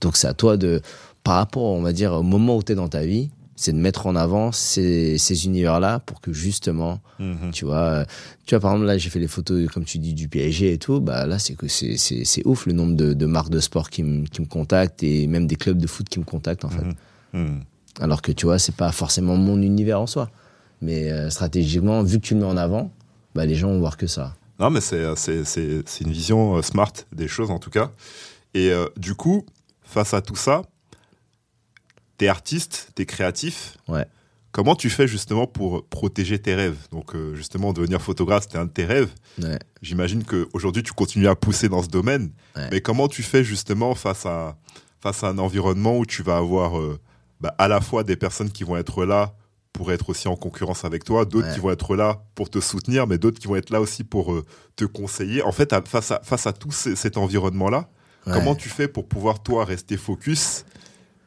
Donc 0.00 0.16
c'est 0.16 0.26
à 0.26 0.34
toi 0.34 0.56
de, 0.56 0.80
par 1.22 1.34
rapport, 1.34 1.64
on 1.64 1.82
va 1.82 1.92
dire, 1.92 2.12
au 2.14 2.22
moment 2.22 2.56
où 2.56 2.62
tu 2.62 2.72
es 2.72 2.74
dans 2.74 2.88
ta 2.88 3.02
vie, 3.02 3.30
c'est 3.58 3.72
de 3.72 3.78
mettre 3.78 4.06
en 4.06 4.14
avant 4.14 4.52
ces, 4.52 5.18
ces 5.18 5.46
univers-là 5.46 5.98
pour 5.98 6.20
que 6.20 6.32
justement, 6.32 7.00
mhm. 7.18 7.50
tu 7.52 7.64
vois, 7.64 8.04
tu 8.46 8.54
vois, 8.54 8.60
par 8.60 8.70
exemple, 8.70 8.86
là, 8.86 8.96
j'ai 8.96 9.10
fait 9.10 9.18
les 9.18 9.26
photos, 9.26 9.66
comme 9.66 9.84
tu 9.84 9.98
dis, 9.98 10.14
du 10.14 10.28
PSG 10.28 10.72
et 10.74 10.78
tout, 10.78 11.00
bah 11.00 11.26
là, 11.26 11.40
c'est 11.40 11.54
que 11.54 11.66
c'est, 11.66 11.96
c'est, 11.96 12.24
c'est 12.24 12.46
ouf 12.46 12.66
le 12.66 12.72
nombre 12.72 12.94
de, 12.94 13.14
de 13.14 13.26
marques 13.26 13.50
de 13.50 13.58
sport 13.58 13.90
qui, 13.90 14.04
me, 14.04 14.26
qui 14.26 14.42
me 14.42 14.46
contactent 14.46 15.02
et 15.02 15.26
même 15.26 15.48
des 15.48 15.56
clubs 15.56 15.76
de 15.76 15.88
foot 15.88 16.08
qui 16.08 16.20
me 16.20 16.24
contactent, 16.24 16.64
en 16.64 16.70
fait. 16.70 16.84
Mhm. 16.84 16.94
Mhm. 17.32 17.60
Alors 18.00 18.22
que, 18.22 18.30
tu 18.30 18.46
vois, 18.46 18.60
c'est 18.60 18.76
pas 18.76 18.92
forcément 18.92 19.36
mon 19.36 19.60
univers 19.60 20.00
en 20.00 20.06
soi. 20.06 20.30
Mais 20.80 21.10
euh, 21.10 21.28
stratégiquement, 21.28 22.04
vu 22.04 22.20
que 22.20 22.26
tu 22.26 22.34
le 22.34 22.40
mets 22.40 22.46
en 22.46 22.56
avant, 22.56 22.92
bah, 23.34 23.44
les 23.44 23.56
gens 23.56 23.70
vont 23.70 23.80
voir 23.80 23.96
que 23.96 24.06
ça. 24.06 24.36
Non, 24.60 24.70
mais 24.70 24.80
c'est, 24.80 25.02
c'est, 25.16 25.42
c'est, 25.42 25.82
c'est 25.84 26.04
une 26.04 26.12
vision 26.12 26.58
euh, 26.58 26.62
smart 26.62 26.92
des 27.12 27.26
choses, 27.26 27.50
en 27.50 27.58
tout 27.58 27.70
cas. 27.70 27.90
Et 28.54 28.70
euh, 28.70 28.86
du 28.96 29.16
coup, 29.16 29.44
face 29.82 30.14
à 30.14 30.22
tout 30.22 30.36
ça, 30.36 30.62
t'es 32.18 32.28
artiste, 32.28 32.90
t'es 32.94 33.06
créatif. 33.06 33.78
Ouais. 33.88 34.04
Comment 34.50 34.74
tu 34.74 34.90
fais 34.90 35.06
justement 35.06 35.46
pour 35.46 35.86
protéger 35.86 36.38
tes 36.38 36.54
rêves? 36.54 36.78
Donc 36.90 37.14
euh, 37.14 37.34
justement, 37.34 37.72
devenir 37.72 38.02
photographe, 38.02 38.44
c'était 38.44 38.58
un 38.58 38.64
de 38.64 38.70
tes 38.70 38.84
rêves. 38.84 39.10
Ouais. 39.40 39.58
J'imagine 39.82 40.24
qu'aujourd'hui, 40.24 40.82
tu 40.82 40.92
continues 40.92 41.28
à 41.28 41.36
pousser 41.36 41.68
dans 41.68 41.82
ce 41.82 41.88
domaine. 41.88 42.30
Mais 42.70 42.80
comment 42.80 43.08
tu 43.08 43.22
fais 43.22 43.44
justement 43.44 43.94
face 43.94 44.26
à, 44.26 44.56
face 45.00 45.22
à 45.22 45.28
un 45.28 45.38
environnement 45.38 45.96
où 45.96 46.04
tu 46.04 46.22
vas 46.22 46.38
avoir 46.38 46.78
euh, 46.78 46.98
bah, 47.40 47.54
à 47.58 47.68
la 47.68 47.80
fois 47.80 48.02
des 48.02 48.16
personnes 48.16 48.50
qui 48.50 48.64
vont 48.64 48.76
être 48.76 49.04
là 49.04 49.34
pour 49.72 49.92
être 49.92 50.08
aussi 50.10 50.26
en 50.26 50.34
concurrence 50.34 50.84
avec 50.84 51.04
toi, 51.04 51.24
d'autres 51.24 51.54
qui 51.54 51.60
vont 51.60 51.70
être 51.70 51.94
là 51.94 52.24
pour 52.34 52.50
te 52.50 52.58
soutenir, 52.58 53.06
mais 53.06 53.16
d'autres 53.16 53.38
qui 53.38 53.46
vont 53.46 53.54
être 53.54 53.70
là 53.70 53.80
aussi 53.80 54.02
pour 54.02 54.32
euh, 54.32 54.44
te 54.74 54.84
conseiller. 54.84 55.42
En 55.42 55.52
fait, 55.52 55.72
face, 55.86 56.10
à, 56.10 56.20
face 56.24 56.48
à 56.48 56.52
tout 56.52 56.72
cet 56.72 57.16
environnement-là, 57.16 57.88
comment 58.24 58.56
tu 58.56 58.68
fais 58.70 58.88
pour 58.88 59.06
pouvoir, 59.06 59.40
toi, 59.42 59.64
rester 59.64 59.96
focus 59.96 60.64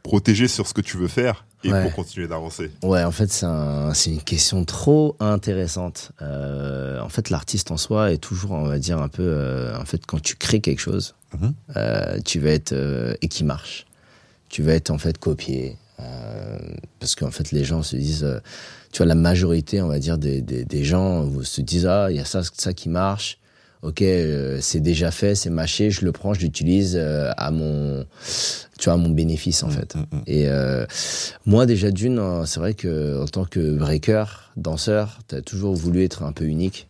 protéger 0.04 0.48
sur 0.48 0.68
ce 0.68 0.74
que 0.74 0.82
tu 0.82 0.98
veux 0.98 1.08
faire 1.08 1.46
et 1.64 1.70
pour 1.70 1.94
continuer 1.94 2.28
d'avancer 2.28 2.72
Ouais, 2.84 3.04
en 3.04 3.12
fait, 3.12 3.32
c'est 3.32 3.46
un, 3.46 3.94
une 3.94 4.22
question 4.22 4.66
trop 4.66 5.16
intéressante. 5.20 6.12
Euh, 6.22 7.00
en 7.02 7.10
fait, 7.10 7.30
l'artiste 7.30 7.72
en 7.72 7.78
soi 7.78 8.12
est 8.12 8.18
toujours, 8.18 8.52
on 8.52 8.66
va 8.66 8.80
dire, 8.80 9.00
un 9.00 9.10
peu. 9.10 9.24
Euh, 9.24 9.78
en 9.80 9.86
fait, 9.86 10.06
quand 10.06 10.22
tu 10.22 10.36
crées 10.36 10.60
quelque 10.60 10.80
chose, 10.80 11.16
mhm. 11.40 11.54
euh, 11.78 12.20
tu 12.26 12.40
vas 12.40 12.50
être. 12.50 12.74
et 13.22 13.28
qui 13.28 13.44
marche. 13.44 13.86
Tu 14.50 14.64
vas 14.64 14.74
être, 14.74 14.90
en 14.90 14.98
fait, 14.98 15.18
copié. 15.18 15.78
parce 17.00 17.16
qu'en 17.16 17.32
fait, 17.32 17.52
les 17.52 17.64
gens 17.64 17.84
se 17.84 17.96
disent. 17.96 18.42
tu 18.92 18.98
vois, 18.98 19.06
la 19.06 19.16
majorité, 19.16 19.82
on 19.82 19.88
va 19.88 20.00
dire, 20.00 20.18
des, 20.18 20.42
des, 20.42 20.66
des 20.66 20.84
gens 20.84 21.30
se 21.44 21.62
disent 21.62 21.86
Ah, 21.86 22.08
il 22.10 22.18
y 22.18 22.20
a 22.20 22.26
ça, 22.26 22.42
ça 22.44 22.74
qui 22.74 22.90
marche 22.90 23.38
ok, 23.82 24.02
euh, 24.02 24.60
c'est 24.62 24.80
déjà 24.80 25.12
fait, 25.12 25.36
c'est 25.36 25.50
mâché, 25.50 25.92
je 25.92 26.06
le 26.06 26.12
prends, 26.12 26.34
je 26.34 26.42
l'utilise 26.42 26.96
euh, 26.96 27.32
à 27.38 27.52
mon, 27.52 28.06
tu 28.78 28.86
vois, 28.86 28.94
à 28.94 28.98
mon 28.98 29.10
bénéfice 29.10 29.64
en 29.64 29.68
mm, 29.68 29.72
fait. 29.72 29.96
Mm, 29.96 30.00
mm. 30.00 30.22
Et 30.28 30.48
euh, 30.48 30.86
moi 31.46 31.66
déjà 31.66 31.92
d'une, 31.92 32.20
hein, 32.20 32.46
c'est 32.46 32.60
vrai 32.60 32.74
que 32.74 33.22
en 33.22 33.26
tant 33.26 33.46
que 33.46 33.78
breaker, 33.78 34.26
danseur, 34.58 35.20
t'as 35.28 35.42
toujours 35.42 35.76
voulu 35.76 36.04
être 36.04 36.24
un 36.24 36.32
peu 36.32 36.46
unique. 36.46 36.88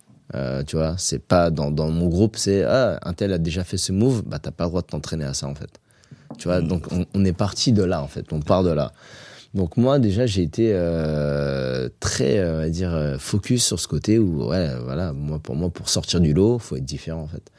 tu 0.67 0.75
vois, 0.75 0.95
c'est 0.97 1.19
pas 1.19 1.49
dans, 1.49 1.71
dans 1.71 1.89
mon 1.89 2.08
groupe, 2.08 2.38
c'est 2.38 2.63
ah 2.63 2.99
un 3.04 3.13
tel 3.13 3.34
a 3.34 3.38
déjà 3.38 3.63
fait 3.63 3.77
ce 3.77 3.91
move, 3.91 4.23
bah 4.25 4.39
t'as 4.39 4.51
pas 4.51 4.65
le 4.65 4.69
droit 4.69 4.82
de 4.82 4.88
t'entraîner 4.88 5.25
à 5.25 5.34
ça 5.34 5.47
en 5.47 5.56
fait. 5.56 5.80
Tu 6.38 6.47
vois, 6.47 6.62
donc 6.62 6.86
on, 6.91 7.06
on 7.13 7.25
est 7.25 7.34
parti 7.34 7.73
de 7.73 7.84
là 7.84 8.01
en 8.01 8.08
fait, 8.08 8.32
on 8.32 8.39
part 8.39 8.63
de 8.63 8.71
là. 8.71 8.93
Donc 9.53 9.75
moi 9.75 9.99
déjà 9.99 10.25
j'ai 10.25 10.43
été 10.43 10.71
euh, 10.73 11.89
très 11.99 12.39
euh, 12.39 12.55
on 12.55 12.59
va 12.59 12.69
dire 12.69 12.93
euh, 12.93 13.17
focus 13.17 13.65
sur 13.65 13.79
ce 13.79 13.87
côté 13.87 14.17
où 14.17 14.45
ouais 14.45 14.69
voilà 14.83 15.11
moi 15.11 15.39
pour 15.39 15.55
moi 15.55 15.69
pour 15.69 15.89
sortir 15.89 16.21
du 16.21 16.33
lot 16.33 16.57
faut 16.57 16.77
être 16.77 16.85
différent 16.85 17.21
en 17.21 17.27
fait. 17.27 17.51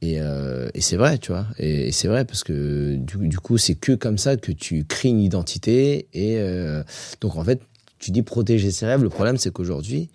Et, 0.00 0.20
euh, 0.20 0.68
et 0.74 0.80
c'est 0.80 0.96
vrai 0.96 1.18
tu 1.18 1.32
vois. 1.32 1.46
Et, 1.58 1.90
c'est 1.92 2.08
vrai 2.08 2.24
parce 2.24 2.44
que 2.44 2.94
du, 2.94 3.28
du 3.28 3.38
coup 3.38 3.58
c'est 3.58 3.74
que 3.74 3.92
comme 3.92 4.16
ça 4.16 4.36
que 4.36 4.52
tu 4.52 4.84
crées 4.84 5.08
une 5.08 5.20
identité 5.20 6.08
et 6.14 6.38
euh, 6.38 6.82
donc 7.20 7.36
en 7.36 7.44
fait 7.44 7.60
tu 7.98 8.10
dis 8.10 8.22
protéger 8.22 8.70
ses 8.70 8.86
rêves. 8.86 9.02
Le 9.02 9.10
problème 9.10 9.36
c'est 9.36 9.52
qu'aujourd'hui 9.52 10.08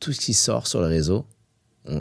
tout 0.00 0.12
ce 0.12 0.20
qui 0.20 0.34
sort 0.34 0.66
sur 0.66 0.80
le 0.80 0.86
réseau 0.86 1.24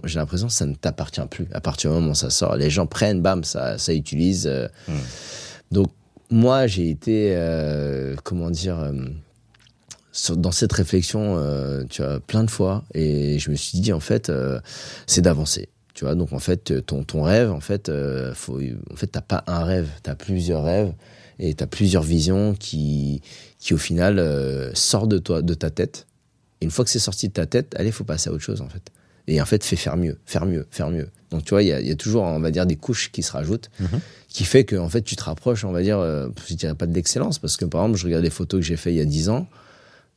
j'ai 0.04 0.20
l'impression 0.20 0.48
que 0.48 0.54
ça 0.54 0.66
ne 0.66 0.76
t'appartient 0.76 1.22
plus. 1.30 1.48
À 1.54 1.62
partir 1.62 1.92
du 1.92 1.98
moment 1.98 2.12
où 2.12 2.16
ça 2.16 2.32
sort 2.32 2.56
les 2.56 2.72
gens 2.72 2.88
prennent 2.88 3.22
bam 3.22 3.44
ça 3.44 3.78
ça 3.78 3.94
utilise 3.94 4.48
mmh. 4.88 4.94
donc 5.72 5.92
moi, 6.30 6.68
j'ai 6.68 6.90
été, 6.90 7.34
euh, 7.36 8.16
comment 8.24 8.50
dire, 8.50 8.80
euh, 8.80 8.94
dans 10.36 10.52
cette 10.52 10.74
réflexion, 10.74 11.38
euh, 11.38 11.84
tu 11.90 12.02
vois, 12.02 12.20
plein 12.20 12.44
de 12.44 12.52
fois, 12.52 12.84
et 12.94 13.40
je 13.40 13.50
me 13.50 13.56
suis 13.56 13.80
dit, 13.80 13.94
en 13.94 14.00
fait, 14.00 14.32
c'est 15.06 15.22
d'avancer. 15.22 15.70
Tu 15.94 16.06
vois, 16.06 16.16
donc 16.16 16.32
en 16.32 16.40
fait, 16.40 16.86
ton, 16.86 17.04
ton 17.04 17.24
rêve, 17.24 17.52
en 17.52 17.60
fait, 17.60 17.92
faut, 18.34 18.60
en 18.92 18.96
fait, 18.96 19.08
t'as 19.08 19.22
pas 19.22 19.44
un 19.48 19.64
rêve, 19.64 19.90
t'as 20.04 20.16
plusieurs 20.16 20.64
rêves, 20.64 20.94
et 21.40 21.54
t'as 21.54 21.68
plusieurs 21.68 22.04
visions 22.04 22.56
qui, 22.56 23.22
qui 23.60 23.74
au 23.74 23.78
final, 23.78 24.72
sortent 24.76 25.10
de 25.10 25.18
toi, 25.18 25.42
de 25.42 25.54
ta 25.54 25.70
tête. 25.70 26.08
Et 26.62 26.66
une 26.66 26.72
fois 26.72 26.84
que 26.86 26.92
c'est 26.92 27.00
sorti 27.00 27.28
de 27.28 27.34
ta 27.34 27.46
tête, 27.46 27.74
allez, 27.78 27.92
faut 27.92 28.04
passer 28.04 28.30
à 28.30 28.34
autre 28.34 28.44
chose, 28.44 28.62
en 28.62 28.70
fait. 28.70 28.92
Et 29.28 29.42
en 29.42 29.46
fait, 29.46 29.64
fais 29.64 29.76
faire 29.76 29.98
mieux, 29.98 30.18
faire 30.26 30.46
mieux, 30.46 30.66
faire 30.72 30.90
mieux. 30.90 31.10
Donc, 31.32 31.44
tu 31.44 31.50
vois, 31.50 31.62
il 31.62 31.68
y 31.68 31.74
a, 31.74 31.82
y 31.82 31.92
a, 31.92 31.96
toujours, 31.96 32.24
on 32.24 32.40
va 32.40 32.52
dire, 32.52 32.66
des 32.66 32.78
couches 32.78 33.12
qui 33.12 33.22
se 33.24 33.32
rajoutent. 33.34 33.70
Mm-hmm 33.82 34.00
qui 34.38 34.44
fait 34.44 34.66
que 34.66 34.76
en 34.76 34.88
fait 34.88 35.02
tu 35.02 35.16
te 35.16 35.24
rapproches, 35.24 35.66
on 35.66 35.72
va 35.72 35.82
dire, 35.82 35.98
euh, 35.98 36.28
je 36.48 36.54
dirais 36.54 36.76
pas 36.76 36.86
de 36.86 36.94
l'excellence, 36.94 37.40
parce 37.40 37.58
que 37.58 37.66
par 37.66 37.82
exemple, 37.82 37.98
je 37.98 38.06
regarde 38.06 38.24
les 38.24 38.30
photos 38.30 38.60
que 38.60 38.66
j'ai 38.66 38.78
fait 38.78 38.94
il 38.94 38.98
y 38.98 39.02
a 39.02 39.06
10 39.06 39.30
ans, 39.30 39.48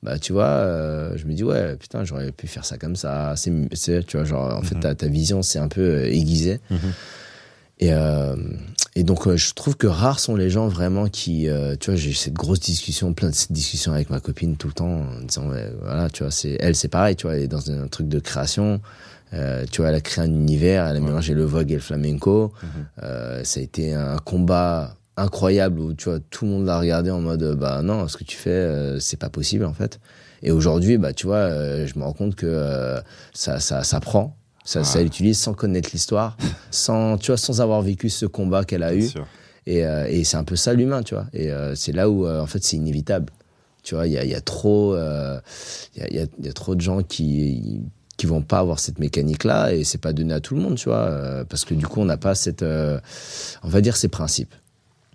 bah 0.03 0.19
tu 0.19 0.35
vois, 0.35 0.45
euh, 0.45 1.17
je 1.17 1.25
me 1.25 1.33
dis 1.33 1.45
ouais, 1.45 1.77
putain, 1.77 2.05
j'aurais 2.05 2.31
pu 2.33 2.47
faire 2.47 2.65
ça 2.67 2.77
comme 2.77 2.97
ça. 2.97 3.35
C'est, 3.37 4.05
tu 4.07 4.17
vois, 4.19 4.27
genre 4.27 4.57
en 4.57 4.63
fait 4.63 4.75
mhm. 4.75 4.81
ta, 4.83 4.95
ta 4.95 5.07
vision 5.07 5.41
c'est 5.43 5.59
un 5.59 5.69
peu 5.69 5.81
euh, 5.81 6.13
aiguisée. 6.13 6.61
Mhm. 6.71 6.79
Et, 7.81 7.93
euh, 7.93 8.37
et 8.95 9.03
donc 9.03 9.35
je 9.35 9.55
trouve 9.55 9.77
que 9.77 9.87
rares 9.87 10.21
sont 10.21 10.37
les 10.37 10.51
gens 10.51 10.69
vraiment 10.69 11.09
qui, 11.09 11.49
tu 11.81 11.91
vois, 11.91 11.97
j'ai 11.97 12.13
cette 12.13 12.35
grosse 12.35 12.61
discussion, 12.61 13.13
plein 13.15 13.31
de 13.31 13.35
cette 13.35 13.53
discussion 13.53 13.93
avec 13.93 14.11
ma 14.11 14.21
copine 14.21 14.57
tout 14.57 14.69
le 14.69 14.75
temps, 14.75 15.03
en 15.03 15.21
disant 15.23 15.49
ouais, 15.49 15.73
voilà, 15.83 16.09
tu 16.11 16.23
vois, 16.23 16.31
c'est 16.31 16.57
elle, 16.61 16.77
c'est 16.77 16.89
pareil, 16.89 17.17
tu 17.17 17.27
vois, 17.27 17.37
elle 17.37 17.43
est 17.43 17.49
dans 17.49 17.71
un 17.71 17.89
truc 17.89 18.09
de 18.09 18.21
création. 18.21 18.81
Euh, 19.33 19.65
tu 19.71 19.81
vois, 19.81 19.91
elle 19.91 19.97
a 19.97 20.01
créé 20.01 20.25
un 20.25 20.29
univers, 20.29 20.87
elle 20.87 20.97
a 20.97 21.01
mélangé 21.01 21.35
le 21.35 21.45
vogue 21.45 21.71
et 21.71 21.77
le 21.77 21.81
flamenco. 21.81 22.53
Euh, 23.03 23.43
ça 23.45 23.61
a 23.61 23.63
été 23.63 23.95
un 23.95 24.19
combat 24.19 24.97
incroyable 25.21 25.81
où 25.81 25.95
tu 25.95 26.09
vois 26.09 26.19
tout 26.31 26.45
le 26.45 26.51
monde 26.51 26.67
l'a 26.67 26.79
regardé 26.79 27.11
en 27.11 27.21
mode 27.21 27.57
bah 27.59 27.83
non, 27.83 28.09
ce 28.09 28.17
que 28.17 28.25
tu 28.25 28.37
fais, 28.37 28.51
euh, 28.51 28.99
c'est 28.99 29.19
pas 29.19 29.29
possible 29.29 29.65
en 29.65 29.73
fait. 29.73 30.01
Et 30.43 30.51
aujourd'hui, 30.51 30.99
bah 30.99 31.13
tu 31.13 31.27
vois, 31.27 31.37
euh, 31.37 31.87
je 31.87 31.99
me 31.99 32.05
rends 32.05 32.13
compte 32.13 32.35
que 32.35 32.47
euh, 32.47 33.01
ça, 33.33 33.61
ça, 33.61 33.85
ça 33.85 34.01
prend, 34.01 34.37
ça, 34.65 34.85
ça 34.85 35.03
l'utilise 35.03 35.39
sans 35.39 35.53
connaître 35.53 35.91
l'histoire, 35.93 36.37
sans 36.71 37.19
tu 37.19 37.29
vois, 37.29 37.37
sans 37.37 37.61
avoir 37.61 37.83
vécu 37.83 38.11
ce 38.11 38.27
combat 38.27 38.65
qu'elle 38.65 38.83
a 38.83 38.95
eu. 38.95 39.09
Et, 39.67 39.79
et 39.81 40.25
c'est 40.25 40.37
un 40.37 40.45
peu 40.45 40.57
ça 40.57 40.73
l'humain, 40.73 41.03
tu 41.03 41.15
vois. 41.15 41.27
Et 41.33 41.51
c'est 41.75 41.93
là 41.93 42.09
où 42.09 42.27
en 42.27 42.47
fait 42.47 42.65
c'est 42.65 42.77
inévitable. 42.77 43.33
Tu 43.83 43.95
vois, 43.95 44.07
il 44.07 44.13
y 44.13 44.19
a, 44.19 44.25
y 44.25 44.35
a 44.35 44.41
trop, 44.41 44.97
il 44.97 46.03
y 46.03 46.19
a, 46.19 46.27
y 46.43 46.49
a 46.49 46.53
trop 46.53 46.75
de 46.75 46.81
gens 46.81 47.03
qui 47.03 47.83
qui 48.21 48.27
vont 48.27 48.43
pas 48.43 48.59
avoir 48.59 48.81
cette 48.81 48.99
mécanique 48.99 49.45
là 49.45 49.73
et 49.73 49.83
c'est 49.83 49.97
pas 49.97 50.13
donné 50.13 50.35
à 50.35 50.41
tout 50.41 50.55
le 50.55 50.61
monde 50.61 50.75
tu 50.75 50.91
vois 50.91 51.07
euh, 51.07 51.43
parce 51.45 51.65
que 51.65 51.73
du 51.73 51.87
coup 51.87 52.03
on 52.03 52.05
n'a 52.05 52.19
pas 52.19 52.35
cette 52.35 52.63
euh, 52.63 53.01
on 53.63 53.69
va 53.71 53.81
dire 53.81 53.97
ces 53.97 54.09
principes 54.09 54.55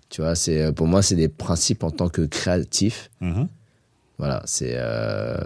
Tu 0.08 0.22
vois, 0.22 0.34
c'est 0.34 0.60
euh, 0.60 0.72
pour 0.72 0.86
moi, 0.86 1.02
c'est 1.02 1.14
des 1.14 1.28
principes 1.28 1.84
en 1.84 1.90
tant 1.90 2.08
que 2.08 2.22
créatif. 2.22 3.10
Mhm. 3.20 3.48
Voilà, 4.18 4.42
c'est. 4.46 4.72
euh, 4.76 5.36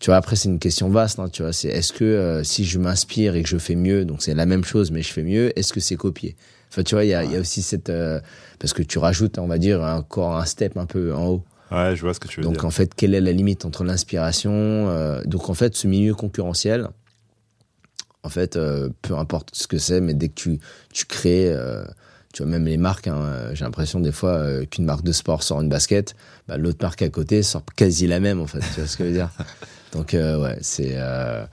tu 0.00 0.06
vois, 0.06 0.16
après, 0.16 0.34
c'est 0.36 0.48
une 0.48 0.58
question 0.58 0.88
vaste. 0.88 1.18
hein, 1.18 1.28
tu 1.28 1.42
vois, 1.42 1.52
c'est 1.52 1.68
est-ce 1.68 1.92
que 1.92 2.04
euh, 2.04 2.42
si 2.42 2.64
je 2.64 2.78
m'inspire 2.78 3.34
et 3.36 3.42
que 3.42 3.48
je 3.48 3.58
fais 3.58 3.74
mieux, 3.74 4.04
donc 4.04 4.22
c'est 4.22 4.34
la 4.34 4.46
même 4.46 4.64
chose, 4.64 4.90
mais 4.90 5.02
je 5.02 5.12
fais 5.12 5.22
mieux, 5.22 5.56
est-ce 5.58 5.72
que 5.72 5.80
c'est 5.80 5.96
copié? 5.96 6.34
Enfin, 6.70 6.82
tu 6.84 6.94
vois, 6.94 7.04
il 7.04 7.08
y 7.08 7.14
a, 7.14 7.22
il 7.22 7.30
y 7.32 7.36
a 7.36 7.40
aussi 7.40 7.60
cette. 7.60 7.90
euh, 7.90 8.18
parce 8.58 8.72
que 8.72 8.82
tu 8.82 8.98
rajoutes, 8.98 9.36
on 9.38 9.46
va 9.46 9.58
dire, 9.58 9.82
encore 9.82 10.36
un 10.38 10.44
step 10.46 10.76
un 10.78 10.86
peu 10.86 11.14
en 11.14 11.26
haut. 11.26 11.44
Ouais, 11.70 11.94
je 11.94 12.00
vois 12.00 12.14
ce 12.14 12.20
que 12.20 12.28
tu 12.28 12.40
veux 12.40 12.44
Donc, 12.44 12.54
dire. 12.54 12.64
en 12.64 12.70
fait, 12.70 12.94
quelle 12.94 13.14
est 13.14 13.20
la 13.20 13.32
limite 13.32 13.64
entre 13.66 13.84
l'inspiration 13.84 15.20
Donc, 15.26 15.50
en 15.50 15.54
fait, 15.54 15.74
ce 15.76 15.86
milieu 15.86 16.14
concurrentiel, 16.14 16.88
en 18.22 18.28
fait, 18.28 18.58
peu 19.02 19.16
importe 19.16 19.50
ce 19.54 19.66
que 19.66 19.78
c'est, 19.78 20.00
mais 20.00 20.14
dès 20.14 20.28
que 20.28 20.34
tu, 20.34 20.58
tu 20.94 21.04
crées. 21.06 21.54
Tu 22.32 22.42
vois, 22.42 22.50
même 22.50 22.64
les 22.66 22.76
marques, 22.78 23.06
hein, 23.08 23.20
euh, 23.22 23.54
j'ai 23.54 23.64
l'impression 23.64 24.00
des 24.00 24.12
fois 24.12 24.30
euh, 24.30 24.64
qu'une 24.64 24.84
marque 24.84 25.04
de 25.04 25.12
sport 25.12 25.42
sort 25.42 25.60
une 25.60 25.68
basket, 25.68 26.14
bah, 26.48 26.56
l'autre 26.56 26.78
marque 26.82 27.02
à 27.02 27.08
côté 27.08 27.42
sort 27.42 27.62
quasi 27.76 28.06
la 28.06 28.20
même, 28.20 28.40
en 28.40 28.46
fait. 28.46 28.60
Tu 28.74 28.80
vois 28.80 28.86
ce 28.86 28.96
que 28.96 29.04
je 29.04 29.08
veux 29.10 29.14
dire? 29.14 29.30
Donc, 29.92 30.14
euh, 30.14 30.40
ouais, 30.42 30.58
c'est. 30.62 30.92
euh, 30.94 31.44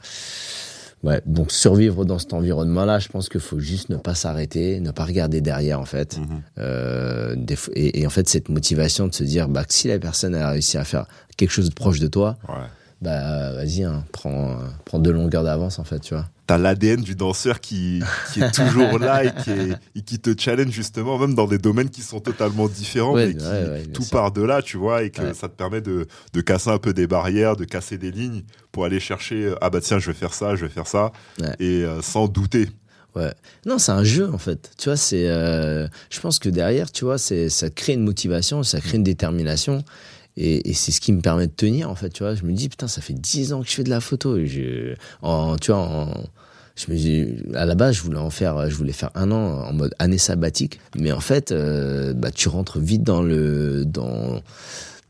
Ouais, 1.02 1.22
donc 1.26 1.50
survivre 1.54 2.04
dans 2.04 2.20
cet 2.20 2.34
environnement-là, 2.34 3.00
je 3.00 3.08
pense 3.08 3.30
qu'il 3.30 3.40
faut 3.40 3.60
juste 3.62 3.90
ne 3.90 3.96
pas 3.96 4.16
s'arrêter, 4.16 4.82
ne 4.82 4.92
pas 4.92 5.06
regarder 5.06 5.40
derrière, 5.40 5.80
en 5.80 5.86
fait. 5.86 6.18
Mhm. 6.18 6.42
Euh, 6.58 7.36
et, 7.74 8.02
et 8.02 8.06
en 8.06 8.10
fait, 8.10 8.28
cette 8.28 8.50
motivation 8.50 9.08
de 9.08 9.14
se 9.14 9.24
dire 9.24 9.48
bah, 9.48 9.64
que 9.64 9.74
si 9.74 9.88
la 9.88 9.98
personne 9.98 10.36
a 10.36 10.50
réussi 10.50 10.78
à 10.78 10.84
faire 10.84 11.06
quelque 11.38 11.52
chose 11.52 11.70
de 11.70 11.74
proche 11.74 12.00
de 12.02 12.08
toi, 12.08 12.38
Ouais. 12.50 12.56
bah 13.02 13.54
vas-y, 13.54 13.84
hein, 13.86 14.04
prends, 14.12 14.58
prends 14.84 15.00
deux 15.00 15.14
longueurs 15.14 15.46
d'avance, 15.46 15.80
en 15.80 15.86
fait, 15.86 16.00
tu 16.00 16.14
vois. 16.16 16.26
T'as 16.50 16.58
l'ADN 16.58 17.02
du 17.02 17.14
danseur 17.14 17.60
qui, 17.60 18.02
qui 18.34 18.42
est 18.42 18.52
toujours 18.52 18.98
là 18.98 19.24
et 19.24 19.32
qui, 19.44 19.52
est- 19.52 19.78
et 19.96 20.02
qui 20.02 20.18
te 20.18 20.32
challenge 20.36 20.72
justement, 20.72 21.20
même 21.20 21.36
dans 21.36 21.46
des 21.46 21.60
domaines 21.60 21.92
qui 21.92 22.02
sont 22.02 22.20
totalement 22.20 22.68
différents, 22.68 23.14
Ouais, 23.14 23.28
mais 23.28 23.36
qui 23.36 23.46
ouais, 23.46 23.70
ouais, 23.70 23.84
bien 23.84 23.92
tout 23.94 24.02
sûr. 24.02 24.12
part 24.12 24.32
de 24.32 24.42
là, 24.42 24.64
tu 24.64 24.78
vois, 24.78 25.04
et 25.04 25.12
que 25.12 25.34
ça 25.34 25.48
te 25.48 25.54
permet 25.56 25.82
de, 25.82 26.08
de 26.34 26.42
casser 26.42 26.72
un 26.72 26.80
peu 26.80 26.92
des 26.92 27.06
barrières, 27.06 27.56
de 27.56 27.66
casser 27.66 28.00
des 28.00 28.10
lignes 28.10 28.42
pour 28.72 28.84
aller 28.86 29.00
chercher, 29.00 29.46
euh, 29.46 29.56
ah 29.62 29.70
bah 29.70 29.80
tiens, 29.80 30.00
je 30.00 30.08
vais 30.08 30.18
faire 30.18 30.34
ça, 30.34 30.56
je 30.56 30.66
vais 30.66 30.72
faire 30.72 30.88
ça, 30.88 31.12
et 31.60 31.84
euh, 31.84 32.02
sans 32.02 32.28
douter. 32.28 32.68
Ouais. 33.16 33.32
Non, 33.68 33.78
c'est 33.78 33.92
un 33.92 34.04
jeu 34.04 34.28
en 34.34 34.38
fait. 34.40 34.72
Tu 34.78 34.86
vois, 34.90 34.98
c'est. 34.98 35.28
euh, 35.30 35.88
je 36.10 36.20
pense 36.20 36.40
que 36.40 36.50
derrière, 36.50 36.92
tu 36.92 37.06
vois, 37.06 37.18
c'est 37.20 37.50
ça 37.50 37.70
crée 37.70 37.94
une 37.94 38.04
motivation, 38.04 38.64
ça 38.64 38.80
crée 38.82 38.98
une 38.98 39.04
détermination, 39.04 39.84
et, 40.40 40.70
et 40.70 40.74
c'est 40.74 40.92
ce 40.92 41.02
qui 41.02 41.12
me 41.12 41.22
permet 41.22 41.48
de 41.48 41.52
tenir 41.52 41.90
en 41.90 41.96
fait. 41.96 42.10
Tu 42.10 42.24
vois, 42.24 42.34
je 42.34 42.44
me 42.44 42.54
dis 42.54 42.70
putain, 42.70 42.88
ça 42.88 43.02
fait 43.02 43.14
10 43.14 43.54
ans 43.54 43.62
que 43.62 43.70
je 43.70 43.74
fais 43.74 43.84
de 43.84 43.90
la 43.90 44.00
photo. 44.00 44.44
Je, 44.46 44.96
en, 45.22 45.58
tu 45.58 45.72
vois, 45.72 45.82
en, 45.82 46.24
je 46.76 46.92
me 46.92 46.98
dis, 46.98 47.28
à 47.56 47.66
la 47.66 47.76
base, 47.76 47.96
je 47.96 48.02
voulais 48.02 48.20
en 48.20 48.30
faire, 48.30 48.70
je 48.70 48.76
voulais 48.76 48.94
faire 48.94 49.12
un 49.16 49.32
an 49.32 49.66
en 49.68 49.74
mode 49.74 49.94
année 50.00 50.18
sabbatique, 50.18 50.80
mais 50.96 51.12
en 51.12 51.20
fait, 51.20 51.52
euh, 51.52 52.14
bah, 52.14 52.32
tu 52.32 52.48
rentres 52.48 52.80
vite 52.80 53.04
dans 53.04 53.22
le 53.22 53.84
dans 53.86 54.42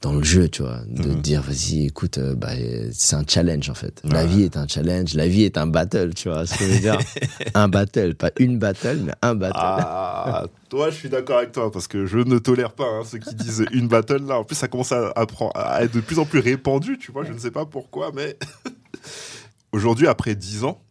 dans 0.02 0.14
le 0.14 0.24
jeu, 0.24 0.48
tu 0.48 0.62
vois, 0.62 0.80
de 0.88 1.10
Mhm. 1.10 1.22
dire 1.22 1.42
vas-y, 1.42 1.86
écoute, 1.88 2.18
euh, 2.20 2.34
bah, 2.34 2.52
c'est 2.94 3.16
un 3.18 3.24
challenge 3.28 3.70
en 3.70 3.74
fait. 3.74 4.02
La 4.06 4.22
Ouais. 4.22 4.28
vie 4.28 4.44
est 4.44 4.56
un 4.56 4.66
challenge, 4.68 5.14
la 5.14 5.28
vie 5.28 5.44
est 5.44 5.58
un 5.58 5.68
battle, 5.68 6.14
tu 6.14 6.30
vois 6.30 6.46
ce 6.46 6.58
que 6.58 6.66
je 6.66 6.70
veux 6.72 6.80
dire. 6.80 6.98
un 7.54 7.68
battle, 7.68 8.16
pas 8.16 8.32
une 8.40 8.58
battle, 8.60 9.00
mais 9.04 9.12
un 9.22 9.36
battle. 9.36 9.56
Ah, 9.60 10.46
toi, 10.70 10.90
je 10.90 10.96
suis 10.96 11.10
d'accord 11.10 11.40
avec 11.40 11.52
toi 11.52 11.70
parce 11.72 11.88
que 11.90 12.06
je 12.06 12.18
ne 12.20 12.38
tolère 12.40 12.72
pas 12.74 12.86
hein, 12.88 13.02
ceux 13.04 13.18
qui 13.20 13.36
disent 13.36 13.66
une 13.74 13.88
battle 13.90 14.26
là. 14.26 14.40
En 14.40 14.44
plus, 14.46 14.56
ça 14.56 14.68
commence 14.70 14.92
à, 14.94 15.12
à 15.16 15.26
prendre- 15.26 15.52
à 15.56 15.84
être 15.84 15.94
de 15.94 16.00
plus 16.02 16.18
en 16.20 16.26
plus 16.26 16.40
répandu, 16.40 16.98
tu 16.98 17.12
vois. 17.12 17.26
Je 17.26 17.34
ne 17.34 17.38
sais 17.40 17.52
pas 17.52 17.66
pourquoi, 17.66 18.12
mais 18.16 18.38
aujourd'hui, 19.74 20.08
après 20.08 20.36
10 20.36 20.64
ans, 20.64 20.82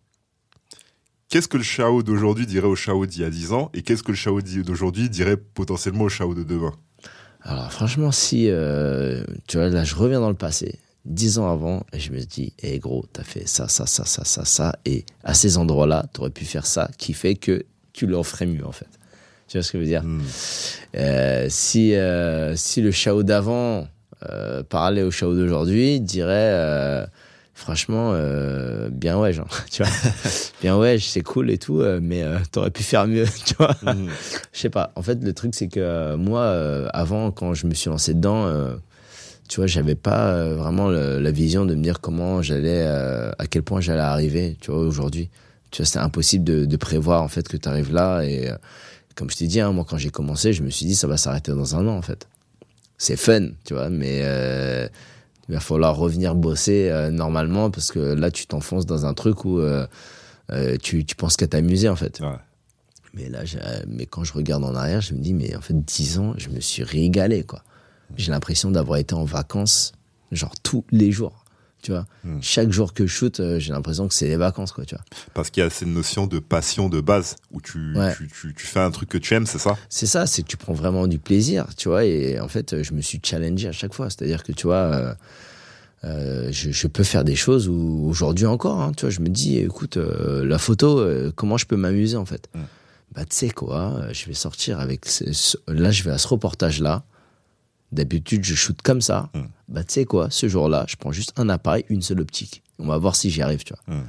qu'est-ce 1.31 1.49
que 1.49 1.57
le 1.57 1.62
Chao 1.62 2.03
d'aujourd'hui 2.03 2.47
dirait 2.47 2.66
au 2.66 2.77
Chao 2.77 3.07
d'il 3.07 3.23
y 3.23 3.25
a 3.25 3.31
10 3.31 3.53
ans 3.53 3.71
et 3.73 3.83
qu'est-ce 3.83 4.03
que 4.03 4.12
le 4.12 4.16
Chao 4.18 4.40
d'aujourd'hui 4.42 5.09
dirait 5.09 5.37
potentiellement 5.38 6.05
au 6.05 6.09
Chao 6.11 6.35
de 6.35 6.42
demain? 6.42 6.73
Alors 7.48 7.72
franchement, 7.72 8.12
si 8.12 8.50
euh, 8.50 9.24
tu 9.46 9.56
vois, 9.56 9.70
là, 9.70 9.82
je 9.82 9.94
reviens 9.94 10.20
dans 10.20 10.28
le 10.28 10.37
passé, 10.37 10.78
dix 11.06 11.38
ans 11.38 11.50
avant, 11.50 11.82
et 11.94 11.98
je 11.98 12.12
me 12.12 12.20
dis, 12.20 12.52
hé 12.62 12.78
gros, 12.78 13.06
t'as 13.11 13.22
fait 13.22 13.48
ça, 13.48 13.68
ça, 13.68 13.87
ça, 13.87 14.04
ça, 14.04 14.22
ça, 14.24 14.44
ça, 14.44 14.76
et 14.84 15.06
à 15.24 15.32
ces 15.32 15.56
endroits-là, 15.56 16.04
t'aurais 16.12 16.28
pu 16.28 16.44
faire 16.44 16.66
ça, 16.66 16.90
qui 16.98 17.14
fait 17.14 17.37
que 17.37 17.64
tu 17.94 18.06
leur 18.06 18.26
ferais 18.26 18.44
mieux 18.44 18.66
en 18.66 18.72
fait. 18.72 18.88
Tu 19.48 19.56
vois 19.56 19.62
ce 19.62 19.72
que 19.72 19.78
je 19.78 19.82
veux 19.82 19.88
dire? 19.88 20.04
Hmm. 20.04 20.20
Euh, 20.96 21.46
si, 21.48 21.94
euh, 21.94 22.54
si 22.54 22.82
le 22.82 22.90
Chao 22.90 23.22
d'avant 23.22 23.88
parlait 24.68 25.02
au 25.02 25.11
Chao 25.11 25.34
d'aujourd'hui, 25.34 25.94
il 25.94 26.00
dirait 26.00 27.06
franchement, 27.59 28.12
euh, 28.14 28.88
bien 28.90 29.18
ouais, 29.18 29.33
genre, 29.35 29.49
tu 29.71 29.83
vois, 29.83 29.92
bien 30.62 30.79
ouais, 30.79 30.99
c'est 31.01 31.23
cool 31.23 31.51
et 31.51 31.59
tout, 31.59 31.81
euh, 31.81 31.99
mais 32.03 32.23
euh, 32.23 32.38
t'aurais 32.53 32.71
pu 32.71 32.83
faire 32.83 33.07
mieux, 33.07 33.27
tu 33.44 33.55
vois. 33.57 33.75
Hmm. 33.83 34.09
Je 34.53 34.59
sais 34.59 34.71
pas. 34.71 34.92
En 34.97 35.03
fait, 35.03 35.23
le 35.23 35.33
truc, 35.33 35.55
c'est 35.55 35.68
que 35.68 36.14
moi, 36.14 36.40
euh, 36.42 36.88
avant, 36.92 37.31
quand 37.31 37.55
je 37.55 37.66
me 37.66 37.75
suis 37.75 37.90
lancé 37.90 38.14
dedans, 38.14 38.47
tu 39.49 39.57
vois, 39.61 39.66
j'avais 39.66 39.94
pas 39.94 40.53
vraiment 40.55 40.88
le- 40.88 41.18
la 41.21 41.31
vision 41.31 41.64
de 41.64 41.75
me 41.75 41.83
dire 41.83 42.01
comment 42.01 42.42
j'allais, 42.42 42.87
à 42.87 43.47
quel 43.51 43.62
point 43.62 43.81
j'allais 43.81 44.01
arriver, 44.01 44.57
tu 44.61 44.71
vois, 44.71 44.81
aujourd'hui. 44.81 45.29
Tu 45.71 45.83
vois, 45.83 45.87
c'était 45.87 45.99
impossible 45.99 46.44
de, 46.44 46.64
de 46.64 46.77
prévoir, 46.77 47.23
en 47.23 47.29
fait, 47.29 47.47
que 47.49 47.57
tu 47.57 47.68
arrives 47.68 47.92
là. 47.92 48.23
Et 48.23 48.51
comme 49.14 49.29
je 49.31 49.37
t'ai 49.37 49.47
dit, 49.47 49.61
hein, 49.61 49.73
moi, 49.73 49.85
quand 49.88 49.99
j'ai 49.99 50.11
commencé, 50.11 50.53
je 50.53 50.62
me 50.62 50.71
suis 50.71 50.87
dit, 50.87 50.94
ça 50.94 51.07
va 51.07 51.16
s'arrêter 51.16 51.53
dans 51.53 51.77
un 51.77 51.87
an, 51.88 51.97
en 51.97 52.03
fait. 52.03 52.27
C'est 52.99 53.16
fun, 53.16 53.49
tu 53.64 53.75
vois, 53.75 53.90
mais 53.90 54.23
il 55.48 55.54
va 55.54 55.61
falloir 55.61 55.96
revenir 55.96 56.34
bosser 56.34 56.88
euh, 56.90 57.11
normalement 57.11 57.70
parce 57.70 57.90
que 57.90 57.98
là, 57.98 58.30
tu 58.30 58.46
t'enfonces 58.46 58.87
dans 58.87 59.06
un 59.06 59.14
truc 59.14 59.44
où 59.44 59.58
euh, 59.58 59.87
euh, 60.52 60.76
tu, 60.76 61.04
tu 61.04 61.16
penses 61.16 61.37
qu'à 61.37 61.46
t'amuser, 61.46 61.88
en 61.88 61.96
fait. 61.96 62.20
Ouais. 62.20 62.37
Mais 63.14 63.28
là, 63.30 63.40
mais 63.87 64.04
quand 64.04 64.24
je 64.24 64.34
regarde 64.34 64.64
en 64.64 64.74
arrière, 64.74 65.00
je 65.00 65.14
me 65.14 65.20
dis, 65.20 65.32
mais 65.32 65.56
en 65.56 65.61
fait, 65.62 65.74
10 65.74 66.18
ans, 66.18 66.34
je 66.37 66.50
me 66.50 66.61
suis 66.61 66.82
régalé, 66.82 67.44
quoi. 67.44 67.62
J'ai 68.16 68.30
l'impression 68.30 68.70
d'avoir 68.70 68.98
été 68.98 69.14
en 69.14 69.24
vacances, 69.24 69.92
genre 70.32 70.54
tous 70.62 70.84
les 70.90 71.12
jours, 71.12 71.44
tu 71.82 71.92
vois. 71.92 72.06
Mm. 72.24 72.38
Chaque 72.42 72.70
jour 72.72 72.92
que 72.94 73.06
je 73.06 73.12
shoot, 73.12 73.40
euh, 73.40 73.58
j'ai 73.58 73.72
l'impression 73.72 74.08
que 74.08 74.14
c'est 74.14 74.28
les 74.28 74.36
vacances, 74.36 74.72
quoi, 74.72 74.84
tu 74.84 74.94
vois. 74.94 75.04
Parce 75.34 75.50
qu'il 75.50 75.62
y 75.62 75.66
a 75.66 75.70
cette 75.70 75.88
notion 75.88 76.26
de 76.26 76.38
passion 76.38 76.88
de 76.88 77.00
base 77.00 77.36
où 77.52 77.60
tu, 77.60 77.96
Ouais. 77.96 78.14
tu, 78.16 78.28
tu, 78.28 78.54
tu 78.54 78.66
fais 78.66 78.80
un 78.80 78.90
truc 78.90 79.08
que 79.08 79.18
tu 79.18 79.34
aimes, 79.34 79.46
c'est 79.46 79.58
ça? 79.58 79.76
C'est 79.88 80.06
ça, 80.06 80.26
c'est 80.26 80.42
que 80.42 80.48
tu 80.48 80.56
prends 80.56 80.72
vraiment 80.74 81.06
du 81.06 81.18
plaisir, 81.18 81.66
tu 81.76 81.88
vois. 81.88 82.04
Et 82.04 82.38
en 82.40 82.48
fait, 82.48 82.82
je 82.82 82.92
me 82.92 83.00
suis 83.00 83.20
challengé 83.22 83.68
à 83.68 83.72
chaque 83.72 83.94
fois. 83.94 84.10
C'est-à-dire 84.10 84.42
que, 84.42 84.52
tu 84.52 84.66
vois, 84.66 84.76
euh, 84.76 85.14
euh, 86.04 86.48
je, 86.52 86.70
je 86.70 86.86
peux 86.86 87.02
faire 87.04 87.24
des 87.24 87.36
choses 87.36 87.68
où 87.68 88.06
aujourd'hui 88.08 88.46
encore, 88.46 88.80
hein, 88.80 88.92
tu 88.96 89.02
vois, 89.06 89.10
je 89.10 89.20
me 89.20 89.28
dis, 89.28 89.58
écoute, 89.58 89.96
la 89.96 90.58
photo, 90.58 91.04
comment 91.34 91.56
je 91.56 91.66
peux 91.66 91.76
m'amuser, 91.76 92.16
en 92.16 92.24
fait? 92.24 92.48
Mm. 92.54 92.60
Bah, 93.14 93.22
tu 93.24 93.34
sais 93.36 93.50
quoi, 93.50 94.02
je 94.12 94.26
vais 94.26 94.34
sortir 94.34 94.80
avec. 94.80 95.06
ce- 95.06 95.32
ce- 95.32 95.56
là, 95.66 95.90
je 95.90 96.02
vais 96.04 96.10
à 96.10 96.18
ce 96.18 96.28
reportage-là. 96.28 97.04
D'habitude, 97.92 98.44
je 98.44 98.55
shoot 98.55 98.81
comme 98.83 99.01
ça. 99.01 99.31
Mm. 99.35 99.40
Bah, 99.68 99.85
tu 99.85 99.94
sais 99.94 100.05
quoi, 100.05 100.29
ce 100.31 100.48
jour-là, 100.48 100.85
je 100.88 100.96
prends 100.96 101.12
juste 101.12 101.33
un 101.37 101.48
appareil, 101.48 101.85
une 101.88 102.03
seule 102.03 102.20
optique. 102.20 102.62
On 102.79 102.87
va 102.87 102.98
voir 102.98 103.16
si 103.16 103.31
j'y 103.31 103.42
arrive, 103.42 103.64
tu 103.64 103.72
vois. 103.87 103.96
Mm. 103.96 104.03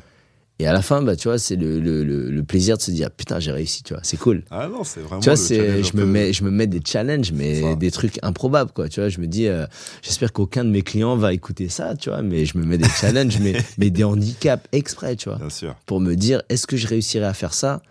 Et 0.62 0.68
à 0.68 0.74
la 0.74 0.82
fin, 0.82 1.02
bah, 1.02 1.16
tu 1.16 1.30
vois, 1.30 1.40
c'est 1.40 1.56
le, 1.56 1.80
le, 1.80 2.04
le, 2.04 2.30
le 2.30 2.44
plaisir 2.44 2.76
de 2.76 2.82
se 2.82 2.92
dire, 2.92 3.10
putain, 3.12 3.40
j'ai 3.40 3.54
réussi, 3.54 3.82
tu 3.82 3.94
vois, 3.94 4.04
c'est 4.04 4.18
cool. 4.18 4.44
Ah 4.52 4.68
non, 4.68 4.84
c'est 4.84 5.00
vraiment. 5.00 5.22
Tu 5.22 5.30
vois, 5.30 5.38
c'est, 5.38 5.82
je 5.84 5.96
me 5.96 6.06
mets, 6.06 6.34
je 6.34 6.44
me 6.44 6.52
mets 6.52 6.68
des 6.68 6.82
challenges, 6.86 7.32
mais 7.32 7.78
des 7.78 7.92
trucs 7.92 8.20
improbables, 8.24 8.72
quoi. 8.74 8.90
Tu 8.90 9.00
vois, 9.00 9.08
je 9.08 9.22
me 9.22 9.28
dis, 9.28 9.48
euh, 9.48 9.66
j'espère 10.02 10.34
qu'aucun 10.34 10.66
de 10.66 10.70
mes 10.70 10.82
clients 10.82 11.16
va 11.16 11.32
écouter 11.34 11.70
ça, 11.70 11.96
tu 11.96 12.10
vois, 12.10 12.22
mais 12.22 12.46
je 12.46 12.58
me 12.58 12.66
mets 12.66 12.78
des 12.78 12.90
challenges, 13.00 13.40
mais, 13.40 13.56
mais 13.78 13.90
des 13.90 14.04
handicaps 14.04 14.68
exprès, 14.74 15.16
tu 15.16 15.30
vois, 15.30 15.38
Bien 15.38 15.50
sûr. 15.50 15.76
pour 15.86 16.02
me 16.02 16.16
dire, 16.16 16.42
est-ce 16.50 16.68
que 16.68 16.76
je 16.76 16.88
réussirai 16.88 17.24
à 17.26 17.34
faire 17.34 17.54
ça, 17.54 17.82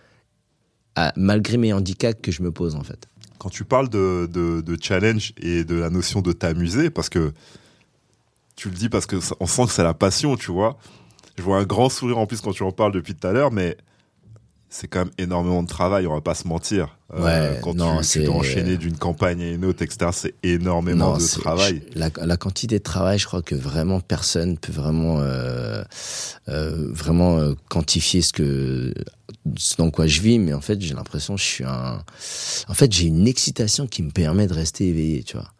à- 0.94 1.14
malgré 1.16 1.56
mes 1.56 1.72
handicaps 1.72 2.20
que 2.20 2.30
je 2.32 2.42
me 2.42 2.50
pose, 2.52 2.74
en 2.74 2.82
fait. 2.82 3.08
Quand 3.38 3.48
tu 3.50 3.64
parles 3.64 3.88
de, 3.88 4.28
de, 4.32 4.60
de 4.60 4.76
challenge 4.80 5.32
et 5.40 5.64
de 5.64 5.74
la 5.76 5.90
notion 5.90 6.20
de 6.22 6.32
t'amuser, 6.32 6.90
parce 6.90 7.08
que 7.08 7.32
tu 8.56 8.68
le 8.68 8.74
dis 8.74 8.88
parce 8.88 9.06
que 9.06 9.20
ça- 9.20 9.36
on 9.40 9.46
sent 9.46 9.66
que 9.66 9.72
c'est 9.72 9.84
la 9.84 9.94
passion, 9.94 10.36
tu 10.36 10.50
vois. 10.50 10.76
Je 11.36 11.42
vois 11.42 11.58
un 11.58 11.64
grand 11.64 11.88
sourire 11.88 12.18
en 12.18 12.26
plus 12.26 12.40
quand 12.40 12.52
tu 12.52 12.64
en 12.64 12.72
parles 12.72 12.92
depuis 12.92 13.14
tout 13.14 13.26
à 13.26 13.32
l'heure, 13.32 13.52
mais 13.52 13.76
c'est 14.70 14.88
quand 14.88 14.98
même 15.04 15.14
énormément 15.18 15.62
de 15.62 15.68
travail, 15.68 16.06
on 16.06 16.14
va 16.14 16.20
pas 16.20 16.34
se 16.34 16.46
mentir. 16.48 16.98
Euh, 17.14 17.52
Ouais, 17.54 17.60
quand 17.62 17.74
non, 17.74 18.00
tu, 18.02 18.08
tu 18.08 18.24
dois 18.24 18.34
enchaîner 18.34 18.76
d'une 18.76 18.98
campagne 18.98 19.40
à 19.42 19.48
une 19.50 19.64
autre, 19.64 19.82
etc., 19.82 20.10
c'est 20.12 20.34
énormément 20.42 21.12
de 21.16 21.22
travail. 21.40 21.82
la, 21.94 22.10
la 22.26 22.36
quantité 22.36 22.78
de 22.78 22.82
travail, 22.82 23.18
je 23.18 23.24
crois 23.26 23.40
que 23.40 23.54
vraiment 23.54 24.00
personne 24.00 24.58
peut 24.58 24.72
vraiment, 24.72 25.20
euh, 25.20 25.82
euh, 26.48 26.90
vraiment 26.92 27.54
quantifier 27.70 28.20
ce 28.20 28.32
que, 28.34 28.92
dans 29.78 29.90
quoi 29.90 30.06
je 30.06 30.20
vis. 30.20 30.38
Mais 30.38 30.52
en 30.52 30.60
fait, 30.60 30.80
j'ai 30.80 30.94
l'impression 30.94 31.34
que 31.34 31.40
je 31.40 31.46
suis 31.46 31.64
un, 31.64 32.02
en 32.68 32.74
fait, 32.74 32.92
j'ai 32.92 33.06
une 33.06 33.26
excitation 33.26 33.86
qui 33.86 34.02
me 34.02 34.10
permet 34.10 34.46
de 34.46 34.54
rester 34.54 34.88
éveillé, 34.88 35.22
tu 35.22 35.36
vois. 35.36 35.52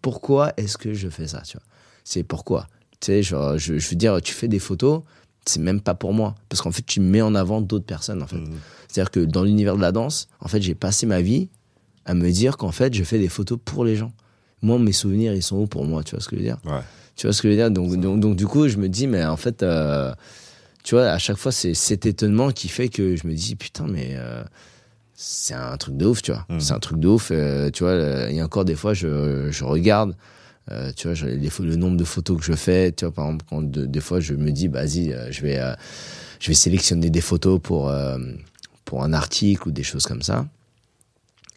Pourquoi 0.00 0.52
est-ce 0.56 0.78
que 0.78 0.94
je 0.94 1.08
fais 1.08 1.28
ça, 1.28 1.42
tu 1.42 1.56
vois? 1.56 1.66
C'est 2.04 2.24
pourquoi? 2.24 2.66
Tu 3.00 3.06
sais, 3.06 3.22
genre, 3.22 3.58
je, 3.58 3.78
je 3.78 3.90
veux 3.90 3.96
dire, 3.96 4.20
tu 4.20 4.34
fais 4.34 4.48
des 4.48 4.58
photos, 4.58 5.02
c'est 5.46 5.60
même 5.60 5.80
pas 5.80 5.94
pour 5.94 6.12
moi, 6.12 6.34
parce 6.48 6.62
qu'en 6.62 6.72
fait, 6.72 6.84
tu 6.84 7.00
mets 7.00 7.22
en 7.22 7.34
avant 7.34 7.60
d'autres 7.60 7.86
personnes, 7.86 8.22
en 8.22 8.26
fait. 8.26 8.36
Mhm. 8.36 8.58
C'est-à-dire 8.88 9.10
que 9.10 9.20
dans 9.20 9.44
l'univers 9.44 9.76
de 9.76 9.80
la 9.80 9.92
danse, 9.92 10.28
en 10.40 10.48
fait, 10.48 10.60
j'ai 10.60 10.74
passé 10.74 11.06
ma 11.06 11.20
vie 11.20 11.48
à 12.04 12.14
me 12.14 12.30
dire 12.30 12.56
qu'en 12.56 12.72
fait, 12.72 12.94
je 12.94 13.04
fais 13.04 13.18
des 13.18 13.28
photos 13.28 13.58
pour 13.64 13.84
les 13.84 13.96
gens. 13.96 14.12
Moi, 14.60 14.78
mes 14.78 14.92
souvenirs, 14.92 15.34
ils 15.34 15.42
sont 15.42 15.56
où 15.56 15.66
pour 15.66 15.84
moi 15.84 16.04
Tu 16.04 16.14
vois 16.14 16.20
ce 16.20 16.28
que 16.28 16.36
je 16.36 16.40
veux 16.40 16.46
dire? 16.46 16.58
Ouais. 16.64 16.80
Tu 17.16 17.26
vois 17.26 17.32
ce 17.32 17.42
que 17.42 17.48
je 17.48 17.52
veux 17.52 17.58
dire? 17.58 17.70
Donc, 17.70 17.98
donc, 18.00 18.20
donc, 18.20 18.36
du 18.36 18.46
coup, 18.46 18.68
je 18.68 18.76
me 18.76 18.88
dis, 18.88 19.06
mais 19.06 19.24
en 19.24 19.36
fait, 19.36 19.62
euh, 19.62 20.12
tu 20.82 20.94
vois, 20.94 21.08
à 21.10 21.18
chaque 21.18 21.36
fois, 21.36 21.52
c'est 21.52 21.74
cet 21.74 22.06
étonnement 22.06 22.50
qui 22.50 22.68
fait 22.68 22.88
que 22.88 23.16
je 23.16 23.26
me 23.26 23.34
dis, 23.34 23.54
putain, 23.56 23.86
mais 23.88 24.10
euh, 24.16 24.42
c'est 25.14 25.54
un 25.54 25.76
truc 25.76 25.96
de 25.96 26.06
ouf, 26.06 26.22
tu 26.22 26.32
vois. 26.32 26.44
Mhm. 26.48 26.60
C'est 26.60 26.72
un 26.72 26.78
truc 26.80 26.98
de 26.98 27.08
ouf. 27.08 27.28
euh, 27.30 27.70
tu 27.70 27.84
vois, 27.84 28.26
il 28.30 28.36
y 28.36 28.40
a 28.40 28.44
encore 28.44 28.64
des 28.64 28.74
fois, 28.74 28.92
je, 28.94 29.48
je 29.50 29.64
regarde, 29.64 30.16
euh, 30.70 30.90
tu 30.96 31.06
vois, 31.08 31.14
je- 31.14 31.26
les 31.26 31.50
le 31.60 31.76
nombre 31.76 31.96
de 31.96 32.04
photos 32.04 32.38
que 32.38 32.44
je 32.44 32.52
fais. 32.54 32.92
Tu 32.92 33.04
vois, 33.04 33.12
par 33.14 33.26
exemple, 33.26 33.44
quand 33.48 33.62
de- 33.62 33.86
des 33.86 34.00
fois, 34.00 34.20
je 34.20 34.34
me 34.34 34.50
dis, 34.50 34.68
bah, 34.68 34.80
vas-y, 34.82 35.14
je 35.30 35.42
vais, 35.42 35.60
je 36.40 36.48
vais 36.48 36.54
sélectionner 36.54 37.10
des 37.10 37.20
photos 37.20 37.60
pour 37.62 37.92
pour 38.84 39.04
un 39.04 39.12
article 39.12 39.68
ou 39.68 39.70
des 39.72 39.84
choses 39.84 40.04
comme 40.06 40.22
ça. 40.22 40.46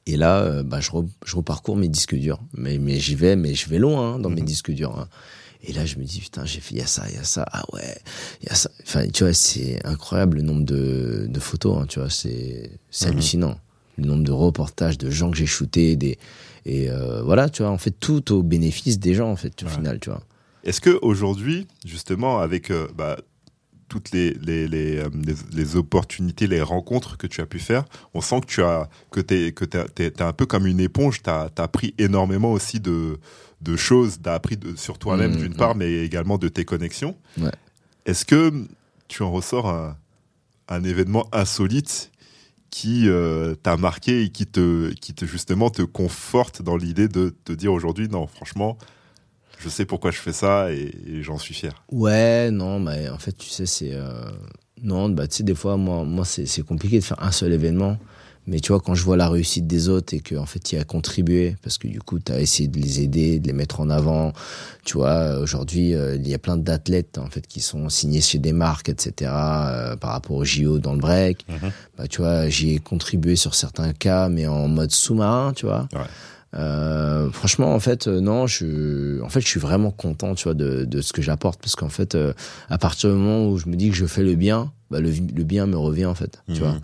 Et 0.08 0.18
là, 0.18 0.62
bah, 0.64 0.80
je, 0.80 0.92
re- 0.92 1.08
je 1.26 1.36
reparcours 1.36 1.76
mes 1.76 1.88
disques 1.88 2.16
durs. 2.16 2.40
Mais, 2.54 2.78
mais 2.78 3.00
j'y 3.00 3.16
vais, 3.16 3.36
mais 3.36 3.56
je 3.56 3.68
vais 3.70 3.80
loin 3.80 4.14
hein, 4.16 4.20
dans 4.20 4.30
mes 4.30 4.42
Mhm. 4.42 4.48
disques 4.48 4.72
durs. 4.72 4.98
hein. 5.00 5.08
Et 5.68 5.74
là, 5.74 5.86
je 5.86 5.98
me 5.98 6.04
dis, 6.04 6.20
putain, 6.22 6.46
j'ai 6.46 6.60
fait, 6.60 6.76
il 6.76 6.78
y 6.78 6.82
a 6.82 6.88
ça, 6.88 7.04
il 7.10 7.16
y 7.16 7.18
a 7.18 7.24
ça. 7.24 7.46
Ah 7.52 7.64
ouais, 7.74 7.98
il 8.44 8.50
y 8.50 8.52
a 8.52 8.56
ça. 8.56 8.70
Enfin, 8.84 9.08
tu 9.08 9.24
vois, 9.24 9.34
c'est 9.34 9.84
incroyable 9.86 10.38
le 10.38 10.44
nombre 10.44 10.64
de, 10.64 11.26
de 11.28 11.40
photos. 11.40 11.78
hein, 11.82 11.86
tu 11.88 12.00
vois, 12.00 12.10
c'est 12.10 12.70
Mhm. 13.02 13.08
hallucinant. 13.08 13.60
Le 13.98 14.06
nombre 14.06 14.24
de 14.24 14.32
reportages, 14.32 14.98
de 14.98 15.10
gens 15.10 15.32
que 15.32 15.38
j'ai 15.38 15.46
shootés. 15.46 15.96
Des, 15.96 16.18
et 16.66 16.90
euh, 16.90 17.22
voilà, 17.24 17.50
tu 17.50 17.64
vois, 17.64 17.72
en 17.72 17.78
fait, 17.78 17.92
tout 18.00 18.32
au 18.34 18.44
bénéfice 18.44 19.00
des 19.00 19.14
gens, 19.16 19.32
en 19.32 19.36
fait, 19.36 19.64
au 19.64 19.66
Ouais. 19.68 19.72
final, 19.72 20.00
tu 20.00 20.10
vois. 20.10 20.22
Est-ce 20.64 20.82
que 20.82 20.98
aujourd'hui, 21.02 21.68
justement, 21.86 22.40
avec 22.40 22.72
euh, 22.72 22.88
bah, 22.96 23.18
toutes 23.88 24.12
les, 24.12 24.32
les, 24.34 24.68
les, 24.68 24.98
euh, 24.98 25.10
les- 25.14 25.36
les 25.58 25.76
opportunités, 25.76 26.48
les 26.48 26.62
rencontres 26.62 27.18
que 27.18 27.28
tu 27.28 27.40
as 27.42 27.46
pu 27.46 27.60
faire, 27.60 27.86
on 28.16 28.22
sent 28.22 28.42
que 28.42 28.48
tu 28.48 28.64
as 28.64 28.90
que 29.12 29.20
t'es 29.22 29.52
que 29.52 29.64
t'es- 29.64 30.10
t'es 30.10 30.22
un 30.24 30.34
peu 30.34 30.46
comme 30.48 30.66
une 30.68 30.80
éponge. 30.80 31.22
Tu 31.24 31.30
as, 31.30 31.50
appris 31.58 31.94
énormément 32.00 32.52
aussi 32.52 32.80
de, 32.80 33.20
de 33.66 33.76
choses. 33.76 34.20
Tu 34.24 34.30
as 34.30 34.34
appris 34.34 34.56
de- 34.58 34.76
sur 34.78 34.98
toi-même 34.98 35.32
Mhm, 35.34 35.38
d'une 35.38 35.52
mhm. 35.52 35.58
part, 35.58 35.76
mais 35.76 36.06
également 36.06 36.38
de 36.38 36.48
tes 36.48 36.64
connexions. 36.64 37.16
Ouais. 37.38 37.52
Est-ce 38.06 38.24
que 38.24 38.54
tu 39.10 39.24
en 39.24 39.32
ressors 39.32 39.68
un, 39.70 39.98
un 40.70 40.84
événement 40.84 41.28
insolite 41.34 42.12
qui 42.70 43.08
euh, 43.10 43.56
t'a 43.56 43.76
marqué 43.78 44.24
et 44.24 44.30
qui 44.30 44.46
te, 44.46 44.92
qui 44.94 45.14
te 45.14 45.26
justement 45.26 45.70
te 45.70 45.82
conforte 45.82 46.62
dans 46.62 46.78
l'idée 46.78 47.08
de 47.08 47.34
te 47.46 47.54
dire 47.54 47.72
aujourd'hui 47.74 48.08
non 48.10 48.28
franchement 48.28 48.78
je 49.60 49.70
sais 49.70 49.86
pourquoi 49.86 50.12
je 50.12 50.18
fais 50.20 50.34
ça 50.34 50.72
et, 50.74 50.94
et 51.08 51.24
j'en 51.24 51.38
suis 51.38 51.54
fier? 51.54 51.72
Ouais, 51.90 52.52
non, 52.52 52.78
mais 52.82 53.08
en 53.08 53.18
fait, 53.18 53.32
tu 53.32 53.50
sais, 53.50 53.66
c'est. 53.66 53.94
euh, 53.94 54.30
Non, 54.84 55.08
bah, 55.08 55.28
tu 55.30 55.38
sais, 55.38 55.44
des 55.44 55.56
fois, 55.56 55.78
moi, 55.78 56.04
moi 56.04 56.26
c'est 56.26 56.46
c'est 56.46 56.62
compliqué 56.62 57.00
de 57.00 57.04
faire 57.06 57.24
un 57.24 57.32
seul 57.32 57.54
événement. 57.54 57.98
Mais 58.48 58.60
tu 58.60 58.72
vois, 58.72 58.80
quand 58.80 58.94
je 58.94 59.04
vois 59.04 59.18
la 59.18 59.28
réussite 59.28 59.66
des 59.66 59.90
autres 59.90 60.14
et 60.14 60.20
qu'en 60.20 60.46
fait, 60.46 60.60
tu 60.60 60.76
y 60.76 60.80
as 60.80 60.84
contribué, 60.84 61.56
parce 61.64 61.78
que 61.80 61.88
du 61.88 62.00
coup, 62.00 62.20
tu 62.20 62.32
as 62.32 62.40
essayé 62.40 62.68
de 62.70 62.78
les 62.80 63.02
aider, 63.02 63.40
de 63.40 63.48
les 63.48 63.54
mettre 63.54 63.80
en 63.80 63.90
avant. 63.90 64.34
Tu 64.84 64.98
vois, 64.98 65.40
aujourd'hui, 65.40 65.96
euh, 65.96 66.16
il 66.16 66.28
y 66.28 66.34
a 66.36 66.38
plein 66.38 66.56
d'athlètes, 66.56 67.18
en 67.18 67.26
fait, 67.28 67.48
qui 67.48 67.60
sont 67.60 67.90
signés 67.90 68.22
chez 68.22 68.38
des 68.38 68.54
marques, 68.54 68.90
etc., 68.90 69.32
euh, 69.34 69.96
par 69.96 70.12
rapport 70.12 70.36
au 70.38 70.46
JO 70.46 70.78
dans 70.78 70.94
le 70.94 71.00
break. 71.00 71.44
Mhm. 71.50 71.72
Bah, 71.98 72.08
tu 72.08 72.22
vois, 72.22 72.48
j'y 72.50 72.76
ai 72.76 72.78
contribué 72.80 73.36
sur 73.36 73.56
certains 73.56 73.94
cas, 73.94 74.30
mais 74.30 74.46
en 74.46 74.68
mode 74.68 74.92
sous-marin, 74.92 75.54
tu 75.54 75.66
vois. 75.66 75.88
Ouais. 75.94 76.00
Euh, 76.58 77.30
franchement, 77.32 77.74
en 77.74 77.80
fait, 77.80 78.08
euh, 78.08 78.22
non, 78.22 78.48
je, 78.48 79.22
en 79.22 79.28
fait, 79.30 79.42
je 79.42 79.48
suis 79.48 79.60
vraiment 79.60 79.92
content, 79.92 80.36
tu 80.36 80.44
vois, 80.46 80.54
de, 80.54 80.86
de 80.86 81.02
ce 81.02 81.12
que 81.14 81.22
j'apporte, 81.22 81.60
parce 81.60 81.76
qu'en 81.76 81.90
fait, 81.90 82.16
à 82.70 82.78
partir 82.78 83.10
du 83.10 83.16
moment 83.16 83.50
où 83.50 83.58
je 83.58 83.68
me 83.68 83.76
dis 83.76 83.90
que 83.90 83.96
je 83.96 84.06
fais 84.06 84.24
le 84.24 84.36
bien, 84.36 84.72
bah, 84.92 85.00
le, 85.02 85.10
le 85.10 85.44
bien 85.44 85.66
me 85.66 85.76
revient, 85.78 86.06
en 86.06 86.16
fait, 86.16 86.42
tu 86.48 86.54
Mhm. 86.54 86.60
vois. 86.60 86.76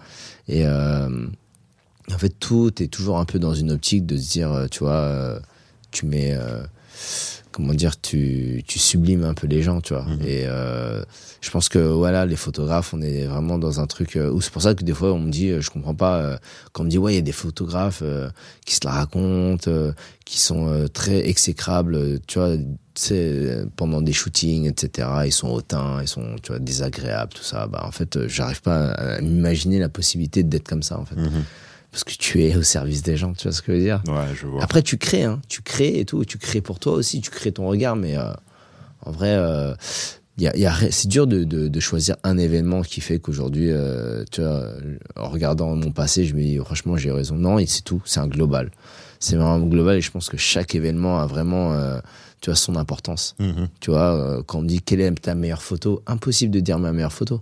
Et 0.47 0.65
euh, 0.65 1.27
en 2.13 2.17
fait, 2.17 2.33
tout 2.39 2.81
est 2.81 2.87
toujours 2.87 3.17
un 3.19 3.25
peu 3.25 3.39
dans 3.39 3.53
une 3.53 3.71
optique 3.71 4.05
de 4.05 4.17
se 4.17 4.29
dire, 4.31 4.51
euh, 4.51 4.67
tu 4.67 4.79
vois, 4.79 4.91
euh, 4.93 5.39
tu 5.91 6.05
mets, 6.05 6.33
euh, 6.33 6.63
comment 7.51 7.73
dire, 7.73 7.99
tu, 7.99 8.63
tu 8.67 8.79
sublimes 8.79 9.23
un 9.23 9.33
peu 9.33 9.47
les 9.47 9.61
gens, 9.61 9.81
tu 9.81 9.93
vois. 9.93 10.03
Mhm. 10.05 10.21
Et 10.25 10.43
euh, 10.45 11.03
je 11.41 11.49
pense 11.51 11.69
que 11.69 11.79
voilà, 11.79 12.25
les 12.25 12.35
photographes, 12.35 12.93
on 12.93 13.01
est 13.01 13.25
vraiment 13.25 13.57
dans 13.57 13.79
un 13.79 13.87
truc 13.87 14.17
où 14.17 14.39
c'est 14.41 14.51
pour 14.51 14.61
ça 14.61 14.73
que 14.73 14.83
des 14.83 14.93
fois 14.93 15.11
on 15.13 15.19
me 15.19 15.31
dit, 15.31 15.59
je 15.59 15.69
comprends 15.69 15.95
pas, 15.95 16.17
euh, 16.21 16.37
quand 16.71 16.83
on 16.83 16.85
me 16.85 16.89
dit 16.89 16.97
ouais, 16.97 17.13
il 17.13 17.15
y 17.15 17.19
a 17.19 17.23
des 17.23 17.31
photographes 17.31 18.01
euh, 18.03 18.29
qui 18.65 18.75
se 18.75 18.81
la 18.85 18.91
racontent, 18.91 19.69
qui 20.25 20.39
sont 20.39 20.87
très 20.93 21.27
exécrables, 21.27 22.19
tu 22.27 22.39
vois, 22.39 22.55
pendant 23.75 24.01
des 24.01 24.13
shootings, 24.13 24.67
etc. 24.69 25.07
Ils 25.25 25.31
sont 25.31 25.49
hautains, 25.49 25.99
ils 26.01 26.07
sont, 26.07 26.35
tu 26.41 26.51
vois, 26.51 26.59
désagréables, 26.59 27.33
tout 27.33 27.43
ça. 27.43 27.67
Bah 27.67 27.83
en 27.85 27.91
fait, 27.91 28.27
j'arrive 28.27 28.61
pas 28.61 28.91
à, 28.91 29.15
à 29.15 29.21
m'imaginer 29.21 29.79
la 29.79 29.89
possibilité 29.89 30.43
d'être 30.43 30.67
comme 30.67 30.83
ça, 30.83 30.99
en 30.99 31.05
fait, 31.05 31.15
Mhm. 31.15 31.43
Parce 31.91 32.05
que 32.05 32.13
tu 32.13 32.43
es 32.43 32.55
au 32.55 32.63
service 32.63 33.03
des 33.03 33.17
gens, 33.17 33.33
tu 33.33 33.43
vois 33.43 33.51
ce 33.51 33.61
que 33.61 33.73
je 33.73 33.77
veux 33.77 33.83
dire? 33.83 34.01
Ouais, 34.07 34.33
je 34.33 34.47
vois. 34.47 34.63
Après, 34.63 34.81
tu 34.81 34.97
crées, 34.97 35.23
hein. 35.23 35.41
tu 35.49 35.61
crées 35.61 35.99
et 35.99 36.05
tout, 36.05 36.23
tu 36.23 36.37
crées 36.37 36.61
pour 36.61 36.79
toi 36.79 36.93
aussi, 36.93 37.19
tu 37.19 37.29
crées 37.29 37.51
ton 37.51 37.67
regard, 37.67 37.97
mais 37.97 38.17
euh, 38.17 38.31
en 39.05 39.11
vrai, 39.11 39.35
euh, 39.35 39.73
y 40.37 40.47
a, 40.47 40.55
y 40.55 40.65
a, 40.65 40.73
c'est 40.89 41.09
dur 41.09 41.27
de, 41.27 41.43
de, 41.43 41.67
de 41.67 41.79
choisir 41.81 42.15
un 42.23 42.37
événement 42.37 42.81
qui 42.81 43.01
fait 43.01 43.19
qu'aujourd'hui, 43.19 43.71
euh, 43.71 44.23
tu 44.31 44.41
vois, 44.41 44.67
en 45.17 45.29
regardant 45.29 45.75
mon 45.75 45.91
passé, 45.91 46.23
je 46.23 46.33
me 46.33 46.41
dis, 46.41 46.57
franchement, 46.57 46.95
j'ai 46.95 47.11
raison. 47.11 47.35
Non, 47.35 47.59
et 47.59 47.65
c'est 47.65 47.83
tout, 47.83 48.01
c'est 48.05 48.21
un 48.21 48.27
global. 48.27 48.71
C'est 49.19 49.35
vraiment 49.35 49.59
global 49.59 49.97
et 49.97 50.01
je 50.01 50.11
pense 50.11 50.29
que 50.29 50.37
chaque 50.37 50.73
événement 50.73 51.19
a 51.19 51.27
vraiment, 51.27 51.77
tu 52.39 52.49
vois, 52.49 52.55
son 52.55 52.75
importance. 52.75 53.35
Mhm. 53.37 53.67
Tu 53.79 53.91
vois, 53.91 54.41
quand 54.47 54.59
on 54.59 54.61
me 54.63 54.67
dit 54.67 54.81
quelle 54.81 55.01
est 55.01 55.11
ta 55.21 55.35
meilleure 55.35 55.61
photo, 55.61 56.01
impossible 56.07 56.51
de 56.51 56.59
dire 56.59 56.79
ma 56.79 56.91
meilleure 56.91 57.13
photo. 57.13 57.41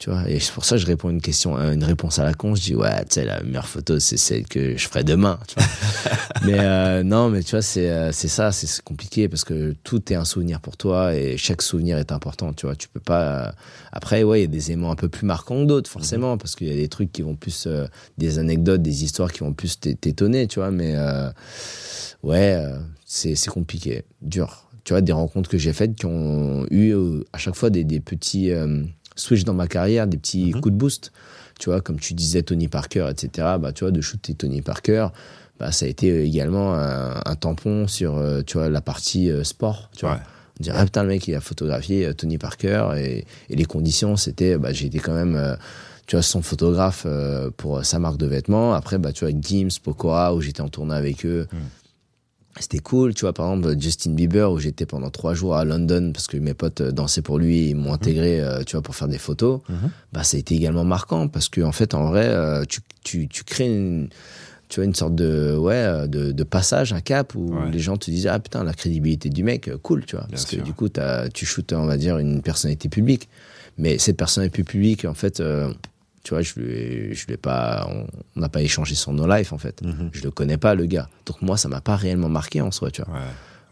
Tu 0.00 0.08
vois, 0.08 0.26
et 0.30 0.40
c'est 0.40 0.52
pour 0.52 0.64
ça 0.64 0.76
que 0.76 0.80
je 0.80 0.86
réponds 0.86 1.10
une 1.10 1.20
question, 1.20 1.56
à 1.56 1.74
une 1.74 1.84
réponse 1.84 2.18
à 2.18 2.24
la 2.24 2.32
con. 2.32 2.54
Je 2.54 2.62
dis 2.62 2.74
ouais, 2.74 3.00
tu 3.04 3.16
sais, 3.16 3.24
la 3.26 3.42
meilleure 3.42 3.68
photo, 3.68 3.98
c'est 3.98 4.16
celle 4.16 4.46
que 4.46 4.74
je 4.74 4.88
ferai 4.88 5.04
demain. 5.04 5.38
Tu 5.46 5.56
vois. 5.56 5.64
mais 6.46 6.58
euh, 6.58 7.02
non, 7.02 7.28
mais 7.28 7.42
tu 7.42 7.50
vois, 7.50 7.60
c'est 7.60 7.90
euh, 7.90 8.10
c'est 8.10 8.28
ça, 8.28 8.50
c'est 8.50 8.80
compliqué 8.82 9.28
parce 9.28 9.44
que 9.44 9.76
tout 9.84 10.10
est 10.10 10.16
un 10.16 10.24
souvenir 10.24 10.60
pour 10.60 10.78
toi 10.78 11.14
et 11.14 11.36
chaque 11.36 11.60
souvenir 11.60 11.98
est 11.98 12.12
important. 12.12 12.54
Tu 12.54 12.64
vois, 12.64 12.76
tu 12.76 12.88
peux 12.88 12.98
pas. 13.00 13.48
euh, 13.48 13.52
Après, 13.92 14.22
ouais, 14.22 14.38
il 14.38 14.42
y 14.44 14.44
a 14.44 14.48
des 14.48 14.70
éléments 14.70 14.90
un 14.90 14.96
peu 14.96 15.10
plus 15.10 15.26
marquants 15.26 15.60
que 15.64 15.66
d'autres, 15.68 15.90
forcément, 15.90 16.38
parce 16.38 16.56
qu'il 16.56 16.68
y 16.68 16.72
a 16.72 16.76
des 16.76 16.88
trucs 16.88 17.12
qui 17.12 17.20
vont 17.20 17.36
plus, 17.36 17.64
euh, 17.66 17.86
des 18.16 18.38
anecdotes, 18.38 18.80
des 18.80 19.04
histoires 19.04 19.30
qui 19.30 19.40
vont 19.40 19.52
plus 19.52 19.78
t'é- 19.80 19.96
t'étonner, 19.96 20.46
tu 20.46 20.60
vois. 20.60 20.70
Mais 20.70 20.94
euh, 20.96 21.28
ouais, 22.22 22.54
euh, 22.56 22.78
c'est 23.04 23.34
c'est 23.34 23.50
compliqué, 23.50 24.04
dur. 24.22 24.66
Tu 24.84 24.94
vois, 24.94 25.02
des 25.02 25.12
rencontres 25.12 25.50
que 25.50 25.58
j'ai 25.58 25.74
faites 25.74 25.94
qui 25.94 26.06
ont 26.06 26.64
eu 26.70 26.92
euh, 26.94 27.22
à 27.34 27.38
chaque 27.38 27.54
fois 27.54 27.68
des, 27.68 27.84
des 27.84 28.00
petits 28.00 28.50
euh, 28.50 28.82
switch 29.20 29.44
dans 29.44 29.54
ma 29.54 29.66
carrière, 29.68 30.06
des 30.06 30.16
petits 30.16 30.52
Mhm. 30.54 30.60
coups 30.60 30.72
de 30.74 30.78
boost. 30.78 31.12
Tu 31.58 31.68
vois, 31.70 31.80
comme 31.80 31.98
tu 32.00 32.14
disais 32.14 32.42
Tony 32.42 32.68
Parker, 32.68 33.06
etc. 33.10 33.48
Bah, 33.60 33.72
tu 33.72 33.84
vois, 33.84 33.90
de 33.90 34.00
shooter 34.00 34.34
Tony 34.34 34.62
Parker, 34.62 35.08
bah, 35.58 35.72
ça 35.72 35.84
a 35.84 35.88
été 35.88 36.24
également 36.24 36.74
un, 36.74 37.20
un 37.24 37.34
tampon 37.36 37.86
sur, 37.86 38.16
euh, 38.16 38.40
tu 38.46 38.56
vois, 38.56 38.70
la 38.70 38.80
partie 38.80 39.30
euh, 39.30 39.44
sport. 39.44 39.90
Tu 39.96 40.06
vois. 40.06 40.20
On 40.58 40.62
dirait, 40.62 40.78
ah, 40.80 40.84
putain, 40.84 41.02
le 41.02 41.08
mec, 41.08 41.26
il 41.28 41.34
a 41.34 41.40
photographié 41.40 42.06
euh, 42.06 42.12
Tony 42.14 42.38
Parker 42.38 42.88
et, 42.96 43.24
et 43.50 43.56
les 43.56 43.64
conditions, 43.66 44.16
c'était, 44.16 44.56
bah, 44.58 44.72
j'ai 44.72 44.86
été 44.86 44.98
quand 45.00 45.14
même, 45.14 45.36
euh, 45.36 45.54
tu 46.06 46.16
vois, 46.16 46.22
son 46.22 46.40
photographe 46.42 47.04
euh, 47.06 47.50
pour 47.56 47.84
sa 47.84 47.98
marque 47.98 48.16
de 48.16 48.26
vêtements. 48.26 48.72
Après, 48.74 48.96
bah, 48.98 49.12
tu 49.12 49.24
vois, 49.26 49.34
Gims, 49.38 49.68
Pokora, 49.82 50.34
où 50.34 50.40
j'étais 50.40 50.62
en 50.62 50.68
tournée 50.68 50.94
avec 50.94 51.26
eux. 51.26 51.46
Mm. 51.52 51.56
C'était 52.58 52.80
cool, 52.80 53.14
tu 53.14 53.22
vois, 53.22 53.32
par 53.32 53.50
exemple, 53.52 53.80
Justin 53.80 54.10
Bieber, 54.12 54.50
où 54.50 54.58
j'étais 54.58 54.84
pendant 54.84 55.08
trois 55.10 55.34
jours 55.34 55.56
à 55.56 55.64
London 55.64 56.10
parce 56.12 56.26
que 56.26 56.36
mes 56.36 56.52
potes 56.52 56.80
euh, 56.80 56.90
dansaient 56.90 57.22
pour 57.22 57.38
lui, 57.38 57.68
ils 57.70 57.76
m'ont 57.76 57.92
intégré, 57.92 58.40
euh, 58.40 58.62
tu 58.64 58.72
vois, 58.76 58.82
pour 58.82 58.94
faire 58.96 59.08
des 59.08 59.18
photos. 59.18 59.60
Mhm. 59.68 59.90
Bah, 60.12 60.24
ça 60.24 60.36
a 60.36 60.40
été 60.40 60.54
également 60.56 60.84
marquant 60.84 61.28
parce 61.28 61.48
que, 61.48 61.60
en 61.60 61.72
fait, 61.72 61.94
en 61.94 62.06
vrai, 62.10 62.26
euh, 62.26 62.64
tu, 62.68 62.80
tu, 63.04 63.28
tu 63.28 63.44
crées 63.44 63.66
une, 63.74 64.08
tu 64.68 64.80
vois, 64.80 64.84
une 64.84 64.94
sorte 64.94 65.14
de, 65.14 65.56
ouais, 65.56 66.08
de, 66.08 66.32
de 66.32 66.42
passage, 66.44 66.92
un 66.92 67.00
cap 67.00 67.34
où 67.34 67.54
Ouais. 67.54 67.70
les 67.70 67.78
gens 67.78 67.96
te 67.96 68.10
disent, 68.10 68.26
ah 68.26 68.38
putain, 68.40 68.64
la 68.64 68.74
crédibilité 68.74 69.30
du 69.30 69.42
mec, 69.44 69.70
cool, 69.82 70.04
tu 70.04 70.16
vois. 70.16 70.24
Bien 70.26 70.32
parce 70.36 70.46
sûr. 70.48 70.58
que 70.58 70.64
du 70.64 70.72
coup, 70.72 70.88
t'as- 70.88 71.28
tu 71.28 71.46
shootes, 71.46 71.72
on 71.72 71.86
va 71.86 71.96
dire, 71.96 72.18
une 72.18 72.42
personnalité 72.42 72.88
publique. 72.88 73.28
Mais 73.78 73.96
cette 73.98 74.16
personnalité 74.16 74.62
publique, 74.64 75.04
en 75.06 75.14
fait, 75.14 75.40
euh, 75.40 75.72
tu 76.22 76.34
vois, 76.34 76.42
je 76.42 76.52
lui, 76.58 77.14
je 77.14 77.26
lui 77.26 77.34
ai 77.34 77.36
pas, 77.36 77.88
on 78.36 78.40
n'a 78.40 78.48
pas 78.48 78.62
échangé 78.62 78.94
sur 78.94 79.12
nos 79.12 79.26
lives, 79.26 79.52
en 79.52 79.58
fait. 79.58 79.82
Mhm. 79.82 80.10
Je 80.12 80.22
le 80.22 80.30
connais 80.30 80.58
pas, 80.58 80.74
le 80.74 80.86
gars. 80.86 81.08
Donc 81.26 81.40
moi, 81.42 81.56
ça 81.56 81.68
m'a 81.68 81.80
pas 81.80 81.96
réellement 81.96 82.28
marqué 82.28 82.60
en 82.60 82.70
soi, 82.70 82.90
tu 82.90 83.02
vois. 83.02 83.14
Ouais. 83.14 83.20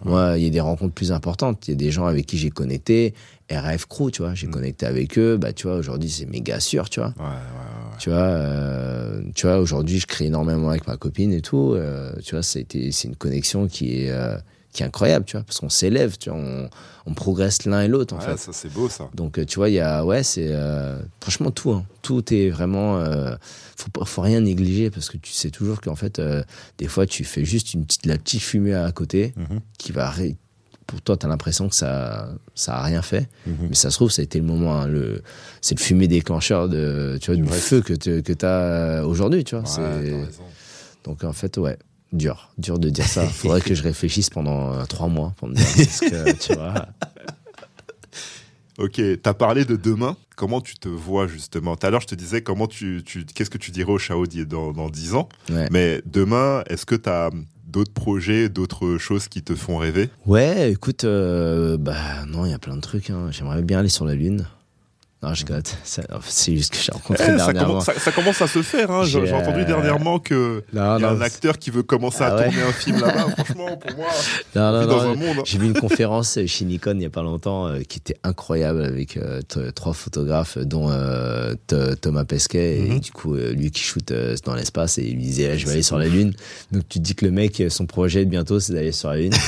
Moi, 0.04 0.34
il 0.38 0.44
y 0.44 0.46
a 0.46 0.50
des 0.50 0.60
rencontres 0.60 0.94
plus 0.94 1.10
importantes. 1.10 1.66
Il 1.66 1.72
y 1.72 1.74
a 1.74 1.76
des 1.76 1.90
gens 1.90 2.06
avec 2.06 2.24
qui 2.26 2.38
j'ai 2.38 2.50
connecté. 2.50 3.14
RF 3.50 3.86
Crew, 3.86 4.10
tu 4.12 4.22
vois, 4.22 4.32
j'ai 4.34 4.46
Mm. 4.46 4.50
connecté 4.52 4.86
avec 4.86 5.18
eux. 5.18 5.36
Bah, 5.36 5.52
tu 5.52 5.66
vois, 5.66 5.76
aujourd'hui, 5.76 6.08
c'est 6.08 6.26
méga 6.26 6.60
sûr, 6.60 6.88
tu 6.88 7.00
vois. 7.00 7.08
Ouais, 7.18 7.24
ouais, 7.24 7.30
ouais. 7.30 7.96
Tu 7.98 8.10
vois, 8.10 8.18
euh, 8.18 9.20
tu 9.34 9.46
vois, 9.46 9.58
aujourd'hui, 9.58 9.98
je 9.98 10.06
crée 10.06 10.26
énormément 10.26 10.70
avec 10.70 10.86
ma 10.86 10.96
copine 10.96 11.32
et 11.32 11.40
tout. 11.40 11.72
euh, 11.74 12.12
tu 12.24 12.34
vois, 12.36 12.42
c'est 12.44 12.72
une 13.04 13.16
connexion 13.16 13.66
qui 13.66 14.04
est, 14.04 14.10
euh, 14.10 14.36
qui 14.78 14.84
est 14.84 14.86
incroyable, 14.86 15.24
tu 15.24 15.36
vois, 15.36 15.42
parce 15.44 15.58
qu'on 15.58 15.68
s'élève, 15.68 16.16
tu 16.18 16.30
vois, 16.30 16.38
on, 16.38 16.70
on 17.06 17.12
progresse 17.14 17.64
l'un 17.66 17.82
et 17.82 17.88
l'autre, 17.88 18.14
en 18.14 18.18
Ouais, 18.20 18.24
fait. 18.24 18.36
ça 18.36 18.52
c'est 18.52 18.72
beau 18.72 18.88
ça. 18.88 19.10
Donc, 19.12 19.36
euh, 19.38 19.44
tu 19.44 19.56
vois, 19.56 19.68
il 19.70 19.74
y 19.74 19.80
a, 19.80 20.04
ouais, 20.04 20.22
c'est, 20.22 20.46
euh, 20.50 21.00
franchement, 21.20 21.50
tout, 21.50 21.72
hein. 21.72 21.84
tout 22.02 22.32
est 22.32 22.48
vraiment, 22.50 22.98
euh, 22.98 23.34
faut, 23.76 24.04
faut 24.04 24.22
rien 24.22 24.40
négliger 24.40 24.90
parce 24.90 25.10
que 25.10 25.16
tu 25.16 25.32
sais 25.32 25.50
toujours 25.50 25.80
qu'en 25.80 25.96
fait, 25.96 26.20
euh, 26.20 26.44
des 26.78 26.86
fois, 26.86 27.06
tu 27.06 27.24
fais 27.24 27.44
juste 27.44 27.74
une 27.74 27.84
petite, 27.84 28.06
la 28.06 28.18
petite 28.18 28.40
fumée 28.40 28.74
à 28.74 28.92
côté 28.92 29.34
Mhm. 29.36 29.60
qui 29.78 29.90
va, 29.90 30.10
ré- 30.10 30.36
pour 30.86 31.02
toi, 31.02 31.16
t'as 31.16 31.26
l'impression 31.28 31.68
que 31.68 31.74
ça, 31.74 32.28
ça 32.54 32.76
a 32.76 32.82
rien 32.84 33.02
fait. 33.02 33.28
Mhm. 33.48 33.54
Mais 33.70 33.74
ça 33.74 33.90
se 33.90 33.96
trouve, 33.96 34.10
ça 34.12 34.22
a 34.22 34.24
été 34.24 34.38
le 34.38 34.44
moment, 34.46 34.80
hein, 34.80 34.86
le, 34.86 35.22
c'est 35.60 35.76
le 35.76 35.82
fumée 35.82 36.06
déclencheur 36.06 36.68
de, 36.68 37.18
tu 37.20 37.32
vois, 37.32 37.36
du 37.42 37.48
feu 37.48 37.80
que, 37.82 37.94
que 38.20 38.32
t'as 38.32 39.02
aujourd'hui, 39.02 39.42
tu 39.42 39.56
vois. 39.56 39.64
Ouais, 39.78 40.28
donc, 41.04 41.24
en 41.24 41.32
fait, 41.32 41.56
ouais. 41.58 41.76
Dur, 42.12 42.50
dur 42.58 42.78
de 42.78 42.88
dire 42.90 43.06
ça. 43.06 43.26
Faudrait 43.28 43.60
que 43.60 43.74
je 43.74 43.82
réfléchisse 43.82 44.30
pendant 44.30 44.72
euh, 44.72 44.84
trois 44.84 45.08
mois 45.08 45.34
pour 45.36 45.48
me 45.48 45.54
dire 45.54 45.66
ce 45.66 46.00
que, 46.08 46.32
tu 46.46 46.54
vois. 46.54 46.86
Ok, 48.78 48.92
tu 48.94 49.18
as 49.24 49.34
parlé 49.34 49.64
de 49.64 49.76
demain. 49.76 50.16
Comment 50.36 50.60
tu 50.60 50.76
te 50.76 50.88
vois 50.88 51.26
justement? 51.26 51.76
Tout 51.76 51.86
à 51.86 51.90
l'heure, 51.90 52.00
je 52.00 52.06
te 52.06 52.14
disais 52.14 52.42
comment 52.42 52.68
tu, 52.68 53.02
tu 53.04 53.24
qu'est-ce 53.24 53.50
que 53.50 53.58
tu 53.58 53.72
dirais 53.72 53.90
au 53.92 53.98
Chao 53.98 54.24
dans, 54.26 54.72
dans 54.72 54.88
10 54.88 55.14
ans? 55.14 55.28
Ouais. 55.50 55.66
Mais 55.72 56.00
demain, 56.06 56.62
est-ce 56.68 56.86
que 56.86 56.94
tu 56.94 57.08
as 57.08 57.30
d'autres 57.66 57.92
projets, 57.92 58.48
d'autres 58.48 58.96
choses 58.98 59.26
qui 59.26 59.42
te 59.42 59.56
font 59.56 59.78
rêver? 59.78 60.08
Ouais, 60.26 60.70
écoute, 60.70 61.02
euh, 61.04 61.76
bah 61.76 62.24
non, 62.28 62.46
il 62.46 62.52
y 62.52 62.54
a 62.54 62.58
plein 62.60 62.76
de 62.76 62.80
trucs. 62.80 63.10
hein. 63.10 63.30
J'aimerais 63.32 63.62
bien 63.62 63.80
aller 63.80 63.88
sur 63.88 64.04
la 64.04 64.14
Lune. 64.14 64.46
Non, 65.20 65.34
je 65.34 65.44
gâte. 65.44 65.76
C'est 65.82 66.54
juste 66.54 66.72
que 66.74 66.78
j'ai 66.78 66.92
rencontré 66.92 67.24
Eh, 67.24 67.30
ça, 67.30 67.36
dernièrement. 67.46 67.66
commence, 67.70 67.84
ça- 67.86 67.98
ça 67.98 68.12
commence 68.12 68.40
à 68.40 68.46
se 68.46 68.62
faire. 68.62 68.88
Hein. 68.92 69.02
J'ai 69.04 69.32
entendu 69.32 69.62
euh, 69.62 69.64
dernièrement 69.64 70.20
que 70.20 70.62
Non, 70.72 70.80
y 70.80 70.84
a 70.84 70.98
non, 71.00 71.08
un 71.08 71.20
acteur 71.22 71.58
qui 71.58 71.70
veut 71.72 71.82
commencer 71.82 72.22
à 72.22 72.28
Ah 72.28 72.36
ouais. 72.36 72.44
tourner 72.44 72.62
un 72.62 72.72
film 72.72 73.00
là-bas. 73.00 73.26
Franchement, 73.36 73.76
pour 73.78 73.96
moi, 73.96 74.06
non, 74.54 74.62
on 74.62 74.72
non, 74.82 74.86
dans 74.86 75.00
un 75.10 75.14
monde. 75.16 75.36
hein. 75.40 75.42
J'ai 75.44 75.58
vu 75.58 75.66
une 75.66 75.74
conférence 75.74 76.38
chez 76.46 76.64
Nikon 76.64 76.92
il 76.94 77.02
y 77.02 77.06
a 77.06 77.10
pas 77.10 77.22
longtemps 77.24 77.66
euh, 77.66 77.80
qui 77.80 77.98
était 77.98 78.16
incroyable 78.22 78.80
avec 78.84 79.16
euh, 79.16 79.40
trois 79.74 79.92
photographes 79.92 80.56
dont 80.58 80.88
euh, 80.92 81.54
Thomas 82.00 82.24
Pesquet 82.24 82.78
et 82.78 82.88
Mhm. 82.90 83.00
du 83.00 83.10
coup 83.10 83.34
euh, 83.34 83.52
lui 83.54 83.72
qui 83.72 83.82
shoot 83.82 84.12
euh, 84.12 84.36
dans 84.44 84.54
l'espace 84.54 84.98
et 84.98 85.02
il 85.02 85.14
lui 85.16 85.22
disait 85.24 85.50
Ah, 85.52 85.56
je 85.56 85.66
vais 85.66 85.72
aller 85.72 85.82
sur 85.82 85.98
la 85.98 86.06
lune. 86.06 86.32
Donc 86.70 86.84
tu 86.88 87.00
te 87.00 87.04
dis 87.04 87.16
que 87.16 87.24
le 87.24 87.32
mec 87.32 87.60
son 87.70 87.86
projet 87.86 88.24
de 88.24 88.30
bientôt 88.30 88.60
c'est 88.60 88.72
d'aller 88.72 88.92
sur 88.92 89.08
la 89.08 89.16
lune. 89.16 89.32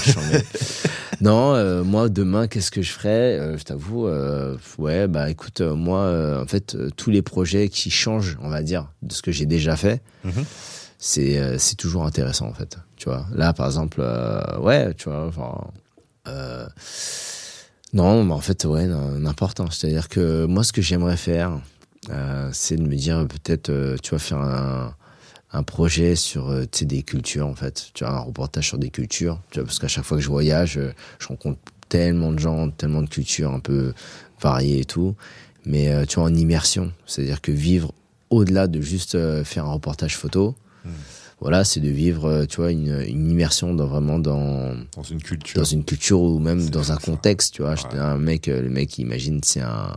Non, 1.20 1.54
euh, 1.54 1.84
moi 1.84 2.08
demain 2.08 2.46
qu'est-ce 2.46 2.70
que 2.70 2.80
je 2.80 2.92
ferais 2.92 3.38
Euh, 3.38 3.58
Je 3.58 3.64
t'avoue 3.64 4.06
euh, 4.06 4.56
ouais 4.78 5.06
bah 5.06 5.28
écoute 5.28 5.59
euh, 5.60 5.74
moi 5.74 6.00
euh, 6.00 6.42
en 6.42 6.46
fait 6.46 6.74
euh, 6.74 6.90
tous 6.96 7.10
les 7.10 7.22
projets 7.22 7.68
qui 7.68 7.90
changent 7.90 8.38
on 8.42 8.48
va 8.48 8.62
dire 8.62 8.92
de 9.02 9.12
ce 9.12 9.22
que 9.22 9.32
j'ai 9.32 9.46
déjà 9.46 9.76
fait 9.76 10.00
Mhm. 10.24 10.44
c'est 10.98 11.58
c'est 11.58 11.76
toujours 11.76 12.04
intéressant 12.04 12.46
en 12.48 12.52
fait 12.54 12.76
tu 12.96 13.08
vois 13.08 13.26
là 13.34 13.52
par 13.52 13.66
exemple 13.66 13.98
euh, 14.00 14.58
ouais 14.58 14.92
tu 14.94 15.08
vois 15.08 15.26
enfin 15.26 15.68
euh, 16.28 16.66
non 17.92 18.24
mais 18.24 18.32
en 18.34 18.40
fait 18.40 18.64
ouais 18.64 18.86
n'importe 18.86 19.60
hein. 19.60 19.66
c'est 19.70 19.86
à 19.88 19.90
dire 19.90 20.08
que 20.08 20.44
moi 20.44 20.62
ce 20.64 20.72
que 20.72 20.82
j'aimerais 20.82 21.16
faire 21.16 21.58
euh, 22.10 22.48
c'est 22.52 22.76
de 22.76 22.82
me 22.82 22.94
dire 22.96 23.26
peut-être 23.26 23.70
euh, 23.70 23.96
tu 24.02 24.10
vas 24.12 24.18
faire 24.18 24.38
un 24.38 24.94
un 25.52 25.62
projet 25.64 26.14
sur 26.14 26.50
euh, 26.50 26.64
des 26.82 27.02
cultures 27.02 27.46
en 27.48 27.54
fait 27.56 27.90
tu 27.94 28.04
vois 28.04 28.12
un 28.14 28.18
reportage 28.20 28.68
sur 28.68 28.78
des 28.78 28.90
cultures 28.90 29.40
tu 29.50 29.58
vois 29.58 29.66
parce 29.66 29.78
qu'à 29.78 29.88
chaque 29.88 30.04
fois 30.04 30.16
que 30.18 30.22
je 30.22 30.28
voyage 30.28 30.78
je 31.18 31.26
rencontre 31.26 31.58
tellement 31.88 32.32
de 32.32 32.38
gens 32.38 32.70
tellement 32.70 33.02
de 33.02 33.08
cultures 33.08 33.50
un 33.52 33.58
peu 33.60 33.92
variées 34.40 34.80
et 34.80 34.84
tout 34.84 35.16
mais 35.66 35.88
euh, 35.88 36.04
tu 36.06 36.16
vois 36.16 36.24
en 36.24 36.34
immersion 36.34 36.92
c'est 37.06 37.22
à 37.22 37.24
dire 37.24 37.40
que 37.40 37.52
vivre 37.52 37.92
au-delà 38.30 38.66
de 38.66 38.80
juste 38.80 39.14
euh, 39.14 39.44
faire 39.44 39.64
un 39.66 39.72
reportage 39.72 40.16
photo 40.16 40.54
voilà 41.40 41.64
c'est 41.64 41.80
de 41.80 41.88
vivre 41.88 42.26
euh, 42.26 42.44
tu 42.46 42.56
vois 42.56 42.70
une, 42.70 43.02
une 43.06 43.30
immersion 43.30 43.72
dans 43.74 43.86
vraiment 43.86 44.18
dans 44.18 44.74
Dans 44.96 45.02
une 45.02 45.22
culture. 45.22 45.56
dans 45.60 45.64
une 45.64 45.84
culture 45.84 46.20
ou 46.20 46.38
même 46.38 46.68
dans 46.70 46.92
un 46.92 46.96
ça. 46.96 47.00
contexte, 47.02 47.54
tu 47.54 47.62
vois. 47.62 47.72
Ouais. 47.72 47.98
Un 47.98 48.18
mec, 48.18 48.46
le 48.46 48.68
mec, 48.68 48.98
il 48.98 49.02
imagine, 49.02 49.40
c'est 49.42 49.60
un, 49.62 49.96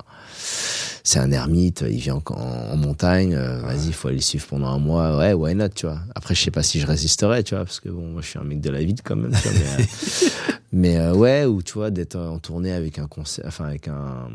c'est 1.03 1.19
un 1.19 1.31
ermite, 1.33 1.83
il 1.89 1.97
vit 1.99 2.11
en, 2.11 2.23
en, 2.29 2.33
en 2.73 2.77
montagne, 2.77 3.35
vas-y, 3.35 3.87
il 3.87 3.93
faut 3.93 4.07
aller 4.07 4.17
le 4.17 4.23
suivre 4.23 4.47
pendant 4.47 4.67
un 4.67 4.79
mois, 4.79 5.17
ouais, 5.17 5.33
why 5.33 5.53
not, 5.53 5.69
tu 5.75 5.85
vois. 5.85 5.99
Après, 6.15 6.33
je 6.33 6.41
sais 6.41 6.51
pas 6.51 6.63
si 6.63 6.79
je 6.79 6.87
résisterais, 6.87 7.43
tu 7.43 7.55
vois, 7.55 7.65
parce 7.65 7.81
que 7.81 7.89
bon, 7.89 8.07
moi, 8.07 8.21
je 8.21 8.27
suis 8.29 8.39
un 8.39 8.43
mec 8.45 8.61
de 8.61 8.69
la 8.69 8.81
ville 8.81 9.01
quand 9.03 9.17
même, 9.17 9.31
tu 9.33 9.49
vois, 9.49 9.57
mais, 9.77 9.85
mais 10.73 10.97
euh, 10.97 11.13
ouais, 11.13 11.45
ou 11.45 11.61
tu 11.61 11.73
vois, 11.73 11.91
d'être 11.91 12.17
en 12.17 12.39
tournée 12.39 12.73
avec 12.73 12.99
un 12.99 13.07
concert, 13.07 13.45
enfin, 13.47 13.65
avec 13.65 13.87
un, 13.87 14.27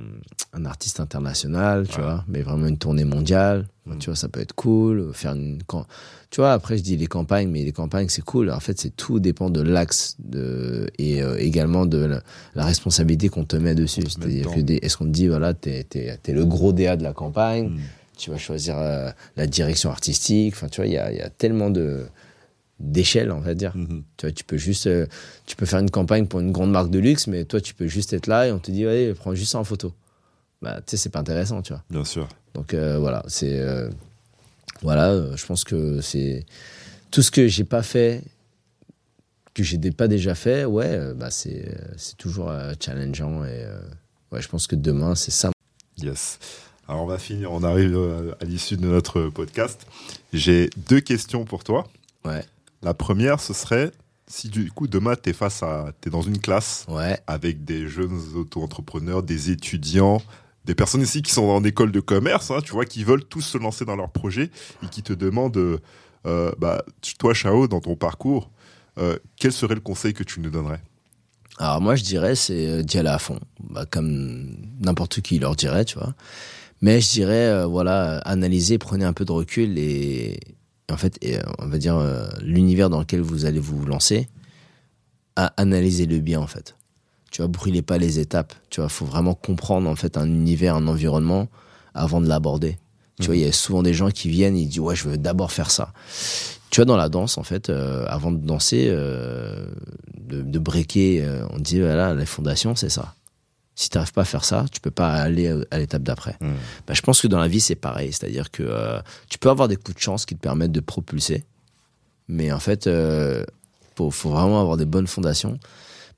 un 0.55 0.65
artiste 0.65 1.01
international, 1.01 1.87
tu 1.89 1.97
Ouais. 1.99 2.05
vois, 2.05 2.25
mais 2.29 2.43
vraiment 2.43 2.67
une 2.69 2.79
tournée 2.79 3.05
mondiale, 3.05 3.67
Mm. 3.87 3.99
tu 3.99 4.07
vois, 4.07 4.17
ça 4.17 4.29
peut 4.29 4.41
être 4.41 4.55
cool, 4.55 5.11
faire 5.15 5.33
une, 5.35 5.59
tu 6.31 6.41
vois, 6.43 6.53
après, 6.53 6.77
je 6.79 6.83
dis 6.83 6.97
les 6.97 7.07
campagnes, 7.07 7.49
mais 7.49 7.65
les 7.65 7.73
campagnes, 7.73 8.09
c'est 8.11 8.23
cool. 8.25 8.51
En 8.51 8.61
fait, 8.61 8.79
c'est 8.79 8.95
tout 8.95 9.19
dépend 9.19 9.49
de 9.51 9.63
l'axe 9.63 10.15
de, 10.19 10.89
et 10.99 11.23
euh, 11.23 11.37
également 11.39 11.87
de 11.87 11.99
la, 12.05 12.23
la 12.55 12.65
responsabilité 12.67 13.31
qu'on 13.31 13.45
te 13.45 13.57
met 13.57 13.75
dessus. 13.75 14.03
C'est-à-dire 14.03 14.51
que 14.51 14.85
est-ce 14.85 14.97
qu'on 14.99 15.07
te 15.07 15.11
dit, 15.11 15.27
voilà, 15.29 15.55
t'es, 15.55 15.85
t'es, 15.85 16.19
t'es 16.23 16.33
le 16.33 16.45
gros 16.45 16.73
DA 16.75 16.97
de 16.97 17.03
la 17.03 17.13
campagne, 17.15 17.69
Mm. 17.71 17.79
tu 18.19 18.31
vas 18.31 18.37
choisir 18.37 18.77
euh, 18.79 19.11
la 19.37 19.47
direction 19.47 19.91
artistique. 19.91 20.53
Enfin, 20.55 20.69
tu 20.69 20.81
vois, 20.83 20.87
il 20.87 20.93
y 20.93 20.99
a, 20.99 21.11
il 21.11 21.17
y 21.19 21.23
a 21.23 21.31
tellement 21.31 21.71
de, 21.71 22.03
d'échelles, 22.81 23.33
on 23.33 23.41
va 23.41 23.55
dire. 23.55 23.77
Mhm. 23.77 24.05
Tu 24.17 24.27
vois, 24.27 24.33
tu 24.33 24.45
peux 24.45 24.57
juste, 24.57 24.87
euh, 24.87 25.07
tu 25.47 25.57
peux 25.57 25.67
faire 25.67 25.81
une 25.81 25.91
campagne 25.91 26.27
pour 26.27 26.41
une 26.41 26.53
grande 26.53 26.71
marque 26.71 26.91
de 26.91 26.99
luxe, 26.99 27.27
mais 27.27 27.45
toi, 27.45 27.61
tu 27.61 27.75
peux 27.75 27.87
juste 27.87 28.13
être 28.13 28.27
là 28.27 28.47
et 28.47 28.53
on 28.53 28.59
te 28.59 28.71
dit, 28.71 28.87
allez, 28.87 29.15
prends 29.15 29.35
juste 29.35 29.53
ça 29.53 29.59
en 29.59 29.65
photo. 29.65 29.93
Bah, 30.63 30.77
tu 30.79 30.91
sais, 30.91 30.97
c'est 30.97 31.11
pas 31.11 31.21
intéressant, 31.21 31.63
tu 31.63 31.73
vois. 31.73 31.83
Bien 31.91 32.05
sûr. 32.05 32.29
Donc 32.55 32.75
euh, 32.75 32.99
voilà, 32.99 33.23
c'est 33.29 33.59
euh, 33.61 33.89
voilà, 34.83 35.37
je 35.37 35.47
pense 35.47 35.65
que 35.65 36.01
c'est 36.01 36.45
tout 37.11 37.23
ce 37.23 37.31
que 37.31 37.47
j'ai 37.47 37.65
pas 37.65 37.83
fait, 37.83 38.23
que 39.55 39.63
j'ai 39.63 39.79
pas 39.93 40.09
déjà 40.09 40.35
fait, 40.35 40.65
ouais, 40.65 41.15
bah 41.15 41.31
c'est 41.31 41.77
c'est 41.97 42.17
toujours 42.17 42.53
challengeant 42.81 43.45
et 43.45 43.65
ouais, 44.33 44.43
je 44.43 44.49
pense 44.49 44.67
que 44.67 44.75
demain 44.75 45.15
c'est 45.15 45.31
ça. 45.31 45.53
Yes. 45.99 46.39
Alors 46.89 47.03
on 47.03 47.07
va 47.07 47.19
finir, 47.19 47.53
on 47.53 47.63
arrive 47.63 47.97
à 48.41 48.45
l'issue 48.45 48.77
de 48.77 48.87
notre 48.87 49.29
podcast. 49.29 49.87
J'ai 50.33 50.71
deux 50.89 51.01
questions 51.01 51.45
pour 51.45 51.63
toi. 51.63 51.87
Ouais, 52.25 52.45
La 52.83 52.95
première, 52.95 53.41
ce 53.41 53.53
serait 53.53 53.93
si 54.29 54.49
du 54.49 54.71
coup 54.71 54.87
demain 54.87 55.15
tu 55.17 55.31
es 55.31 55.33
face 55.33 55.63
à, 55.63 55.93
t'es 56.01 56.11
dans 56.11 56.21
une 56.21 56.39
classe 56.39 56.85
ouais, 56.89 57.19
avec 57.27 57.65
des 57.65 57.89
jeunes 57.89 58.21
auto-entrepreneurs, 58.37 59.23
des 59.23 59.51
étudiants, 59.51 60.21
des 60.65 60.75
personnes 60.75 61.03
ici 61.03 61.23
qui 61.23 61.33
sont 61.33 61.45
en 61.45 61.65
école 61.65 61.93
de 61.93 62.01
commerce, 62.01 62.51
hein, 62.51 62.61
tu 62.63 62.73
vois, 62.73 62.85
qui 62.85 63.05
veulent 63.05 63.25
tous 63.25 63.41
se 63.41 63.59
lancer 63.59 63.85
dans 63.85 63.97
leur 63.97 64.11
projet 64.11 64.51
et 64.85 64.89
qui 64.89 65.03
te 65.03 65.15
demandent, 65.15 65.81
euh, 66.27 66.53
bah, 66.59 66.85
toi 67.19 67.33
Chao, 67.33 67.69
dans 67.69 67.81
ton 67.81 67.97
parcours, 67.97 68.51
euh, 68.99 69.17
quel 69.37 69.53
serait 69.53 69.75
le 69.75 69.81
conseil 69.81 70.13
que 70.13 70.23
tu 70.23 70.41
nous 70.41 70.51
donnerais? 70.51 70.83
Alors 71.59 71.81
moi 71.81 71.97
je 71.97 72.05
dirais 72.05 72.37
c'est 72.37 72.69
euh, 72.69 72.83
d'y 72.83 72.99
aller 72.99 73.09
à 73.09 73.19
fond, 73.19 73.41
bah, 73.61 73.85
comme 73.91 74.57
n'importe 74.81 75.21
qui 75.23 75.39
leur 75.39 75.57
dirait, 75.57 75.85
tu 75.85 75.99
vois. 75.99 76.15
Mais 76.83 77.01
je 77.01 77.11
dirais 77.11 77.47
euh, 77.47 77.67
voilà, 77.67 78.19
analysez, 78.19 78.79
prenez 78.79 79.05
un 79.05 79.13
peu 79.13 79.25
de 79.25 79.33
recul 79.33 79.79
et 79.79 80.39
en 80.91 80.97
fait 80.97 81.19
euh, 81.25 81.41
on 81.59 81.67
va 81.67 81.79
dire 81.79 81.97
euh, 81.97 82.27
l'univers 82.41 82.91
dans 82.91 83.01
lequel 83.01 83.21
vous 83.21 83.45
allez 83.45 83.61
vous 83.61 83.85
lancer, 83.85 84.29
à 85.37 85.53
analysez-le 85.57 86.19
bien 86.21 86.41
en 86.41 86.47
fait. 86.47 86.75
Tu 87.31 87.43
vois, 87.43 87.49
brûlez 87.49 87.83
pas 87.83 87.99
les 87.99 88.19
étapes. 88.19 88.55
Tu 88.71 88.81
vois, 88.81 88.89
faut 88.89 89.05
vraiment 89.05 89.35
comprendre 89.35 89.89
en 89.89 89.97
fait 89.97 90.17
un 90.17 90.27
univers, 90.27 90.75
un 90.75 90.87
environnement 90.87 91.49
avant 91.95 92.21
de 92.21 92.27
l'aborder. 92.27 92.79
Tu 93.21 93.27
vois, 93.27 93.37
il 93.37 93.43
y 93.43 93.49
a 93.49 93.53
souvent 93.53 93.83
des 93.83 93.93
gens 93.93 94.11
qui 94.11 94.29
viennent, 94.29 94.57
ils 94.57 94.69
disent 94.69 94.81
ouais, 94.81 94.97
je 94.97 95.09
veux 95.09 95.19
d'abord 95.19 95.53
faire 95.53 95.71
ça. 95.71 95.93
Tu 96.71 96.77
vois, 96.81 96.85
dans 96.85 96.97
la 96.97 97.09
danse, 97.09 97.39
en 97.39 97.43
fait, 97.43 97.71
euh, 97.71 98.05
avant 98.09 98.31
de 98.31 98.39
danser, 98.39 98.87
euh, 98.89 99.67
de, 100.19 100.43
de 100.43 100.59
breaker, 100.59 101.23
euh, 101.23 101.47
on 101.51 101.59
dit 101.59 101.81
voilà, 101.81 102.15
les 102.15 102.27
fondations, 102.27 102.75
c'est 102.77 102.91
ça. 102.91 103.15
Si 103.79 103.91
tu 103.91 103.97
n'arrives 103.97 104.13
pas 104.13 104.23
à 104.23 104.25
faire 104.25 104.45
ça, 104.45 104.67
tu 104.73 104.81
peux 104.81 104.91
pas 104.91 105.13
aller 105.13 105.55
à 105.71 105.79
l'étape 105.79 106.03
d'après. 106.03 106.37
Hmm. 106.41 106.55
Bah, 106.89 106.95
je 106.95 107.01
pense 107.01 107.21
que 107.21 107.29
dans 107.29 107.39
la 107.39 107.47
vie, 107.47 107.61
c'est 107.61 107.77
pareil. 107.77 108.13
C'est-à-dire 108.13 108.51
que 108.51 108.65
euh, 108.65 109.01
tu 109.29 109.39
peux 109.39 109.51
avoir 109.51 109.69
des 109.69 109.77
coups 109.77 109.95
de 109.95 110.01
chance 110.01 110.27
qui 110.27 110.35
te 110.35 110.41
permettent 110.41 110.73
de 110.73 110.81
propulser. 110.81 111.45
Mais 112.27 112.51
en 112.51 112.59
fait, 112.59 112.89
euh, 112.89 113.45
faut, 113.95 114.11
faut 114.11 114.31
vraiment 114.31 114.61
avoir 114.61 114.79
des 114.79 114.85
bonnes 114.85 115.07
fondations. 115.07 115.61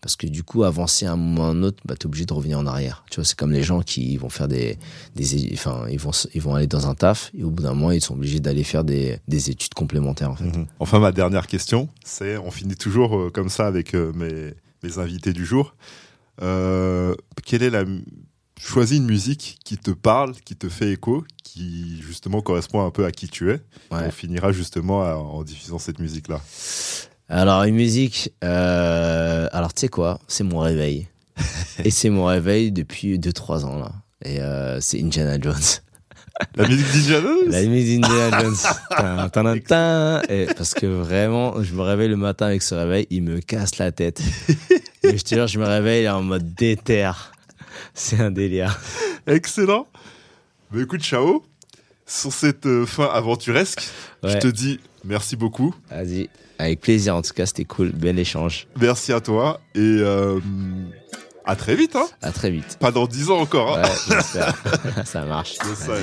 Parce 0.01 0.17
que 0.17 0.27
du 0.27 0.43
coup, 0.43 0.65
avancer 0.65 1.05
à 1.05 1.13
un 1.13 1.17
moment 1.17 1.43
ou 1.43 1.45
à 1.45 1.49
un 1.51 1.63
autre, 1.63 1.83
bah, 1.85 1.97
tu 2.01 2.05
es 2.05 2.07
obligé 2.07 2.25
de 2.25 2.33
revenir 2.33 2.59
en 2.59 2.65
arrière. 2.65 3.05
Tu 3.11 3.17
vois, 3.17 3.27
c'est 3.27 3.39
comme 3.39 3.53
les 3.53 3.63
gens 3.63 3.83
qui 3.83 4.17
vont 4.17 4.31
faire 4.31 4.49
des, 4.49 4.79
des, 5.15 5.51
enfin, 5.53 5.85
ils 5.91 5.99
vont, 5.99 6.13
ils 6.33 6.41
vont 6.41 6.55
aller 6.55 6.67
dans 6.67 6.89
un 6.89 6.95
taf 6.95 7.31
et 7.37 7.45
au 7.45 7.51
bout 7.51 7.63
d'un 7.63 7.75
mois, 7.75 7.95
ils 7.95 8.01
sont 8.01 8.15
obligés 8.15 8.41
d'aller 8.41 8.65
faire 8.65 8.85
des, 8.85 9.19
des 9.29 9.51
études 9.51 9.75
complémentaires, 9.75 10.31
en 10.31 10.37
fait. 10.37 10.45
Mhm. 10.45 10.67
Enfin, 10.79 10.99
ma 10.99 11.13
dernière 11.13 11.47
question, 11.47 11.91
c'est, 12.03 12.39
on 12.39 12.51
finit 12.51 12.77
toujours 12.77 13.19
euh, 13.19 13.31
comme 13.31 13.51
ça 13.51 13.67
avec 13.67 13.93
mes, 13.93 14.55
mes 14.83 14.99
invités 14.99 15.35
du 15.35 15.45
jour. 15.45 15.75
Euh, 16.43 17.15
quelle 17.45 17.63
est 17.63 17.71
la 17.71 17.85
choisis 18.61 18.99
une 18.99 19.07
musique 19.07 19.59
qui 19.65 19.79
te 19.79 19.91
parle, 19.91 20.35
qui 20.45 20.55
te 20.57 20.69
fait 20.69 20.93
écho, 20.93 21.25
qui 21.43 22.01
justement 22.03 22.41
correspond 22.43 22.85
un 22.85 22.91
peu 22.91 23.05
à 23.07 23.11
qui 23.13 23.29
tu 23.29 23.51
es. 23.51 23.55
Ouais. 23.91 24.07
On 24.07 24.11
finira 24.11 24.53
justement 24.53 25.03
à- 25.03 25.15
en 25.17 25.43
diffusant 25.43 25.79
cette 25.79 25.99
musique-là. 25.99 26.41
Alors, 27.29 27.63
une 27.63 27.75
musique, 27.77 28.33
euh, 28.45 29.49
alors 29.53 29.73
tu 29.73 29.81
sais 29.83 29.89
quoi, 29.89 30.21
c'est 30.29 30.45
mon 30.45 30.59
réveil. 30.59 31.09
et 31.85 31.91
c'est 31.91 32.11
mon 32.11 32.25
réveil 32.27 32.73
depuis 32.73 33.19
2-3 33.19 33.65
ans, 33.65 33.79
là. 33.79 33.93
Et 34.25 34.41
euh, 34.41 34.81
c'est 34.81 35.01
Indiana 35.01 35.39
Jones. 35.41 35.55
La 36.57 36.69
musique 36.69 36.87
d'Indiana 36.93 37.21
Jones 37.23 37.51
La 37.51 37.63
musique 37.65 38.01
d'Indiana 38.01 38.41
Jones. 38.41 40.23
Et 40.29 40.47
parce 40.57 40.75
que 40.75 40.87
vraiment, 40.87 41.63
je 41.63 41.75
me 41.75 41.83
réveille 41.83 42.09
le 42.09 42.17
matin 42.17 42.47
avec 42.47 42.63
ce 42.63 42.75
réveil, 42.75 43.07
il 43.11 43.23
me 43.23 43.41
casse 43.41 43.79
la 43.79 43.93
tête. 43.93 44.21
Et 45.03 45.17
je 45.17 45.25
te 45.25 45.35
jure, 45.35 45.47
je 45.47 45.59
me 45.59 45.67
réveille 45.67 46.09
en 46.09 46.23
mode 46.23 46.55
déter. 46.55 47.11
C'est 47.95 48.21
un 48.21 48.31
délire. 48.31 48.79
Excellent. 49.27 49.87
Mais 50.73 50.83
écoute, 50.83 51.03
ciao. 51.03 51.45
Sur 52.07 52.33
cette 52.33 52.67
euh, 52.67 52.87
fin 52.87 53.07
aventuresque, 53.07 53.83
je 54.25 54.37
te 54.39 54.49
dis 54.49 54.81
merci 55.05 55.37
beaucoup. 55.37 55.75
Vas-y. 55.91 56.29
Avec 56.59 56.81
plaisir, 56.81 57.17
en 57.17 57.23
tout 57.23 57.33
cas, 57.33 57.47
c'était 57.47 57.65
cool. 57.65 57.91
Bel 57.91 58.19
échange. 58.19 58.67
Merci 58.79 59.13
à 59.13 59.21
toi 59.21 59.61
et 59.75 59.79
euh, 59.79 60.41
à 61.45 61.57
très 61.57 61.75
vite. 61.75 61.97
Hein. 61.97 62.07
À 62.23 62.31
très 62.33 62.51
vite. 62.51 62.77
Pas 62.81 62.91
dans 62.93 63.07
10 63.07 63.31
ans 63.31 63.39
encore. 63.41 63.79
hein. 63.79 63.83
Ouais, 63.83 63.89
j'espère. 64.09 64.55
Ça 65.05 65.25
marche. 65.25 65.55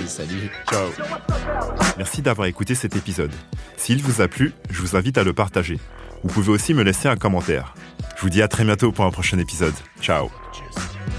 Salut. 0.07 0.51
Ciao. 0.69 0.89
Merci 1.97 2.21
d'avoir 2.21 2.47
écouté 2.47 2.75
cet 2.75 2.95
épisode. 2.95 3.31
S'il 3.77 4.01
vous 4.03 4.21
a 4.21 4.27
plu, 4.27 4.53
je 4.69 4.81
vous 4.81 4.95
invite 4.95 5.17
à 5.17 5.23
le 5.23 5.33
partager. 5.33 5.79
Vous 6.23 6.29
pouvez 6.33 6.49
aussi 6.49 6.73
me 6.73 6.83
laisser 6.83 7.07
un 7.07 7.15
commentaire. 7.15 7.73
Je 8.15 8.21
vous 8.23 8.29
dis 8.29 8.41
à 8.41 8.47
très 8.47 8.63
bientôt 8.63 8.91
pour 8.91 9.05
un 9.05 9.11
prochain 9.11 9.37
épisode. 9.37 9.75
Ciao. 10.01 10.29
Just 10.53 11.16